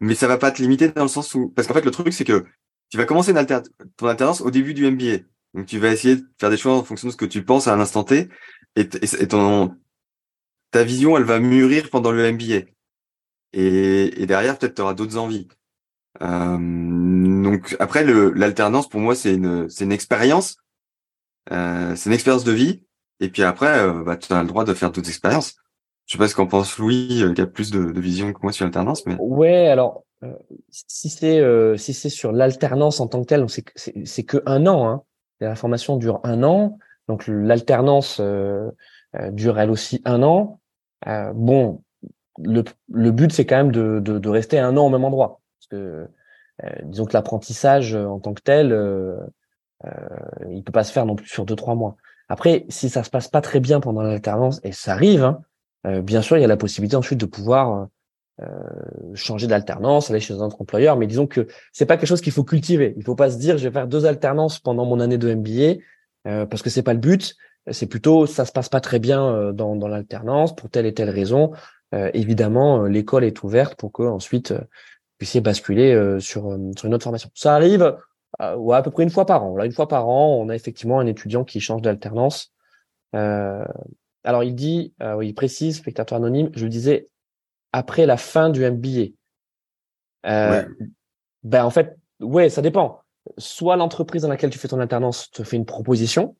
mais 0.00 0.14
ça 0.14 0.28
va 0.28 0.38
pas 0.38 0.50
te 0.50 0.62
limiter 0.62 0.88
dans 0.88 1.02
le 1.02 1.08
sens 1.08 1.34
où, 1.34 1.50
parce 1.50 1.68
qu'en 1.68 1.74
fait, 1.74 1.84
le 1.84 1.90
truc, 1.90 2.12
c'est 2.12 2.24
que 2.24 2.44
tu 2.90 2.96
vas 2.96 3.04
commencer 3.06 3.32
une 3.32 3.62
ton 3.96 4.06
alternance 4.06 4.40
au 4.40 4.50
début 4.50 4.74
du 4.74 4.90
MBA. 4.90 5.24
Donc, 5.54 5.66
tu 5.66 5.78
vas 5.78 5.90
essayer 5.90 6.16
de 6.16 6.24
faire 6.38 6.50
des 6.50 6.56
choix 6.56 6.74
en 6.74 6.84
fonction 6.84 7.08
de 7.08 7.12
ce 7.12 7.16
que 7.16 7.24
tu 7.24 7.44
penses 7.44 7.68
à 7.68 7.74
un 7.74 7.80
instant 7.80 8.04
T, 8.04 8.28
et, 8.76 8.80
et 8.80 9.28
ton, 9.28 9.76
ta 10.70 10.84
vision, 10.84 11.16
elle 11.16 11.24
va 11.24 11.40
mûrir 11.40 11.90
pendant 11.90 12.10
le 12.12 12.32
MBA. 12.32 12.66
Et, 13.52 14.22
et 14.22 14.26
derrière, 14.26 14.58
peut-être, 14.58 14.74
tu 14.74 14.82
auras 14.82 14.94
d'autres 14.94 15.16
envies. 15.16 15.48
Euh, 16.22 16.58
donc 17.42 17.76
après, 17.78 18.04
l'alternance, 18.04 18.88
pour 18.88 19.00
moi, 19.00 19.14
c'est 19.14 19.34
une, 19.34 19.68
c'est 19.68 19.84
une 19.84 19.92
expérience. 19.92 20.56
Euh, 21.52 21.94
c'est 21.96 22.10
une 22.10 22.14
expérience 22.14 22.44
de 22.44 22.52
vie. 22.52 22.82
Et 23.20 23.28
puis 23.28 23.42
après, 23.42 23.78
euh, 23.78 24.02
bah, 24.02 24.16
tu 24.16 24.32
as 24.32 24.42
le 24.42 24.48
droit 24.48 24.64
de 24.64 24.74
faire 24.74 24.90
d'autres 24.90 25.08
expériences. 25.08 25.56
Je 26.06 26.12
sais 26.12 26.18
pas 26.18 26.28
ce 26.28 26.34
qu'en 26.34 26.46
pense 26.46 26.78
Louis, 26.78 27.22
euh, 27.22 27.32
qui 27.32 27.40
a 27.40 27.46
plus 27.46 27.70
de, 27.70 27.90
de, 27.90 28.00
vision 28.00 28.32
que 28.32 28.38
moi 28.42 28.52
sur 28.52 28.64
l'alternance. 28.64 29.06
Mais... 29.06 29.16
Ouais, 29.18 29.68
alors, 29.68 30.04
euh, 30.22 30.34
si 30.70 31.08
c'est 31.08 31.40
euh, 31.40 31.76
si 31.76 31.94
c'est 31.94 32.10
sur 32.10 32.32
l'alternance 32.32 33.00
en 33.00 33.06
tant 33.06 33.22
que 33.22 33.26
telle, 33.26 33.46
c'est 33.76 34.22
que 34.22 34.42
un 34.46 34.66
an. 34.66 34.88
Hein. 34.88 35.02
La 35.40 35.54
formation 35.54 35.96
dure 35.96 36.20
un 36.24 36.42
an. 36.42 36.78
Donc 37.08 37.26
l'alternance 37.26 38.20
dure 39.30 39.58
elle 39.58 39.70
aussi 39.70 40.00
un 40.04 40.22
an. 40.22 40.60
Euh, 41.06 41.32
bon, 41.34 41.82
le, 42.42 42.64
le 42.92 43.10
but, 43.10 43.32
c'est 43.32 43.46
quand 43.46 43.56
même 43.56 43.72
de, 43.72 44.00
de, 44.00 44.18
de, 44.18 44.28
rester 44.28 44.58
un 44.58 44.76
an 44.76 44.86
au 44.86 44.90
même 44.90 45.04
endroit. 45.04 45.40
Parce 45.58 45.68
que, 45.68 46.08
euh, 46.64 46.70
disons 46.84 47.04
que 47.04 47.12
l'apprentissage 47.12 47.94
en 47.94 48.20
tant 48.20 48.34
que 48.34 48.42
tel, 48.42 48.72
euh, 48.72 49.16
euh, 49.84 49.90
il 50.50 50.62
peut 50.62 50.72
pas 50.72 50.84
se 50.84 50.92
faire 50.92 51.06
non 51.06 51.16
plus 51.16 51.28
sur 51.28 51.44
deux, 51.44 51.56
trois 51.56 51.74
mois. 51.74 51.96
Après, 52.28 52.64
si 52.68 52.88
ça 52.88 53.04
se 53.04 53.10
passe 53.10 53.28
pas 53.28 53.40
très 53.40 53.60
bien 53.60 53.80
pendant 53.80 54.02
l'alternance, 54.02 54.60
et 54.64 54.72
ça 54.72 54.92
arrive, 54.92 55.24
hein, 55.24 55.40
euh, 55.40 55.53
bien 55.84 56.22
sûr, 56.22 56.36
il 56.36 56.40
y 56.40 56.44
a 56.44 56.48
la 56.48 56.56
possibilité 56.56 56.96
ensuite 56.96 57.20
de 57.20 57.26
pouvoir 57.26 57.88
euh, 58.40 58.46
changer 59.14 59.46
d'alternance, 59.46 60.10
aller 60.10 60.20
chez 60.20 60.34
un 60.34 60.38
autre 60.38 60.60
employeur, 60.60 60.96
mais 60.96 61.06
disons 61.06 61.26
que 61.26 61.46
c'est 61.72 61.86
pas 61.86 61.96
quelque 61.96 62.08
chose 62.08 62.20
qu'il 62.20 62.32
faut 62.32 62.44
cultiver. 62.44 62.94
Il 62.96 63.04
faut 63.04 63.14
pas 63.14 63.30
se 63.30 63.36
dire, 63.36 63.58
je 63.58 63.68
vais 63.68 63.72
faire 63.72 63.86
deux 63.86 64.06
alternances 64.06 64.58
pendant 64.58 64.84
mon 64.84 65.00
année 65.00 65.18
de 65.18 65.34
MBA, 65.34 65.80
parce 66.46 66.62
que 66.62 66.70
c'est 66.70 66.82
pas 66.82 66.94
le 66.94 67.00
but. 67.00 67.36
C'est 67.70 67.86
plutôt 67.86 68.26
ça 68.26 68.44
se 68.44 68.52
passe 68.52 68.68
pas 68.68 68.80
très 68.80 68.98
bien 68.98 69.24
euh, 69.26 69.52
dans, 69.52 69.76
dans 69.76 69.88
l'alternance 69.88 70.54
pour 70.54 70.68
telle 70.70 70.86
et 70.86 70.94
telle 70.94 71.10
raison. 71.10 71.52
Euh, 71.94 72.10
évidemment, 72.12 72.84
euh, 72.84 72.88
l'école 72.88 73.24
est 73.24 73.42
ouverte 73.42 73.76
pour 73.76 73.92
que 73.92 74.02
ensuite 74.02 74.52
vous 74.52 75.18
puissiez 75.18 75.40
basculer 75.40 75.94
sur, 76.20 76.58
sur 76.76 76.86
une 76.86 76.94
autre 76.94 77.04
formation. 77.04 77.30
Ça 77.34 77.54
arrive 77.54 77.96
ouais, 78.40 78.76
à 78.76 78.82
peu 78.82 78.90
près 78.90 79.04
une 79.04 79.10
fois 79.10 79.24
par 79.24 79.44
an. 79.44 79.56
Là, 79.56 79.64
une 79.64 79.72
fois 79.72 79.88
par 79.88 80.08
an, 80.08 80.36
on 80.40 80.48
a 80.48 80.56
effectivement 80.56 80.98
un 80.98 81.06
étudiant 81.06 81.44
qui 81.44 81.60
change 81.60 81.82
d'alternance. 81.82 82.52
Alors, 84.24 84.42
il 84.42 84.54
dit, 84.54 84.94
euh, 85.02 85.22
il 85.24 85.34
précise, 85.34 85.76
spectateur 85.76 86.16
anonyme, 86.16 86.50
je 86.54 86.64
le 86.64 86.70
disais, 86.70 87.08
après 87.72 88.06
la 88.06 88.16
fin 88.16 88.50
du 88.50 88.64
MBA. 88.64 89.12
Euh, 90.26 90.64
Ben, 91.42 91.64
en 91.64 91.70
fait, 91.70 91.96
ouais, 92.20 92.48
ça 92.48 92.62
dépend. 92.62 93.00
Soit 93.36 93.76
l'entreprise 93.76 94.22
dans 94.22 94.28
laquelle 94.28 94.50
tu 94.50 94.58
fais 94.58 94.68
ton 94.68 94.80
alternance 94.80 95.30
te 95.30 95.42
fait 95.42 95.56
une 95.56 95.66
proposition, 95.66 96.36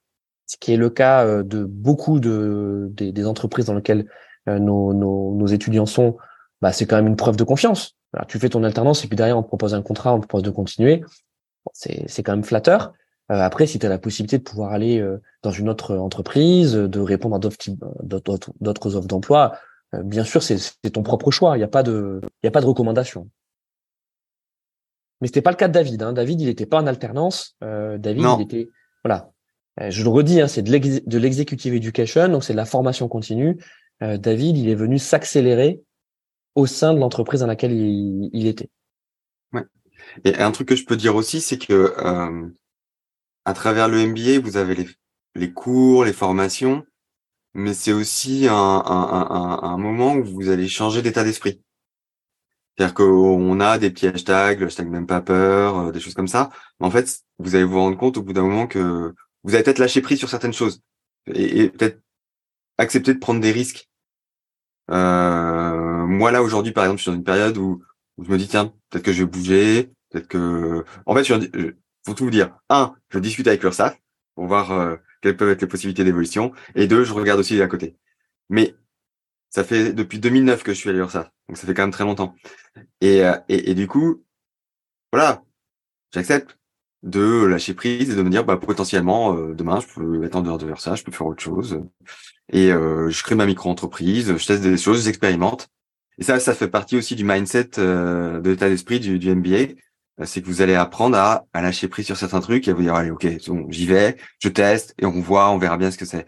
ce 0.47 0.57
qui 0.57 0.73
est 0.73 0.77
le 0.77 0.90
cas 0.90 1.27
euh, 1.27 1.42
de 1.42 1.64
beaucoup 1.64 2.20
de, 2.20 2.88
des, 2.92 3.12
des 3.12 3.27
entreprises 3.27 3.66
dans 3.66 3.75
lesquelles 3.75 4.09
euh, 4.49 4.59
nos, 4.59 4.94
nos, 4.94 5.35
nos 5.35 5.47
étudiants 5.47 5.87
sont, 5.87 6.16
bah, 6.62 6.73
c'est 6.73 6.87
quand 6.87 6.97
même 6.97 7.07
une 7.07 7.16
preuve 7.16 7.37
de 7.37 7.44
confiance. 7.44 7.97
tu 8.29 8.38
fais 8.38 8.49
ton 8.49 8.62
alternance 8.64 9.05
et 9.05 9.09
puis 9.09 9.16
derrière 9.16 9.38
on 9.38 9.42
te 9.42 9.49
propose 9.49 9.75
un 9.75 9.83
contrat, 9.83 10.14
on 10.14 10.20
te 10.20 10.27
propose 10.27 10.44
de 10.44 10.51
continuer. 10.51 11.03
c'est, 11.73 12.05
c'est 12.09 12.23
quand 12.23 12.33
même 12.33 12.44
flatteur. 12.44 12.92
Euh, 13.31 13.41
après, 13.41 13.67
si 13.67 13.79
tu 13.79 13.87
as 13.87 13.89
la 13.89 13.99
possibilité 13.99 14.39
de 14.39 14.43
pouvoir 14.43 14.73
aller 14.73 15.05
dans 15.43 15.51
une 15.51 15.69
autre 15.69 15.97
entreprise, 15.97 16.75
de 16.75 17.01
répondre 17.01 17.37
à 17.37 17.39
d'autres, 17.39 18.97
offres 18.97 19.09
d'emploi, 19.09 19.59
bien 20.03 20.25
sûr, 20.25 20.43
c'est, 20.43 20.59
ton 20.93 21.03
propre 21.03 21.31
choix. 21.31 21.57
Il 21.57 21.61
n'y 21.61 21.65
a 21.65 21.69
pas 21.69 21.83
de, 21.83 22.21
il 22.43 22.47
y 22.47 22.49
a 22.49 22.51
pas 22.51 22.61
de 22.61 22.67
recommandation. 22.67 23.29
Mais 25.21 25.29
c'était 25.29 25.43
pas 25.43 25.51
le 25.51 25.57
cas 25.57 25.69
de 25.69 25.73
David. 25.73 26.03
Hein. 26.03 26.13
David, 26.13 26.41
il 26.41 26.47
n'était 26.47 26.67
pas 26.67 26.81
en 26.81 26.87
alternance. 26.87 27.57
David, 27.61 28.27
il 28.39 28.43
était, 28.43 28.69
voilà, 29.05 29.31
euh, 29.81 29.91
je 29.91 30.03
le 30.03 30.09
redis, 30.09 30.41
hein, 30.41 30.49
c'est 30.49 30.63
de 30.63 31.19
l'executive 31.19 31.75
education, 31.75 32.29
donc 32.29 32.45
c'est 32.45 32.53
de 32.53 32.59
la 32.59 32.65
formation 32.65 33.09
continue. 33.09 33.59
Euh, 34.03 34.19
David, 34.19 34.57
il 34.57 34.69
est 34.69 34.75
venu 34.75 34.99
s'accélérer 34.99 35.81
au 36.55 36.67
sein 36.67 36.95
de 36.95 37.01
l'entreprise 37.01 37.41
dans 37.41 37.47
laquelle 37.47 37.73
il, 37.73 38.47
était. 38.47 38.71
Ouais. 39.53 39.63
Et 40.25 40.37
un 40.37 40.53
truc 40.53 40.69
que 40.69 40.77
je 40.77 40.85
peux 40.85 40.97
dire 40.97 41.17
aussi, 41.17 41.41
c'est 41.41 41.59
que 41.59 41.93
euh, 41.99 42.49
à 43.44 43.54
travers 43.54 43.88
le 43.88 44.07
MBA, 44.07 44.40
vous 44.40 44.57
avez 44.57 44.74
les, 44.74 44.88
les 45.35 45.52
cours, 45.52 46.04
les 46.04 46.12
formations, 46.12 46.87
mais 47.54 47.74
c'est 47.74 47.92
aussi 47.92 48.48
un, 48.48 48.54
un, 48.54 49.26
un, 49.30 49.62
un, 49.62 49.76
moment 49.78 50.14
où 50.14 50.24
vous 50.24 50.48
allez 50.48 50.68
changer 50.68 51.02
d'état 51.02 51.24
d'esprit. 51.24 51.62
C'est-à-dire 52.76 52.94
qu'on 52.94 53.61
a 53.61 53.78
des 53.78 53.90
petits 53.90 54.09
hashtags, 54.09 54.59
le 54.59 54.66
hashtag 54.66 54.88
même 54.88 55.07
pas 55.07 55.20
peur, 55.20 55.78
euh, 55.78 55.92
des 55.92 56.00
choses 56.00 56.14
comme 56.14 56.28
ça. 56.28 56.50
Mais 56.80 56.87
en 56.87 56.90
fait, 56.90 57.20
vous 57.38 57.54
allez 57.54 57.64
vous 57.64 57.78
rendre 57.78 57.96
compte 57.96 58.16
au 58.16 58.22
bout 58.22 58.33
d'un 58.33 58.42
moment 58.42 58.66
que 58.66 59.14
vous 59.44 59.54
avez 59.54 59.62
peut-être 59.62 59.78
lâché 59.78 60.00
prise 60.00 60.18
sur 60.18 60.28
certaines 60.28 60.52
choses 60.52 60.83
et, 61.26 61.68
peut-être 61.70 62.00
accepter 62.78 63.14
de 63.14 63.18
prendre 63.18 63.40
des 63.40 63.52
risques. 63.52 63.88
Euh, 64.90 66.07
moi 66.07 66.30
là 66.30 66.42
aujourd'hui 66.42 66.72
par 66.72 66.85
exemple 66.85 66.98
je 66.98 67.04
suis 67.04 67.11
dans 67.11 67.16
une 67.16 67.24
période 67.24 67.57
où, 67.57 67.83
je 68.22 68.30
me 68.30 68.37
dis 68.37 68.48
tiens 68.48 68.74
peut-être 68.90 69.04
que 69.04 69.12
je 69.12 69.22
vais 69.22 69.30
bouger, 69.30 69.92
peut-être 70.11 70.28
que 70.28 70.85
en 71.07 71.14
fait 71.14 71.24
je, 71.24 71.35
je, 71.54 71.70
pour 72.05 72.14
tout 72.14 72.25
vous 72.25 72.31
dire. 72.31 72.57
Un 72.69 72.95
je 73.11 73.19
discute 73.19 73.47
avec 73.47 73.62
l'URSSAF 73.62 73.97
pour 74.35 74.47
voir 74.47 74.73
euh, 74.73 74.97
quelles 75.21 75.37
peuvent 75.37 75.51
être 75.51 75.62
les 75.62 75.69
possibilités 75.69 76.05
d'évolution. 76.05 76.53
Et 76.75 76.87
deux 76.87 77.05
je 77.05 77.12
regarde 77.12 77.40
aussi 77.40 77.61
à 77.61 77.67
côté. 77.67 77.97
Mais 78.49 78.75
ça 79.51 79.64
fait 79.64 79.93
depuis 79.93 80.19
2009 80.19 80.62
que 80.62 80.73
je 80.73 80.79
suis 80.79 80.90
à 80.90 80.93
l'URSSAF 80.93 81.31
donc 81.49 81.59
ça 81.59 81.67
fait 81.67 81.75
quand 81.75 81.83
même 81.83 81.90
très 81.90 82.05
longtemps. 82.05 82.35
Et, 83.01 83.25
euh, 83.25 83.37
et, 83.49 83.71
et 83.71 83.75
du 83.75 83.87
coup 83.87 84.25
voilà 85.12 85.43
j'accepte 86.12 86.59
de 87.05 87.45
lâcher 87.45 87.75
prise 87.75 88.11
et 88.11 88.17
de 88.17 88.23
me 88.23 88.31
dire 88.31 88.45
bah 88.45 88.57
potentiellement 88.57 89.37
euh, 89.37 89.55
demain 89.55 89.81
je 89.81 89.87
peux 89.95 90.25
être 90.25 90.37
en 90.37 90.43
dehors 90.43 90.59
de 90.59 90.75
ça, 90.77 90.95
je 90.95 91.05
peux 91.05 91.12
faire 91.12 91.27
autre 91.27 91.43
chose. 91.43 91.83
Et 92.53 92.73
euh, 92.73 93.11
je 93.11 93.23
crée 93.23 93.35
ma 93.35 93.47
micro-entreprise, 93.47 94.37
je 94.37 94.47
teste 94.47 94.62
des 94.62 94.77
choses, 94.77 95.05
j'expérimente. 95.05 95.69
Et 96.19 96.23
ça, 96.23 96.38
ça 96.38 96.55
fait 96.55 96.69
partie 96.69 96.97
aussi 96.97 97.17
du 97.17 97.25
mindset 97.25 97.79
euh, 97.79 98.40
de 98.40 98.51
l'état 98.51 98.69
d'esprit 98.69 99.01
du, 99.01 99.19
du 99.19 99.35
MBA, 99.35 99.75
c'est 100.22 100.42
que 100.42 100.46
vous 100.46 100.62
allez 100.62 100.74
apprendre 100.74 101.16
à, 101.18 101.44
lâcher 101.55 101.88
prise 101.88 102.07
sur 102.07 102.16
certains 102.16 102.40
trucs 102.40 102.68
et 102.68 102.70
à 102.70 102.74
vous 102.74 102.83
dire 102.83 102.94
allez 102.94 103.11
ok 103.11 103.27
j'y 103.68 103.87
vais, 103.87 104.16
je 104.40 104.48
teste 104.48 104.94
et 104.98 105.07
on 105.07 105.20
voit, 105.20 105.50
on 105.50 105.59
verra 105.59 105.77
bien 105.77 105.90
ce 105.90 105.98
que 105.98 106.05
c'est. 106.05 106.27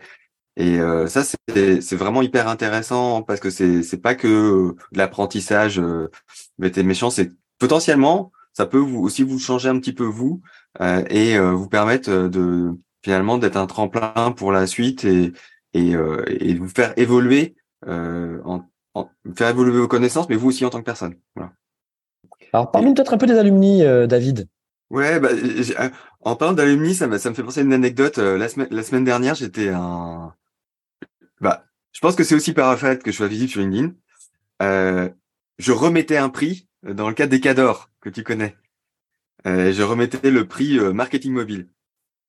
Et 0.57 0.79
ça 1.07 1.23
c'est 1.23 1.97
vraiment 1.97 2.23
hyper 2.23 2.49
intéressant 2.49 3.23
parce 3.23 3.41
que 3.41 3.51
c'est 3.51 3.83
c'est 3.83 3.99
pas 3.99 4.15
que 4.15 4.75
de 4.93 4.99
l'apprentissage 4.99 5.79
euh, 5.79 6.11
bête 6.59 6.79
méchant, 6.79 7.11
c'est 7.11 7.31
potentiellement 7.59 8.33
ça 8.57 8.65
peut 8.65 8.79
vous 8.79 9.03
aussi 9.03 9.23
vous 9.23 9.39
changer 9.39 9.69
un 9.69 9.79
petit 9.79 9.93
peu 9.93 10.05
vous 10.05 10.41
euh, 10.81 11.05
et 11.11 11.37
euh, 11.37 11.53
vous 11.53 11.69
permettre 11.69 12.11
euh, 12.11 12.29
de 12.29 12.73
finalement 13.05 13.37
d'être 13.37 13.59
un 13.59 13.67
tremplin 13.67 14.33
pour 14.35 14.51
la 14.51 14.67
suite 14.67 15.05
et 15.05 15.33
et, 15.75 15.93
et 16.41 16.55
vous 16.55 16.71
faire 16.71 16.95
évoluer 16.97 17.55
en, 17.87 18.65
faire 19.37 19.51
évoluer 19.51 19.79
vos 19.79 19.89
connaissances, 19.89 20.27
mais 20.31 20.37
vous 20.37 20.49
aussi 20.49 20.65
en 20.65 20.71
tant 20.71 20.79
que 20.79 20.87
personne. 20.87 21.17
Voilà. 21.35 21.53
Alors 22.57 22.71
parlons 22.71 22.95
peut-être 22.95 23.15
un 23.15 23.19
peu 23.19 23.27
des 23.27 23.39
alumni, 23.39 23.83
David. 24.09 24.49
Ouais, 24.91 25.21
bah, 25.21 25.31
en 26.21 26.37
parlant 26.37 26.55
d'alumni, 26.55 26.95
ça, 26.95 27.07
me, 27.07 27.19
ça 27.19 27.31
me 27.31 27.35
fait 27.35 27.43
penser 27.43 27.61
à 27.61 27.63
une 27.65 27.73
anecdote. 27.73 28.19
la 28.19 28.49
semaine 28.49 28.69
la 28.71 28.83
semaine 28.83 29.05
dernière, 29.05 29.35
j'étais 29.35 29.69
un 29.69 30.33
bah, 31.41 31.65
je 31.93 32.01
pense 32.01 32.15
que 32.15 32.25
c'est 32.25 32.35
aussi 32.35 32.53
par 32.53 32.79
fait 32.79 33.03
que 33.03 33.11
je 33.11 33.17
sois 33.17 33.29
visible 33.29 33.51
sur 33.51 33.61
LinkedIn. 33.61 33.95
Euh, 34.63 35.09
je 35.59 35.73
remettais 35.73 36.17
un 36.17 36.29
prix 36.29 36.69
dans 36.83 37.09
le 37.09 37.15
cadre 37.15 37.31
des 37.31 37.41
Cadors 37.41 37.91
que 38.01 38.09
tu 38.09 38.23
connais. 38.23 38.57
Euh, 39.47 39.73
je 39.73 39.83
remettais 39.83 40.31
le 40.31 40.47
prix 40.47 40.79
euh, 40.79 40.93
marketing 40.93 41.33
mobile. 41.33 41.69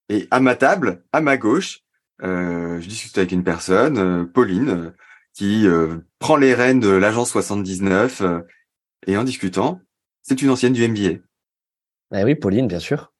Et 0.09 0.27
à 0.31 0.39
ma 0.39 0.55
table, 0.55 1.03
à 1.11 1.21
ma 1.21 1.37
gauche, 1.37 1.81
euh, 2.23 2.79
je 2.79 2.87
discutais 2.87 3.21
avec 3.21 3.31
une 3.31 3.43
personne, 3.43 3.97
euh, 3.97 4.25
Pauline, 4.25 4.93
qui 5.33 5.67
prend 6.17 6.35
les 6.35 6.55
rênes 6.55 6.79
de 6.79 6.89
l'agence 6.89 7.29
79. 7.29 8.23
et 9.05 9.17
en 9.17 9.23
discutant, 9.23 9.79
c'est 10.27 10.41
une 10.41 10.49
ancienne 10.49 10.73
du 10.73 10.85
MBA. 10.85 11.21
Eh 12.13 12.23
oui, 12.23 12.35
Pauline, 12.35 12.67
bien 12.67 12.79
sûr. 12.79 13.13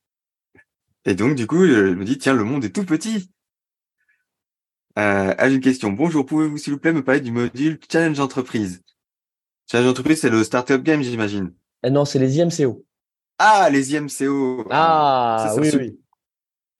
Et 1.06 1.14
donc, 1.14 1.36
du 1.36 1.46
coup, 1.46 1.64
je 1.64 1.94
me 1.94 2.04
dis, 2.04 2.18
tiens, 2.18 2.34
le 2.34 2.44
monde 2.44 2.64
est 2.64 2.74
tout 2.74 2.84
petit. 2.84 3.30
Euh, 4.98 5.34
j'ai 5.40 5.54
une 5.54 5.60
question. 5.60 5.90
Bonjour, 5.90 6.26
pouvez-vous, 6.26 6.58
s'il 6.58 6.74
vous 6.74 6.78
plaît, 6.78 6.92
me 6.92 7.02
parler 7.02 7.22
du 7.22 7.30
module 7.30 7.80
Challenge 7.90 8.18
Entreprise? 8.20 8.82
Challenge 9.70 9.90
Entreprise, 9.90 10.20
c'est 10.20 10.28
le 10.28 10.44
Startup 10.44 10.82
Game, 10.82 11.02
j'imagine. 11.02 11.54
Eh 11.82 11.90
non, 11.90 12.04
c'est 12.04 12.18
les 12.18 12.40
IMCO. 12.40 12.84
Ah, 13.38 13.70
les 13.70 13.94
IMCO. 13.94 14.66
Ah, 14.70 15.54
oui, 15.56 15.70
oui. 15.78 15.98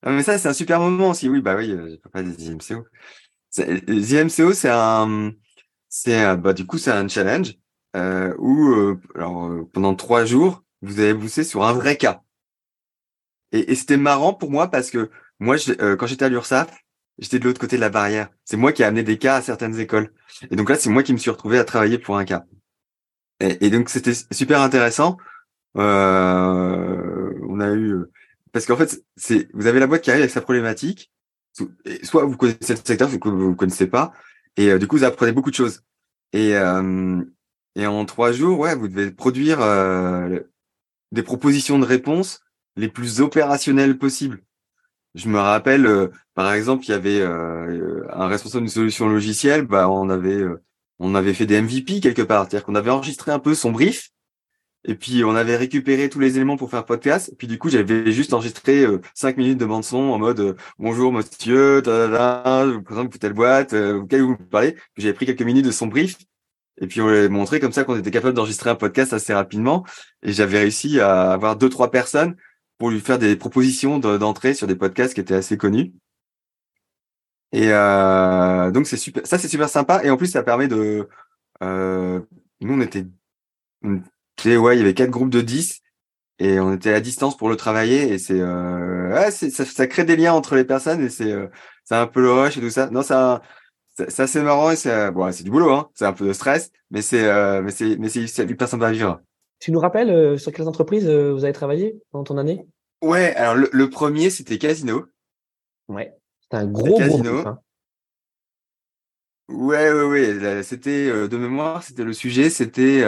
Ah, 0.02 0.10
mais 0.10 0.22
ça, 0.22 0.38
c'est 0.38 0.48
un 0.48 0.52
super 0.52 0.80
moment 0.80 1.10
aussi. 1.10 1.28
Oui, 1.28 1.40
bah 1.40 1.56
oui, 1.56 1.70
euh, 1.70 1.96
je 2.04 2.08
pas 2.10 2.22
des 2.22 2.50
IMCO. 2.50 2.84
Les 3.56 4.14
IMCO, 4.14 4.52
c'est 4.52 4.70
un, 4.70 5.32
c'est, 5.88 6.36
bah, 6.36 6.52
du 6.52 6.66
coup, 6.66 6.76
c'est 6.76 6.90
un 6.90 7.08
challenge, 7.08 7.54
euh, 7.98 8.34
où, 8.38 8.68
euh, 8.72 9.00
alors, 9.14 9.46
euh, 9.48 9.68
pendant 9.72 9.94
trois 9.94 10.24
jours, 10.24 10.62
vous 10.82 11.00
allez 11.00 11.14
bosser 11.14 11.44
sur 11.44 11.64
un 11.64 11.72
vrai 11.72 11.96
cas. 11.96 12.22
Et, 13.52 13.72
et 13.72 13.74
c'était 13.74 13.96
marrant 13.96 14.34
pour 14.34 14.50
moi 14.50 14.68
parce 14.68 14.90
que 14.90 15.10
moi, 15.40 15.56
je, 15.56 15.94
quand 15.94 16.06
j'étais 16.06 16.24
à 16.24 16.28
l'URSSAF, 16.28 16.68
j'étais 17.18 17.38
de 17.38 17.44
l'autre 17.44 17.60
côté 17.60 17.76
de 17.76 17.80
la 17.80 17.90
barrière. 17.90 18.28
C'est 18.44 18.56
moi 18.56 18.72
qui 18.72 18.82
ai 18.82 18.84
amené 18.84 19.02
des 19.02 19.18
cas 19.18 19.36
à 19.36 19.42
certaines 19.42 19.78
écoles. 19.78 20.12
Et 20.50 20.56
donc 20.56 20.68
là, 20.70 20.76
c'est 20.76 20.90
moi 20.90 21.02
qui 21.02 21.12
me 21.12 21.18
suis 21.18 21.30
retrouvé 21.30 21.58
à 21.58 21.64
travailler 21.64 21.98
pour 21.98 22.16
un 22.18 22.24
cas. 22.24 22.44
Et, 23.40 23.70
donc, 23.70 23.88
c'était 23.88 24.14
super 24.32 24.60
intéressant. 24.60 25.16
Euh, 25.76 27.32
on 27.48 27.60
a 27.60 27.72
eu 27.72 28.04
parce 28.52 28.66
qu'en 28.66 28.76
fait, 28.76 29.04
c'est 29.16 29.48
vous 29.54 29.66
avez 29.66 29.80
la 29.80 29.86
boîte 29.86 30.02
qui 30.02 30.10
arrive 30.10 30.22
avec 30.22 30.32
sa 30.32 30.40
problématique. 30.40 31.12
Soit 32.02 32.24
vous 32.24 32.36
connaissez 32.36 32.74
le 32.74 32.80
secteur, 32.84 33.08
soit 33.08 33.18
vous 33.22 33.50
ne 33.50 33.54
connaissez 33.54 33.86
pas, 33.86 34.12
et 34.56 34.70
euh, 34.70 34.78
du 34.78 34.86
coup 34.86 34.96
vous 34.96 35.04
apprenez 35.04 35.32
beaucoup 35.32 35.50
de 35.50 35.56
choses. 35.56 35.82
Et 36.32 36.56
euh, 36.56 37.22
et 37.76 37.86
en 37.86 38.04
trois 38.04 38.32
jours, 38.32 38.58
ouais, 38.58 38.74
vous 38.74 38.88
devez 38.88 39.10
produire 39.10 39.60
euh, 39.60 40.40
des 41.12 41.22
propositions 41.22 41.78
de 41.78 41.84
réponses 41.84 42.40
les 42.76 42.88
plus 42.88 43.20
opérationnelles 43.20 43.98
possibles. 43.98 44.42
Je 45.14 45.28
me 45.28 45.38
rappelle, 45.38 45.86
euh, 45.86 46.08
par 46.34 46.52
exemple, 46.52 46.84
il 46.84 46.90
y 46.90 46.94
avait 46.94 47.20
euh, 47.20 48.04
un 48.12 48.26
responsable 48.28 48.64
d'une 48.64 48.72
solution 48.72 49.08
logicielle, 49.08 49.62
bah 49.62 49.88
on 49.88 50.10
avait 50.10 50.44
on 51.00 51.14
avait 51.14 51.34
fait 51.34 51.46
des 51.46 51.60
MVP 51.60 52.00
quelque 52.00 52.22
part, 52.22 52.42
c'est-à-dire 52.42 52.64
qu'on 52.64 52.74
avait 52.74 52.90
enregistré 52.90 53.30
un 53.32 53.38
peu 53.38 53.54
son 53.54 53.70
brief 53.72 54.10
et 54.84 54.94
puis 54.94 55.24
on 55.24 55.34
avait 55.34 55.56
récupéré 55.56 56.08
tous 56.08 56.20
les 56.20 56.36
éléments 56.36 56.56
pour 56.56 56.70
faire 56.70 56.84
podcast. 56.84 57.30
Et 57.32 57.36
puis 57.36 57.46
du 57.46 57.58
coup, 57.58 57.68
j'avais 57.68 58.12
juste 58.12 58.32
enregistré 58.32 58.84
euh, 58.84 59.00
cinq 59.14 59.36
minutes 59.36 59.58
de 59.58 59.66
bande 59.66 59.84
son 59.84 59.98
en 59.98 60.18
mode 60.18 60.40
euh, 60.40 60.54
bonjour 60.78 61.12
monsieur, 61.12 61.82
ta, 61.82 62.66
je 62.66 62.72
vous 62.72 62.82
présente 62.82 63.18
telle 63.18 63.32
boîte, 63.32 63.72
euh, 63.74 63.98
auquel 63.98 64.22
vous 64.22 64.36
parlez. 64.36 64.76
J'avais 64.96 65.14
pris 65.14 65.26
quelques 65.26 65.42
minutes 65.42 65.66
de 65.66 65.70
son 65.72 65.86
brief. 65.88 66.16
Et 66.80 66.86
puis 66.86 67.00
on 67.00 67.08
lui 67.08 67.28
montré 67.28 67.60
comme 67.60 67.72
ça 67.72 67.84
qu'on 67.84 67.98
était 67.98 68.10
capable 68.10 68.34
d'enregistrer 68.34 68.70
un 68.70 68.74
podcast 68.74 69.12
assez 69.12 69.34
rapidement. 69.34 69.84
Et 70.22 70.32
j'avais 70.32 70.58
réussi 70.58 71.00
à 71.00 71.32
avoir 71.32 71.56
deux 71.56 71.68
trois 71.68 71.90
personnes 71.90 72.36
pour 72.78 72.90
lui 72.90 73.00
faire 73.00 73.18
des 73.18 73.36
propositions 73.36 73.98
d'entrée 73.98 74.54
sur 74.54 74.66
des 74.66 74.76
podcasts 74.76 75.14
qui 75.14 75.20
étaient 75.20 75.34
assez 75.34 75.56
connus. 75.56 75.92
Et 77.52 77.72
euh, 77.72 78.70
donc 78.70 78.86
c'est 78.86 78.96
super, 78.96 79.26
ça 79.26 79.38
c'est 79.38 79.48
super 79.48 79.68
sympa. 79.68 80.04
Et 80.04 80.10
en 80.10 80.16
plus 80.16 80.28
ça 80.28 80.42
permet 80.42 80.68
de, 80.68 81.08
euh, 81.62 82.20
nous 82.60 82.74
on 82.74 82.80
était 82.80 83.06
ouais, 84.56 84.76
il 84.76 84.78
y 84.78 84.82
avait 84.82 84.94
quatre 84.94 85.10
groupes 85.10 85.30
de 85.30 85.40
10 85.40 85.82
et 86.38 86.60
on 86.60 86.72
était 86.72 86.94
à 86.94 87.00
distance 87.00 87.36
pour 87.36 87.48
le 87.48 87.56
travailler 87.56 88.12
et 88.12 88.18
c'est 88.18 88.40
euh, 88.40 89.12
ouais, 89.12 89.30
ça, 89.30 89.86
crée 89.86 90.04
des 90.04 90.16
liens 90.16 90.32
entre 90.34 90.54
les 90.54 90.64
personnes 90.64 91.02
et 91.02 91.08
c'est 91.08 91.32
euh, 91.32 91.48
c'est 91.84 91.96
un 91.96 92.06
peu 92.06 92.20
le 92.20 92.32
rush 92.32 92.56
et 92.58 92.60
tout 92.60 92.70
ça. 92.70 92.90
Non, 92.90 93.02
ça 93.02 93.42
c'est 94.08 94.20
assez 94.20 94.40
marrant 94.40 94.70
et 94.70 94.76
c'est 94.76 95.10
bon, 95.10 95.30
c'est 95.32 95.44
du 95.44 95.50
boulot 95.50 95.70
hein, 95.70 95.88
c'est 95.94 96.06
un 96.06 96.12
peu 96.12 96.26
de 96.26 96.32
stress, 96.32 96.70
mais 96.90 97.02
c'est 97.02 97.26
euh, 97.26 97.62
mais 97.62 97.70
c'est 97.70 97.96
mais 97.96 98.08
c'est 98.08 98.44
hyper 98.44 98.68
sympa 98.68 98.88
à 98.88 98.92
vivre. 98.92 99.20
Tu 99.60 99.72
nous 99.72 99.80
rappelles 99.80 100.10
euh, 100.10 100.38
sur 100.38 100.52
quelles 100.52 100.68
entreprises 100.68 101.08
euh, 101.08 101.32
vous 101.32 101.44
avez 101.44 101.52
travaillé 101.52 102.00
dans 102.12 102.24
ton 102.24 102.38
année? 102.38 102.66
Ouais, 103.02 103.34
alors 103.34 103.54
le, 103.54 103.68
le 103.72 103.90
premier 103.90 104.30
c'était 104.30 104.58
Casino. 104.58 105.06
Ouais, 105.88 106.14
c'était 106.42 106.56
un 106.56 106.66
gros 106.66 106.96
Casino. 106.96 107.42
Gros 107.42 107.48
hein. 107.48 107.58
Ouais, 109.48 109.90
ouais, 109.90 110.04
ouais. 110.04 110.62
C'était 110.62 111.06
de 111.28 111.36
mémoire, 111.36 111.82
c'était 111.82 112.04
le 112.04 112.12
sujet, 112.12 112.50
c'était 112.50 113.02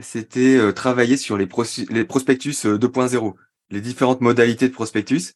c'était 0.00 0.56
euh, 0.56 0.72
travailler 0.72 1.16
sur 1.16 1.36
les, 1.36 1.48
les 1.90 2.04
prospectus 2.04 2.64
2.0, 2.64 3.28
euh, 3.28 3.32
les 3.70 3.80
différentes 3.80 4.20
modalités 4.20 4.68
de 4.68 4.74
prospectus. 4.74 5.34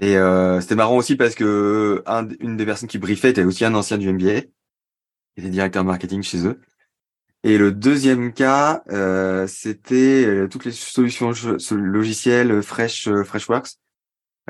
Et 0.00 0.16
euh, 0.16 0.60
c'était 0.60 0.74
marrant 0.74 0.96
aussi 0.96 1.16
parce 1.16 1.34
que 1.34 2.02
un, 2.06 2.28
une 2.40 2.56
des 2.56 2.64
personnes 2.64 2.88
qui 2.88 2.98
briefait 2.98 3.30
était 3.30 3.44
aussi 3.44 3.64
un 3.64 3.74
ancien 3.74 3.98
du 3.98 4.10
MBA. 4.12 4.42
Il 5.36 5.44
était 5.44 5.50
directeur 5.50 5.84
marketing 5.84 6.22
chez 6.22 6.46
eux. 6.46 6.60
Et 7.44 7.58
le 7.58 7.72
deuxième 7.72 8.32
cas, 8.32 8.82
euh, 8.90 9.46
c'était 9.46 10.24
euh, 10.24 10.48
toutes 10.48 10.64
les 10.64 10.72
solutions 10.72 11.32
logicielles 11.72 12.62
Fresh 12.62 13.10
Freshworks, 13.24 13.78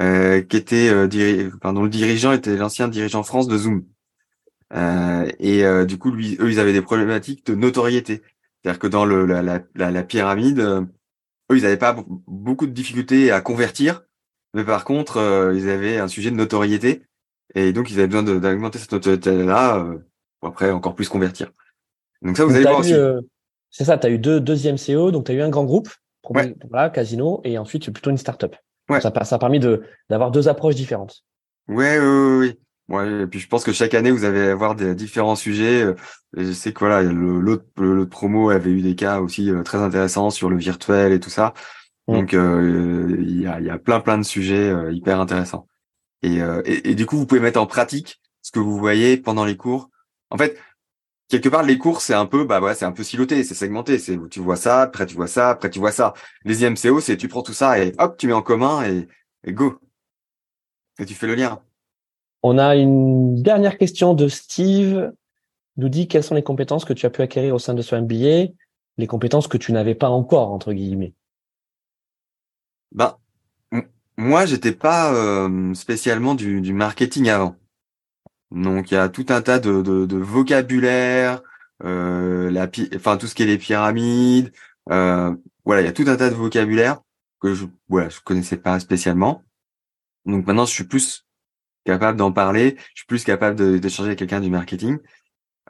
euh, 0.00 0.42
qui 0.42 0.56
était 0.56 0.90
pardon 1.60 1.82
le 1.82 1.88
dirigeant 1.88 2.32
était 2.32 2.56
l'ancien 2.56 2.88
dirigeant 2.88 3.22
France 3.22 3.48
de 3.48 3.56
Zoom. 3.56 3.84
et 5.38 5.64
du 5.86 5.98
coup, 5.98 6.10
lui, 6.10 6.36
eux, 6.40 6.50
ils 6.50 6.60
avaient 6.60 6.72
des 6.72 6.82
problématiques 6.82 7.46
de 7.46 7.54
notoriété. 7.54 8.22
C'est-à-dire 8.62 8.78
que 8.78 8.86
dans 8.86 9.04
le, 9.04 9.26
la, 9.26 9.42
la, 9.42 9.90
la, 9.90 10.02
pyramide, 10.04 10.60
euh, 10.60 10.82
eux, 11.50 11.56
ils 11.56 11.62
n'avaient 11.62 11.76
pas 11.76 11.96
beaucoup 12.28 12.66
de 12.66 12.72
difficultés 12.72 13.32
à 13.32 13.40
convertir, 13.40 14.02
mais 14.54 14.64
par 14.64 14.84
contre, 14.84 15.18
euh, 15.18 15.54
ils 15.54 15.68
avaient 15.68 15.98
un 15.98 16.08
sujet 16.08 16.30
de 16.30 16.36
notoriété, 16.36 17.02
et 17.54 17.72
donc 17.72 17.90
ils 17.90 17.98
avaient 17.98 18.08
besoin 18.08 18.22
d'augmenter 18.22 18.78
cette 18.78 18.92
notoriété-là 18.92 19.78
euh, 19.78 19.98
pour 20.40 20.50
après 20.50 20.70
encore 20.70 20.94
plus 20.94 21.08
convertir. 21.08 21.50
Donc 22.22 22.36
ça, 22.36 22.44
vous 22.44 22.54
allez 22.54 22.64
voir 22.64 22.80
aussi. 22.80 22.94
c'est 23.70 23.84
ça, 23.84 23.98
tu 23.98 24.06
as 24.06 24.10
eu 24.10 24.18
deux 24.18 24.40
deuxième 24.40 24.76
CO, 24.76 25.10
donc 25.10 25.26
tu 25.26 25.32
as 25.32 25.34
eu 25.34 25.42
un 25.42 25.50
grand 25.50 25.64
groupe, 25.64 25.88
voilà, 26.70 26.90
Casino, 26.90 27.40
et 27.44 27.58
ensuite 27.58 27.90
plutôt 27.90 28.10
une 28.10 28.18
startup. 28.18 28.56
Ouais. 28.88 29.00
Ça, 29.00 29.12
ça 29.24 29.36
a 29.36 29.38
permis 29.38 29.60
d'avoir 30.08 30.30
deux 30.30 30.48
approches 30.48 30.74
différentes. 30.74 31.24
Ouais, 31.68 31.98
oui, 31.98 32.06
oui, 32.06 32.38
oui. 32.38 32.58
Ouais, 32.88 33.22
et 33.22 33.26
puis 33.26 33.38
je 33.38 33.48
pense 33.48 33.64
que 33.64 33.72
chaque 33.72 33.94
année 33.94 34.10
vous 34.10 34.24
allez 34.24 34.48
avoir 34.48 34.74
des 34.74 34.94
différents 34.94 35.36
sujets. 35.36 35.82
Euh, 35.82 35.94
et 36.36 36.44
je 36.44 36.52
sais 36.52 36.72
que 36.72 36.80
voilà, 36.80 37.02
l'autre 37.02 37.64
promo 38.10 38.50
avait 38.50 38.70
eu 38.70 38.82
des 38.82 38.94
cas 38.94 39.20
aussi 39.20 39.50
euh, 39.50 39.62
très 39.62 39.78
intéressants 39.78 40.30
sur 40.30 40.50
le 40.50 40.56
virtuel 40.58 41.12
et 41.12 41.20
tout 41.20 41.30
ça. 41.30 41.54
Mm. 42.08 42.12
Donc 42.12 42.34
euh, 42.34 43.16
il 43.20 43.40
y, 43.40 43.46
a, 43.46 43.60
y 43.60 43.70
a 43.70 43.78
plein 43.78 44.00
plein 44.00 44.18
de 44.18 44.24
sujets 44.24 44.72
hyper 44.92 45.20
intéressants. 45.20 45.66
Et, 46.22 46.36
et, 46.36 46.90
et, 46.90 46.94
du 46.94 47.06
coup 47.06 47.16
vous 47.16 47.26
pouvez 47.26 47.40
mettre 47.40 47.60
en 47.60 47.66
pratique 47.66 48.20
ce 48.42 48.52
que 48.52 48.60
vous 48.60 48.78
voyez 48.78 49.16
pendant 49.16 49.44
les 49.44 49.56
cours. 49.56 49.90
En 50.30 50.38
fait, 50.38 50.56
quelque 51.28 51.48
part 51.48 51.62
les 51.62 51.78
cours 51.78 52.00
c'est 52.00 52.14
un 52.14 52.26
peu 52.26 52.44
bah 52.44 52.60
ouais 52.60 52.74
c'est 52.74 52.84
un 52.84 52.92
peu 52.92 53.02
siloté, 53.02 53.42
c'est 53.44 53.54
segmenté. 53.54 53.98
C'est 53.98 54.18
tu 54.30 54.40
vois 54.40 54.56
ça, 54.56 54.82
après 54.82 55.06
tu 55.06 55.16
vois 55.16 55.26
ça, 55.26 55.50
après 55.50 55.70
tu 55.70 55.78
vois 55.78 55.92
ça. 55.92 56.14
Les 56.44 56.64
IMCO 56.64 57.00
c'est 57.00 57.16
tu 57.16 57.28
prends 57.28 57.42
tout 57.42 57.52
ça 57.52 57.78
et 57.82 57.92
hop 57.98 58.16
tu 58.16 58.26
mets 58.26 58.32
en 58.32 58.42
commun 58.42 58.84
et, 58.84 59.08
et 59.44 59.52
go. 59.52 59.78
Et 60.98 61.06
tu 61.06 61.14
fais 61.14 61.26
le 61.26 61.34
lien. 61.34 61.60
On 62.42 62.58
a 62.58 62.74
une 62.76 63.40
dernière 63.40 63.78
question 63.78 64.14
de 64.14 64.28
Steve. 64.28 65.12
Il 65.76 65.82
nous 65.82 65.88
dit 65.88 66.08
quelles 66.08 66.24
sont 66.24 66.34
les 66.34 66.42
compétences 66.42 66.84
que 66.84 66.92
tu 66.92 67.06
as 67.06 67.10
pu 67.10 67.22
acquérir 67.22 67.54
au 67.54 67.58
sein 67.58 67.74
de 67.74 67.82
ce 67.82 67.94
MBA, 67.94 68.52
les 68.98 69.06
compétences 69.06 69.48
que 69.48 69.56
tu 69.56 69.72
n'avais 69.72 69.94
pas 69.94 70.10
encore 70.10 70.50
entre 70.50 70.72
guillemets. 70.72 71.14
Ben 72.94 73.16
moi 74.16 74.46
j'étais 74.46 74.72
pas 74.72 75.14
euh, 75.14 75.74
spécialement 75.74 76.34
du, 76.34 76.72
marketing 76.72 77.28
avant. 77.28 77.56
Donc 78.50 78.90
il 78.90 78.94
y 78.94 78.96
a 78.96 79.08
tout 79.08 79.26
un 79.30 79.42
tas 79.42 79.58
de, 79.58 80.16
vocabulaire, 80.16 81.42
euh, 81.84 82.50
la, 82.50 82.68
enfin 82.94 83.16
tout 83.16 83.26
ce 83.26 83.34
qui 83.34 83.42
est 83.42 83.46
les 83.46 83.58
pyramides, 83.58 84.52
euh, 84.90 85.34
voilà 85.64 85.82
il 85.82 85.86
y 85.86 85.88
a 85.88 85.92
tout 85.92 86.04
un 86.06 86.16
tas 86.16 86.30
de 86.30 86.34
vocabulaire 86.34 87.00
que 87.40 87.54
je 87.54 87.66
voilà 87.88 88.08
je 88.08 88.20
connaissais 88.20 88.56
pas 88.56 88.78
spécialement. 88.80 89.42
Donc 90.26 90.46
maintenant 90.46 90.66
je 90.66 90.72
suis 90.72 90.84
plus 90.84 91.26
capable 91.84 92.18
d'en 92.18 92.32
parler, 92.32 92.76
je 92.94 93.00
suis 93.00 93.06
plus 93.06 93.24
capable 93.24 93.80
d'échanger 93.80 94.08
avec 94.08 94.18
quelqu'un 94.18 94.40
du 94.40 94.50
marketing. 94.50 94.98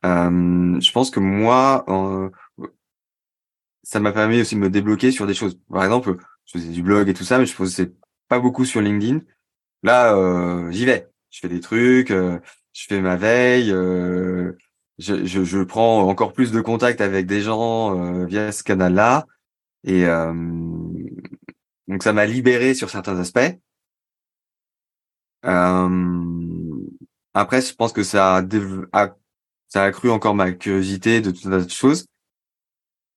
Euh, 0.04 0.80
je 0.80 0.92
pense 0.92 1.10
que 1.10 1.20
moi, 1.20 1.84
ça 3.84 4.00
m'a 4.00 4.12
permis 4.12 4.40
aussi 4.40 4.56
de 4.56 4.60
me 4.60 4.70
débloquer 4.70 5.10
sur 5.12 5.26
des 5.26 5.34
choses. 5.34 5.58
Par 5.70 5.84
exemple, 5.84 6.16
je 6.52 6.58
faisais 6.58 6.72
du 6.72 6.82
blog 6.82 7.08
et 7.08 7.14
tout 7.14 7.24
ça, 7.24 7.38
mais 7.38 7.46
je 7.46 7.54
faisais 7.54 7.92
pas 8.28 8.40
beaucoup 8.40 8.64
sur 8.64 8.80
LinkedIn. 8.80 9.20
Là, 9.82 10.14
euh, 10.16 10.70
j'y 10.70 10.84
vais. 10.84 11.08
Je 11.30 11.40
fais 11.40 11.48
des 11.48 11.60
trucs, 11.60 12.10
euh, 12.10 12.38
je 12.72 12.86
fais 12.86 13.00
ma 13.00 13.16
veille, 13.16 13.70
euh, 13.70 14.52
je, 14.98 15.24
je, 15.24 15.44
je, 15.44 15.58
prends 15.62 16.08
encore 16.08 16.32
plus 16.32 16.52
de 16.52 16.60
contact 16.60 17.00
avec 17.00 17.26
des 17.26 17.40
gens 17.40 17.98
euh, 17.98 18.26
via 18.26 18.52
ce 18.52 18.62
canal-là. 18.62 19.26
Et 19.84 20.04
donc 21.88 22.02
ça 22.04 22.12
m'a 22.12 22.24
libéré 22.24 22.74
sur 22.74 22.88
certains 22.88 23.18
aspects. 23.18 23.40
Euh, 25.44 26.86
après, 27.34 27.60
je 27.60 27.74
pense 27.74 27.92
que 27.92 28.02
ça 28.04 28.36
a, 28.36 29.16
ça 29.68 29.82
a 29.82 29.86
accru 29.86 30.10
encore 30.10 30.34
ma 30.34 30.52
curiosité 30.52 31.20
de 31.20 31.30
toutes 31.30 31.50
tas 31.50 31.60
de 31.60 31.70
choses. 31.70 32.06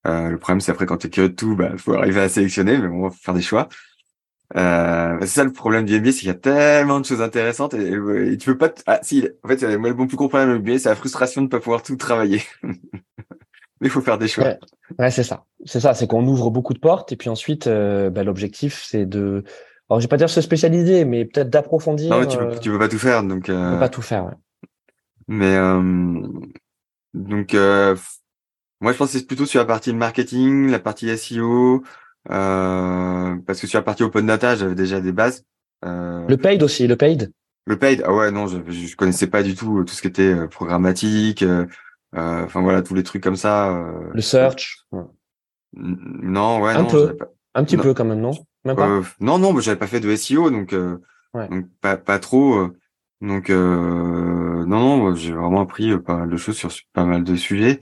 Euh, 0.05 0.29
le 0.29 0.37
problème, 0.37 0.61
c'est 0.61 0.71
après 0.71 0.85
quand 0.85 0.97
tu 0.97 1.07
es 1.07 1.09
curieux 1.09 1.29
de 1.29 1.35
tout, 1.35 1.55
bah 1.55 1.71
faut 1.77 1.93
arriver 1.93 2.21
à 2.21 2.29
sélectionner, 2.29 2.77
mais 2.77 2.87
bon, 2.87 3.05
on 3.05 3.09
va 3.09 3.09
faire 3.09 3.33
des 3.33 3.41
choix. 3.41 3.69
Euh, 4.55 5.17
c'est 5.21 5.27
ça 5.27 5.43
le 5.43 5.51
problème 5.51 5.85
du 5.85 5.99
MBA, 5.99 6.11
c'est 6.11 6.19
qu'il 6.19 6.27
y 6.27 6.31
a 6.31 6.35
tellement 6.35 6.99
de 6.99 7.05
choses 7.05 7.21
intéressantes 7.21 7.73
et, 7.73 8.37
tu 8.37 8.45
peux 8.45 8.57
pas. 8.57 8.71
Ah 8.85 8.99
si, 9.01 9.27
en 9.43 9.47
fait, 9.47 9.63
moi 9.77 9.89
le 9.89 9.95
bon 9.95 10.05
plus 10.05 10.17
gros 10.17 10.29
problème 10.29 10.53
du 10.57 10.59
MBA, 10.59 10.79
c'est 10.79 10.89
la 10.89 10.95
frustration 10.95 11.41
de 11.41 11.47
ne 11.47 11.49
pas 11.49 11.59
pouvoir 11.59 11.81
tout 11.81 11.95
travailler. 11.95 12.43
mais 12.63 13.87
il 13.87 13.89
faut 13.89 14.01
faire 14.01 14.19
des 14.19 14.27
choix. 14.27 14.55
Ouais, 14.99 15.09
c'est 15.09 15.23
ça. 15.23 15.45
c'est 15.65 15.79
ça, 15.79 15.95
c'est 15.95 16.05
qu'on 16.05 16.25
ouvre 16.27 16.51
beaucoup 16.51 16.75
de 16.75 16.79
portes 16.79 17.11
et 17.11 17.15
puis 17.15 17.29
ensuite, 17.29 17.67
bah, 17.67 18.23
l'objectif, 18.23 18.85
c'est 18.87 19.07
de, 19.07 19.43
alors 19.89 19.99
je 19.99 20.05
vais 20.05 20.09
pas 20.09 20.17
dire 20.17 20.29
se 20.29 20.41
spécialiser, 20.41 21.05
mais 21.05 21.25
peut-être 21.25 21.49
d'approfondir. 21.49 22.11
Non, 22.11 22.19
mais 22.19 22.27
tu 22.27 22.37
peux, 22.37 22.59
tu 22.59 22.69
peux 22.69 22.79
pas 22.79 22.89
tout 22.89 22.99
faire, 22.99 23.23
donc. 23.23 23.49
Euh... 23.49 23.73
peux 23.73 23.79
pas 23.79 23.89
tout 23.89 24.03
faire. 24.03 24.25
Ouais. 24.25 24.33
Mais 25.27 25.57
donc, 27.15 27.55
moi, 28.81 28.91
je 28.93 28.97
pense 28.97 29.11
que 29.13 29.19
c'est 29.19 29.27
plutôt 29.27 29.45
sur 29.45 29.59
la 29.59 29.65
partie 29.65 29.93
marketing, 29.93 30.69
la 30.69 30.79
partie 30.79 31.15
SEO, 31.17 31.83
parce 32.27 33.59
que 33.61 33.67
sur 33.67 33.79
la 33.79 33.83
partie 33.83 34.03
open 34.03 34.25
data, 34.25 34.55
j'avais 34.55 34.75
déjà 34.75 34.99
des 35.01 35.11
bases. 35.11 35.45
Le 35.83 36.35
paid 36.35 36.63
aussi, 36.63 36.87
le 36.87 36.95
paid? 36.95 37.31
Le 37.67 37.77
paid, 37.77 38.03
ah 38.05 38.13
ouais, 38.13 38.31
non, 38.31 38.47
je, 38.47 38.57
je 38.69 38.95
connaissais 38.95 39.27
pas 39.27 39.43
du 39.43 39.55
tout 39.55 39.83
tout 39.83 39.93
ce 39.93 40.01
qui 40.01 40.07
était 40.07 40.47
programmatique. 40.47 41.43
Enfin 42.15 42.61
voilà, 42.61 42.81
tous 42.81 42.93
les 42.95 43.03
trucs 43.03 43.23
comme 43.23 43.35
ça. 43.35 43.91
Le 44.13 44.21
search? 44.21 44.85
Non, 45.73 46.61
ouais, 46.61 46.73
un 46.73 46.83
non, 46.83 46.89
peu, 46.89 47.17
un 47.53 47.63
petit 47.63 47.77
peu 47.77 47.93
quand 47.93 48.05
même, 48.05 48.21
non? 48.21 48.31
Même 48.63 48.75
pas? 48.75 48.87
Euh, 48.87 49.03
Non, 49.19 49.37
non, 49.37 49.57
j'avais 49.59 49.77
pas 49.77 49.87
fait 49.87 49.99
de 49.99 50.15
SEO, 50.15 50.49
donc, 50.49 50.73
euh, 50.73 50.97
donc 51.33 51.65
pas, 51.81 51.97
pas 51.97 52.19
trop. 52.19 52.55
Euh, 52.55 52.77
donc 53.21 53.49
non, 53.49 54.65
non, 54.65 55.15
j'ai 55.15 55.33
vraiment 55.33 55.61
appris 55.61 55.97
pas 55.99 56.15
mal 56.17 56.29
de 56.29 56.37
choses 56.37 56.55
sur 56.55 56.71
pas 56.93 57.05
mal 57.05 57.23
de 57.23 57.35
sujets. 57.35 57.81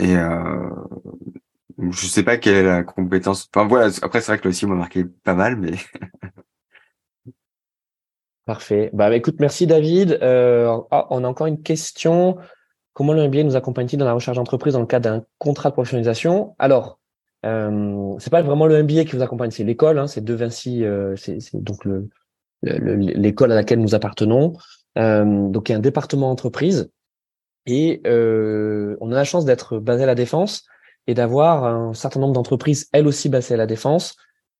Et 0.00 0.14
je 1.90 2.06
sais 2.06 2.22
pas 2.22 2.36
quelle 2.36 2.54
est 2.56 2.62
la 2.62 2.82
compétence. 2.82 3.48
Enfin 3.54 3.66
voilà, 3.66 3.90
après 4.02 4.20
c'est 4.20 4.32
vrai 4.32 4.38
que 4.38 4.48
le 4.48 4.66
m'a 4.68 4.74
marqué 4.74 5.04
pas 5.04 5.34
mal, 5.34 5.56
mais. 5.56 5.72
Parfait. 8.46 8.90
Bah 8.92 9.14
écoute, 9.14 9.36
merci 9.38 9.66
David. 9.66 10.18
Ah, 10.22 11.06
on 11.10 11.22
a 11.22 11.28
encore 11.28 11.46
une 11.46 11.62
question. 11.62 12.36
Comment 12.92 13.12
le 13.12 13.28
MBA 13.28 13.44
nous 13.44 13.56
accompagne-t-il 13.56 13.98
dans 13.98 14.04
la 14.04 14.12
recherche 14.12 14.36
d'entreprise 14.36 14.74
dans 14.74 14.80
le 14.80 14.86
cadre 14.86 15.08
d'un 15.08 15.24
contrat 15.38 15.70
de 15.70 15.74
professionnalisation? 15.74 16.54
Alors, 16.58 17.00
euh, 17.46 18.14
c'est 18.18 18.30
pas 18.30 18.42
vraiment 18.42 18.66
le 18.66 18.82
MBA 18.82 19.04
qui 19.04 19.16
vous 19.16 19.22
accompagne, 19.22 19.50
c'est 19.50 19.64
l'école. 19.64 19.98
Hein, 19.98 20.06
c'est 20.06 20.22
De 20.22 20.34
Vinci, 20.34 20.84
euh, 20.84 21.16
c'est 21.16 21.38
donc 21.54 21.84
le 21.84 22.08
l'école 22.62 23.52
à 23.52 23.54
laquelle 23.54 23.80
nous 23.80 23.94
appartenons. 23.94 24.52
Euh, 24.98 25.48
donc 25.48 25.68
il 25.68 25.72
y 25.72 25.74
a 25.74 25.78
un 25.78 25.80
département 25.80 26.30
entreprise 26.30 26.90
et 27.70 28.00
euh, 28.04 28.96
on 29.00 29.12
a 29.12 29.14
la 29.14 29.24
chance 29.24 29.44
d'être 29.44 29.78
basé 29.78 30.02
à 30.02 30.06
la 30.06 30.16
défense 30.16 30.66
et 31.06 31.14
d'avoir 31.14 31.64
un 31.64 31.94
certain 31.94 32.18
nombre 32.18 32.32
d'entreprises, 32.32 32.88
elles 32.92 33.06
aussi 33.06 33.28
basées 33.28 33.54
à 33.54 33.56
la 33.56 33.66
défense, 33.66 34.16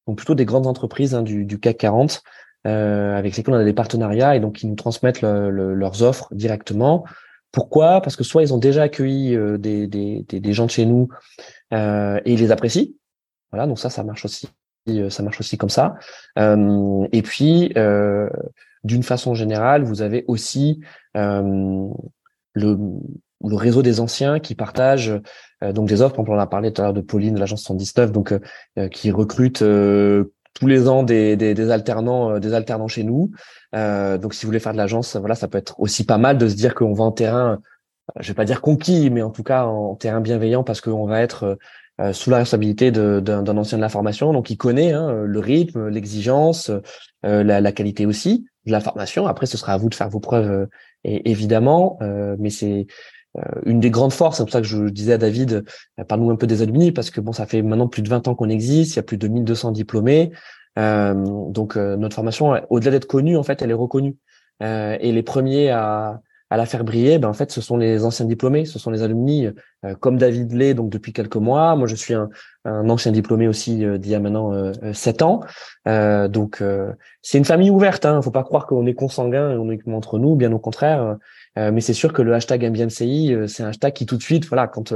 donc 0.07 0.17
plutôt 0.17 0.37
des 0.37 0.45
grandes 0.45 0.69
entreprises 0.69 1.15
hein, 1.15 1.23
du, 1.23 1.59
CAC 1.59 1.77
40, 1.79 2.23
euh, 2.67 3.17
avec 3.17 3.37
lesquelles 3.37 3.55
on 3.55 3.59
a 3.59 3.65
des 3.65 3.73
partenariats 3.73 4.37
et 4.37 4.41
donc 4.41 4.55
qui 4.57 4.69
nous 4.69 4.77
transmettent 4.77 5.23
leurs 5.23 6.03
offres 6.03 6.29
directement. 6.33 7.05
Pourquoi? 7.51 8.01
Parce 8.01 8.15
que 8.15 8.23
soit 8.23 8.43
ils 8.43 8.55
ont 8.55 8.59
déjà 8.59 8.83
accueilli 8.83 9.35
euh, 9.35 9.59
des, 9.59 9.89
des, 9.89 10.53
gens 10.53 10.67
de 10.67 10.71
chez 10.71 10.87
nous 10.87 11.09
et 11.73 12.21
ils 12.33 12.39
les 12.39 12.53
apprécient. 12.53 12.93
Voilà, 13.51 13.67
donc 13.67 13.81
ça, 13.81 13.91
ça 13.91 14.05
marche 14.05 14.25
aussi. 14.25 14.49
Ça 15.09 15.23
marche 15.23 15.41
aussi 15.41 15.59
comme 15.59 15.69
ça. 15.69 15.97
et 16.37 17.23
puis, 17.23 17.75
d'une 18.85 19.03
façon 19.03 19.35
générale, 19.35 19.83
vous 19.83 20.01
avez 20.03 20.25
aussi 20.29 20.81
le, 22.55 22.77
le 23.45 23.57
réseau 23.57 23.83
des 23.83 24.01
anciens 24.01 24.41
qui 24.41 24.55
partagent 24.55 25.15
donc 25.63 25.89
des 25.89 26.03
offres. 26.03 26.15
Par 26.15 26.25
exemple, 26.25 26.39
on 26.39 26.43
a 26.43 26.47
parlé 26.47 26.73
tout 26.73 26.83
à 26.83 26.85
l'heure 26.85 26.95
de 26.95 27.01
Pauline 27.01 27.39
l'agence 27.39 27.65
119, 27.65 28.13
donc 28.13 28.35
qui 28.91 29.11
recrute 29.11 29.59
tous 29.59 30.67
les 30.67 30.89
ans 30.89 31.03
des, 31.03 31.37
des, 31.37 31.55
des 31.55 31.71
alternants, 31.71 32.39
des 32.39 32.55
alternants 32.55 32.89
chez 32.89 33.05
nous. 33.05 33.31
Euh, 33.75 34.19
donc, 34.19 34.35
si 34.35 34.45
vous 34.45 34.49
voulez 34.49 34.61
faire 34.61 34.73
de 34.73 34.79
l'agence, 34.79 35.17
voilà, 35.17 35.35
ça 35.35 35.49
peut 35.49 35.59
être 35.59 35.79
aussi 35.81 36.05
pas 36.05 36.19
mal 36.19 36.39
de 36.39 36.49
se 36.49 36.55
dire 36.55 36.75
qu'on 36.75 36.93
va 36.93 37.05
en 37.05 37.13
terrain, 37.13 37.61
je 38.19 38.29
vais 38.29 38.35
pas 38.35 38.45
dire 38.45 38.61
conquis, 38.61 39.11
mais 39.11 39.23
en 39.23 39.31
tout 39.31 39.43
cas 39.43 39.65
en 39.65 39.95
terrain 39.95 40.21
bienveillant 40.21 40.65
parce 40.65 40.81
qu'on 40.81 41.07
va 41.07 41.21
être 41.21 41.59
euh, 42.01 42.13
sous 42.13 42.31
la 42.31 42.39
responsabilité 42.39 42.91
d'un 42.91 43.57
ancien 43.57 43.79
de 43.79 43.83
la 43.83 43.89
formation, 43.89 44.33
donc 44.33 44.51
il 44.51 44.57
connaît 44.57 44.93
hein, 44.93 45.23
le 45.25 45.39
rythme, 45.39 45.89
l'exigence, 45.89 46.71
euh, 47.25 47.45
la, 47.45 47.61
la, 47.61 47.73
qualité 47.73 48.07
aussi 48.07 48.47
de 48.67 48.73
la 48.73 48.81
formation. 48.81 49.27
Après, 49.27 49.47
ce 49.47 49.57
sera 49.57 49.73
à 49.73 49.77
vous 49.77 49.89
de 49.89 49.95
faire 49.95 50.09
vos 50.09 50.21
preuves, 50.21 50.69
et, 51.05 51.31
évidemment, 51.31 51.99
mais 52.39 52.51
c'est 52.51 52.87
une 53.65 53.81
des 53.81 53.91
grandes 53.91 54.13
forces, 54.13 54.39
c'est 54.39 54.43
pour 54.43 54.53
ça 54.53 54.61
que 54.61 54.67
je 54.67 54.89
disais 54.89 55.13
à 55.13 55.19
David, 55.19 55.65
parle-nous 56.09 56.31
un 56.31 56.37
peu 56.37 56.47
des 56.47 56.63
alumni, 56.63 56.93
parce 56.93 57.11
que 57.11 57.21
bon, 57.21 57.33
ça 57.33 57.47
fait 57.47 57.63
maintenant 57.63 57.89
plus 57.89 58.03
de 58.03 58.09
20 58.09 58.29
ans 58.29 58.35
qu'on 58.35 58.49
existe, 58.49 58.95
il 58.95 58.97
y 58.97 58.99
a 58.99 59.05
plus 59.05 59.19
de 59.19 59.29
1200 59.29 59.73
diplômés, 59.73 60.33
euh, 60.79 61.15
donc 61.51 61.77
euh, 61.77 61.97
notre 61.97 62.15
formation, 62.15 62.55
au-delà 62.71 62.93
d'être 62.93 63.07
connue, 63.07 63.37
en 63.37 63.43
fait, 63.43 63.63
elle 63.63 63.71
est 63.71 63.75
reconnue. 63.75 64.17
Euh, 64.63 64.97
et 65.01 65.13
les 65.13 65.23
premiers 65.23 65.71
à, 65.71 66.21
à 66.51 66.57
la 66.57 66.67
faire 66.67 66.85
briller, 66.85 67.19
ben 67.19 67.29
en 67.29 67.33
fait, 67.33 67.53
ce 67.53 67.61
sont 67.61 67.77
les 67.77 68.05
anciens 68.05 68.27
diplômés, 68.27 68.65
ce 68.65 68.79
sont 68.79 68.91
les 68.91 69.03
alumni, 69.03 69.47
comme 70.01 70.19
David 70.19 70.53
Lay, 70.53 70.75
donc 70.75 70.91
depuis 70.91 71.13
quelques 71.13 71.37
mois. 71.37 71.77
Moi, 71.77 71.87
je 71.87 71.95
suis 71.95 72.13
un, 72.13 72.29
un 72.65 72.91
ancien 72.91 73.13
diplômé 73.13 73.47
aussi 73.47 73.77
d'il 73.77 74.11
y 74.11 74.15
a 74.17 74.21
maintenant 74.21 74.73
sept 74.93 75.23
ans. 75.23 75.43
donc, 75.87 76.63
c'est 77.23 77.39
une 77.39 77.45
famille 77.45 77.71
ouverte. 77.71 78.05
Hein. 78.05 78.21
Faut 78.21 78.33
pas 78.33 78.43
croire 78.43 78.67
qu'on 78.67 78.85
est 78.87 78.95
consanguin 78.95 79.53
et 79.53 79.57
on 79.57 79.71
est 79.71 79.81
entre 79.89 80.19
nous, 80.19 80.35
bien 80.35 80.53
au 80.53 80.59
contraire. 80.59 81.17
mais 81.57 81.81
c'est 81.81 81.95
sûr 81.95 82.13
que 82.13 82.21
le 82.21 82.35
hashtag 82.35 82.65
MBMCI, 82.69 83.37
c'est 83.47 83.63
un 83.63 83.69
hashtag 83.69 83.93
qui 83.93 84.07
tout 84.07 84.17
de 84.17 84.23
suite, 84.23 84.45
voilà, 84.47 84.67
quand 84.67 84.93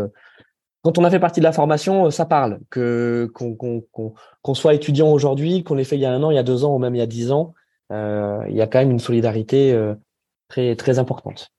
quand 0.84 0.98
on 0.98 1.04
a 1.04 1.10
fait 1.10 1.18
partie 1.18 1.40
de 1.40 1.44
la 1.44 1.52
formation, 1.52 2.06
euh, 2.06 2.10
ça 2.10 2.26
parle. 2.26 2.60
Que 2.70 3.32
qu'on 3.32 4.54
soit 4.54 4.74
étudiant 4.74 5.10
aujourd'hui, 5.10 5.64
qu'on 5.64 5.74
l'ait 5.74 5.84
fait 5.84 5.96
il 5.96 6.02
y 6.02 6.06
a 6.06 6.12
un 6.12 6.22
an, 6.22 6.30
il 6.30 6.34
y 6.34 6.38
a 6.38 6.42
deux 6.42 6.64
ans 6.64 6.74
ou 6.74 6.78
même 6.78 6.94
il 6.94 6.98
y 6.98 7.02
a 7.02 7.06
dix 7.06 7.32
ans, 7.32 7.54
euh, 7.90 8.44
il 8.50 8.54
y 8.54 8.60
a 8.60 8.66
quand 8.66 8.78
même 8.78 8.90
une 8.90 9.00
solidarité 9.00 9.72
euh, 9.72 9.94
très 10.76 10.98
importante. 10.98 11.50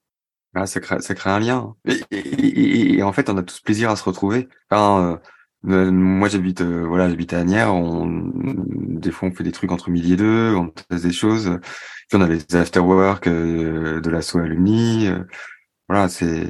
Ah, 0.53 0.65
ça 0.65 0.79
crée 0.79 1.01
ça 1.01 1.15
crée 1.15 1.29
un 1.29 1.39
lien. 1.39 1.75
Et, 2.11 3.03
en 3.03 3.11
fait, 3.11 3.29
on 3.29 3.37
a 3.37 3.43
tous 3.43 3.59
plaisir 3.59 3.89
à 3.89 3.95
se 3.95 4.03
retrouver. 4.03 4.47
Enfin, 4.69 5.19
moi, 5.63 6.29
j'habite 6.29 6.61
voilà, 6.61 7.09
j'habite 7.09 7.33
à 7.33 7.39
Agnières. 7.39 7.73
On, 7.73 8.07
des 8.07 9.11
fois, 9.11 9.29
on 9.29 9.31
fait 9.33 9.43
des 9.43 9.51
trucs 9.51 9.71
entre 9.71 9.89
midi 9.89 10.13
et 10.13 10.17
deux, 10.17 10.55
on 10.55 10.71
fait 10.89 11.07
des 11.07 11.13
choses. 11.13 11.59
Puis 12.07 12.17
on 12.17 12.21
a 12.21 12.27
les 12.27 12.55
after 12.55 12.79
work 12.79 13.27
de 13.27 14.09
l'assaut 14.09 14.39
alumni. 14.39 15.09
voilà, 15.89 16.07
c'est 16.09 16.47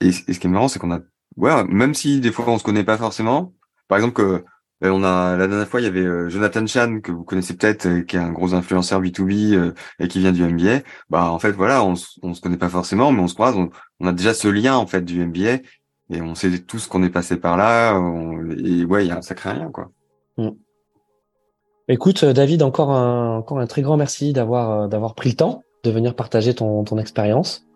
et, 0.00 0.12
ce 0.12 0.38
qui 0.38 0.46
est 0.46 0.50
marrant, 0.50 0.68
c'est 0.68 0.78
qu'on 0.78 0.92
a 0.92 1.00
ouais, 1.36 1.64
même 1.64 1.94
si 1.94 2.20
des 2.20 2.32
fois 2.32 2.48
on 2.48 2.58
se 2.58 2.64
connaît 2.64 2.84
pas 2.84 2.98
forcément. 2.98 3.54
Par 3.88 3.98
exemple, 3.98 4.14
que 4.14 4.44
euh, 4.84 4.90
on 4.90 5.02
a 5.02 5.36
la 5.36 5.48
dernière 5.48 5.66
fois 5.66 5.80
il 5.80 5.84
y 5.84 5.88
avait 5.88 6.04
euh, 6.04 6.28
Jonathan 6.28 6.66
Chan 6.66 7.00
que 7.02 7.10
vous 7.10 7.24
connaissez 7.24 7.56
peut-être, 7.56 7.86
euh, 7.86 8.02
qui 8.02 8.16
est 8.16 8.20
un 8.20 8.30
gros 8.30 8.54
influenceur 8.54 9.02
B2B 9.02 9.74
et 9.98 10.08
qui 10.08 10.20
vient 10.20 10.32
du 10.32 10.44
MBA. 10.44 10.80
Bah 11.10 11.30
en 11.30 11.38
fait 11.38 11.52
voilà, 11.52 11.84
on, 11.84 11.94
on 12.22 12.34
se 12.34 12.40
connaît 12.40 12.56
pas 12.56 12.68
forcément, 12.68 13.10
mais 13.10 13.20
on 13.20 13.28
se 13.28 13.34
croise, 13.34 13.56
on, 13.56 14.06
a 14.06 14.12
déjà 14.12 14.34
ce 14.34 14.48
lien 14.48 14.76
en 14.76 14.86
fait 14.86 15.04
du 15.04 15.24
MBA 15.24 15.58
et 16.10 16.22
on 16.22 16.34
sait 16.34 16.58
tous 16.60 16.86
qu'on 16.86 17.02
est 17.02 17.10
passé 17.10 17.36
par 17.36 17.56
là. 17.56 17.98
et 18.56 18.84
ouais, 18.84 19.06
y 19.06 19.10
a 19.10 19.18
un 19.18 19.22
sacré 19.22 19.54
lien 19.54 19.70
quoi. 19.70 19.90
Mm. 20.36 20.50
Écoute, 21.90 22.24
David, 22.24 22.62
encore 22.62 22.90
un, 22.90 23.38
encore 23.38 23.58
un 23.58 23.66
très 23.66 23.82
grand 23.82 23.96
merci 23.96 24.32
d'avoir 24.32 24.88
d'avoir 24.88 25.14
pris 25.14 25.30
le 25.30 25.36
temps 25.36 25.62
de 25.84 25.90
venir 25.90 26.14
partager 26.14 26.54
ton, 26.54 26.84
ton 26.84 26.98
expérience. 26.98 27.66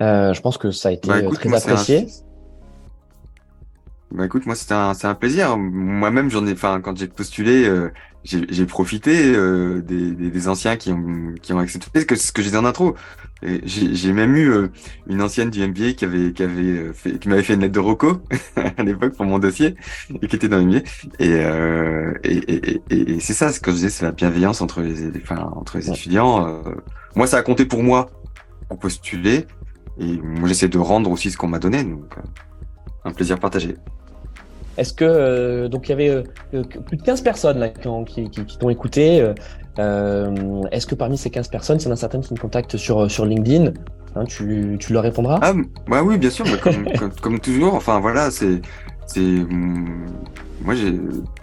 je 0.00 0.40
pense 0.40 0.56
que 0.56 0.70
ça 0.70 0.88
a 0.88 0.92
été 0.92 1.08
bah, 1.08 1.20
très 1.32 1.54
apprécié. 1.54 2.06
Bah 4.12 4.24
écoute, 4.24 4.46
moi 4.46 4.54
c'était 4.54 4.74
un, 4.74 4.94
c'est 4.94 5.08
un 5.08 5.14
plaisir. 5.14 5.56
Moi-même, 5.56 6.30
j'en 6.30 6.46
ai, 6.46 6.52
enfin, 6.52 6.80
quand 6.80 6.96
j'ai 6.96 7.08
postulé, 7.08 7.64
euh, 7.66 7.90
j'ai 8.24 8.66
profité 8.66 9.34
euh, 9.34 9.82
des, 9.82 10.12
des, 10.12 10.30
des, 10.30 10.48
anciens 10.48 10.76
qui 10.76 10.92
ont, 10.92 11.34
qui 11.42 11.52
ont 11.52 11.58
accepté 11.58 12.00
ce 12.00 12.06
que, 12.06 12.14
ce 12.14 12.30
que 12.30 12.40
j'ai 12.40 12.50
dit 12.50 12.56
en 12.56 12.64
intro. 12.64 12.94
J'ai 13.42 14.12
même 14.12 14.36
eu 14.36 14.50
euh, 14.50 14.68
une 15.08 15.20
ancienne 15.22 15.50
du 15.50 15.66
MBA 15.66 15.92
qui 15.94 16.04
avait, 16.04 16.32
qui 16.32 16.42
avait 16.42 16.92
fait, 16.92 17.18
qui 17.18 17.28
m'avait 17.28 17.42
fait 17.42 17.54
une 17.54 17.60
lettre 17.60 17.74
de 17.74 17.80
Rocco 17.80 18.22
à 18.76 18.82
l'époque 18.84 19.14
pour 19.16 19.26
mon 19.26 19.40
dossier 19.40 19.74
et 20.22 20.26
qui 20.28 20.36
était 20.36 20.48
dans 20.48 20.58
le 20.58 20.64
MBA. 20.64 20.78
Et, 21.18 21.30
et, 22.24 22.80
et, 22.90 23.12
et, 23.14 23.20
c'est 23.20 23.34
ça, 23.34 23.52
ce 23.52 23.58
que 23.58 23.72
je 23.72 23.76
disais, 23.76 23.90
c'est 23.90 24.04
la 24.04 24.12
bienveillance 24.12 24.60
entre 24.60 24.82
les, 24.82 25.08
enfin, 25.20 25.50
entre 25.56 25.78
les 25.78 25.90
étudiants. 25.90 26.62
moi, 27.16 27.26
ça 27.26 27.38
a 27.38 27.42
compté 27.42 27.66
pour 27.66 27.82
moi 27.82 28.08
pour 28.68 28.78
postuler. 28.78 29.46
Et 29.98 30.18
moi, 30.22 30.48
j'essaie 30.48 30.68
de 30.68 30.78
rendre 30.78 31.10
aussi 31.10 31.30
ce 31.30 31.36
qu'on 31.36 31.48
m'a 31.48 31.58
donné. 31.58 31.82
Donc, 31.82 32.14
un 33.06 33.12
plaisir 33.12 33.38
partagé. 33.38 33.76
Est-ce 34.76 34.92
que 34.92 35.04
euh, 35.04 35.68
donc 35.68 35.88
il 35.88 35.90
y 35.90 35.92
avait 35.92 36.10
euh, 36.10 36.62
plus 36.86 36.96
de 36.96 37.02
15 37.02 37.22
personnes 37.22 37.58
là 37.58 37.70
qui, 37.70 38.28
qui, 38.28 38.58
t'ont 38.58 38.68
écouté. 38.68 39.26
Euh, 39.78 40.62
est-ce 40.70 40.86
que 40.86 40.94
parmi 40.94 41.16
ces 41.16 41.30
15 41.30 41.48
personnes, 41.48 41.78
il 41.80 41.84
y 41.84 41.88
en 41.88 41.92
a 41.92 41.96
certaines 41.96 42.22
qui 42.22 42.34
me 42.34 42.38
contactent 42.38 42.76
sur 42.76 43.10
sur 43.10 43.24
LinkedIn 43.24 43.72
hein, 44.14 44.24
tu, 44.24 44.76
tu, 44.78 44.92
leur 44.92 45.02
répondras? 45.02 45.38
Ah 45.42 45.54
bah 45.88 46.02
oui, 46.02 46.18
bien 46.18 46.30
sûr, 46.30 46.44
comme, 46.60 47.10
comme, 47.22 47.40
toujours. 47.40 47.74
Enfin 47.74 48.00
voilà, 48.00 48.30
c'est 48.30 48.60
mm, 49.16 50.06
moi 50.62 50.74
j'ai 50.74 50.92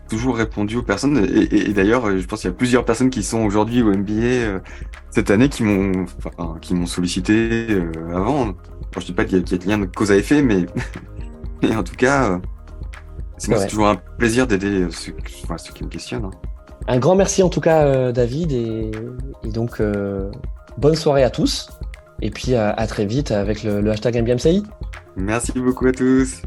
toujours 0.10 0.36
répondu 0.36 0.78
aux 0.78 0.84
personnes 0.84 1.28
et, 1.52 1.74
d'ailleurs 1.74 2.16
je 2.18 2.26
pense 2.28 2.42
qu'il 2.42 2.50
y 2.50 2.54
a 2.54 2.56
plusieurs 2.56 2.86
personnes 2.86 3.10
qui 3.10 3.24
sont 3.24 3.44
aujourd'hui 3.44 3.82
au 3.82 3.92
MBA 3.92 4.62
cette 5.10 5.32
année 5.32 5.50
qui 5.50 5.64
m'ont 5.64 6.06
enfin, 6.18 6.56
qui 6.62 6.76
m'ont 6.76 6.86
sollicité 6.86 7.68
avant. 8.14 8.54
je 8.96 9.06
dis 9.06 9.14
pas 9.14 9.26
qu'il 9.26 9.40
y, 9.40 9.54
a, 9.54 9.58
lien 9.66 9.80
de 9.80 9.86
cause 9.86 10.12
à 10.12 10.18
effet, 10.18 10.44
mais, 10.44 10.66
mais 11.64 11.76
en 11.76 11.84
tout 11.84 11.96
cas 11.96 12.40
c'est 13.38 13.68
toujours 13.68 13.88
un 13.88 13.96
plaisir 13.96 14.48
d'aider 14.48 14.88
ceux, 14.92 15.12
qui 15.12 15.84
me 15.84 15.90
questionnent. 15.90 16.26
Hein. 16.26 16.32
Un 16.88 17.00
grand 17.00 17.16
merci 17.16 17.44
en 17.44 17.50
tout 17.50 17.62
cas, 17.62 17.86
euh, 17.86 18.12
David, 18.12 18.52
et, 18.52 18.92
donc 19.46 19.80
euh, 19.80 20.32
bonne 20.78 20.96
soirée 20.96 21.24
à 21.24 21.30
tous. 21.30 21.70
Et 22.22 22.30
puis 22.30 22.56
à, 22.56 22.88
très 22.88 23.06
vite 23.06 23.32
avec 23.32 23.64
le, 23.64 23.82
le 23.82 23.92
hashtag 23.92 24.22
MBMCI. 24.22 24.64
Merci 25.18 25.52
beaucoup 25.60 25.88
à 25.88 25.92
tous. 25.92 26.42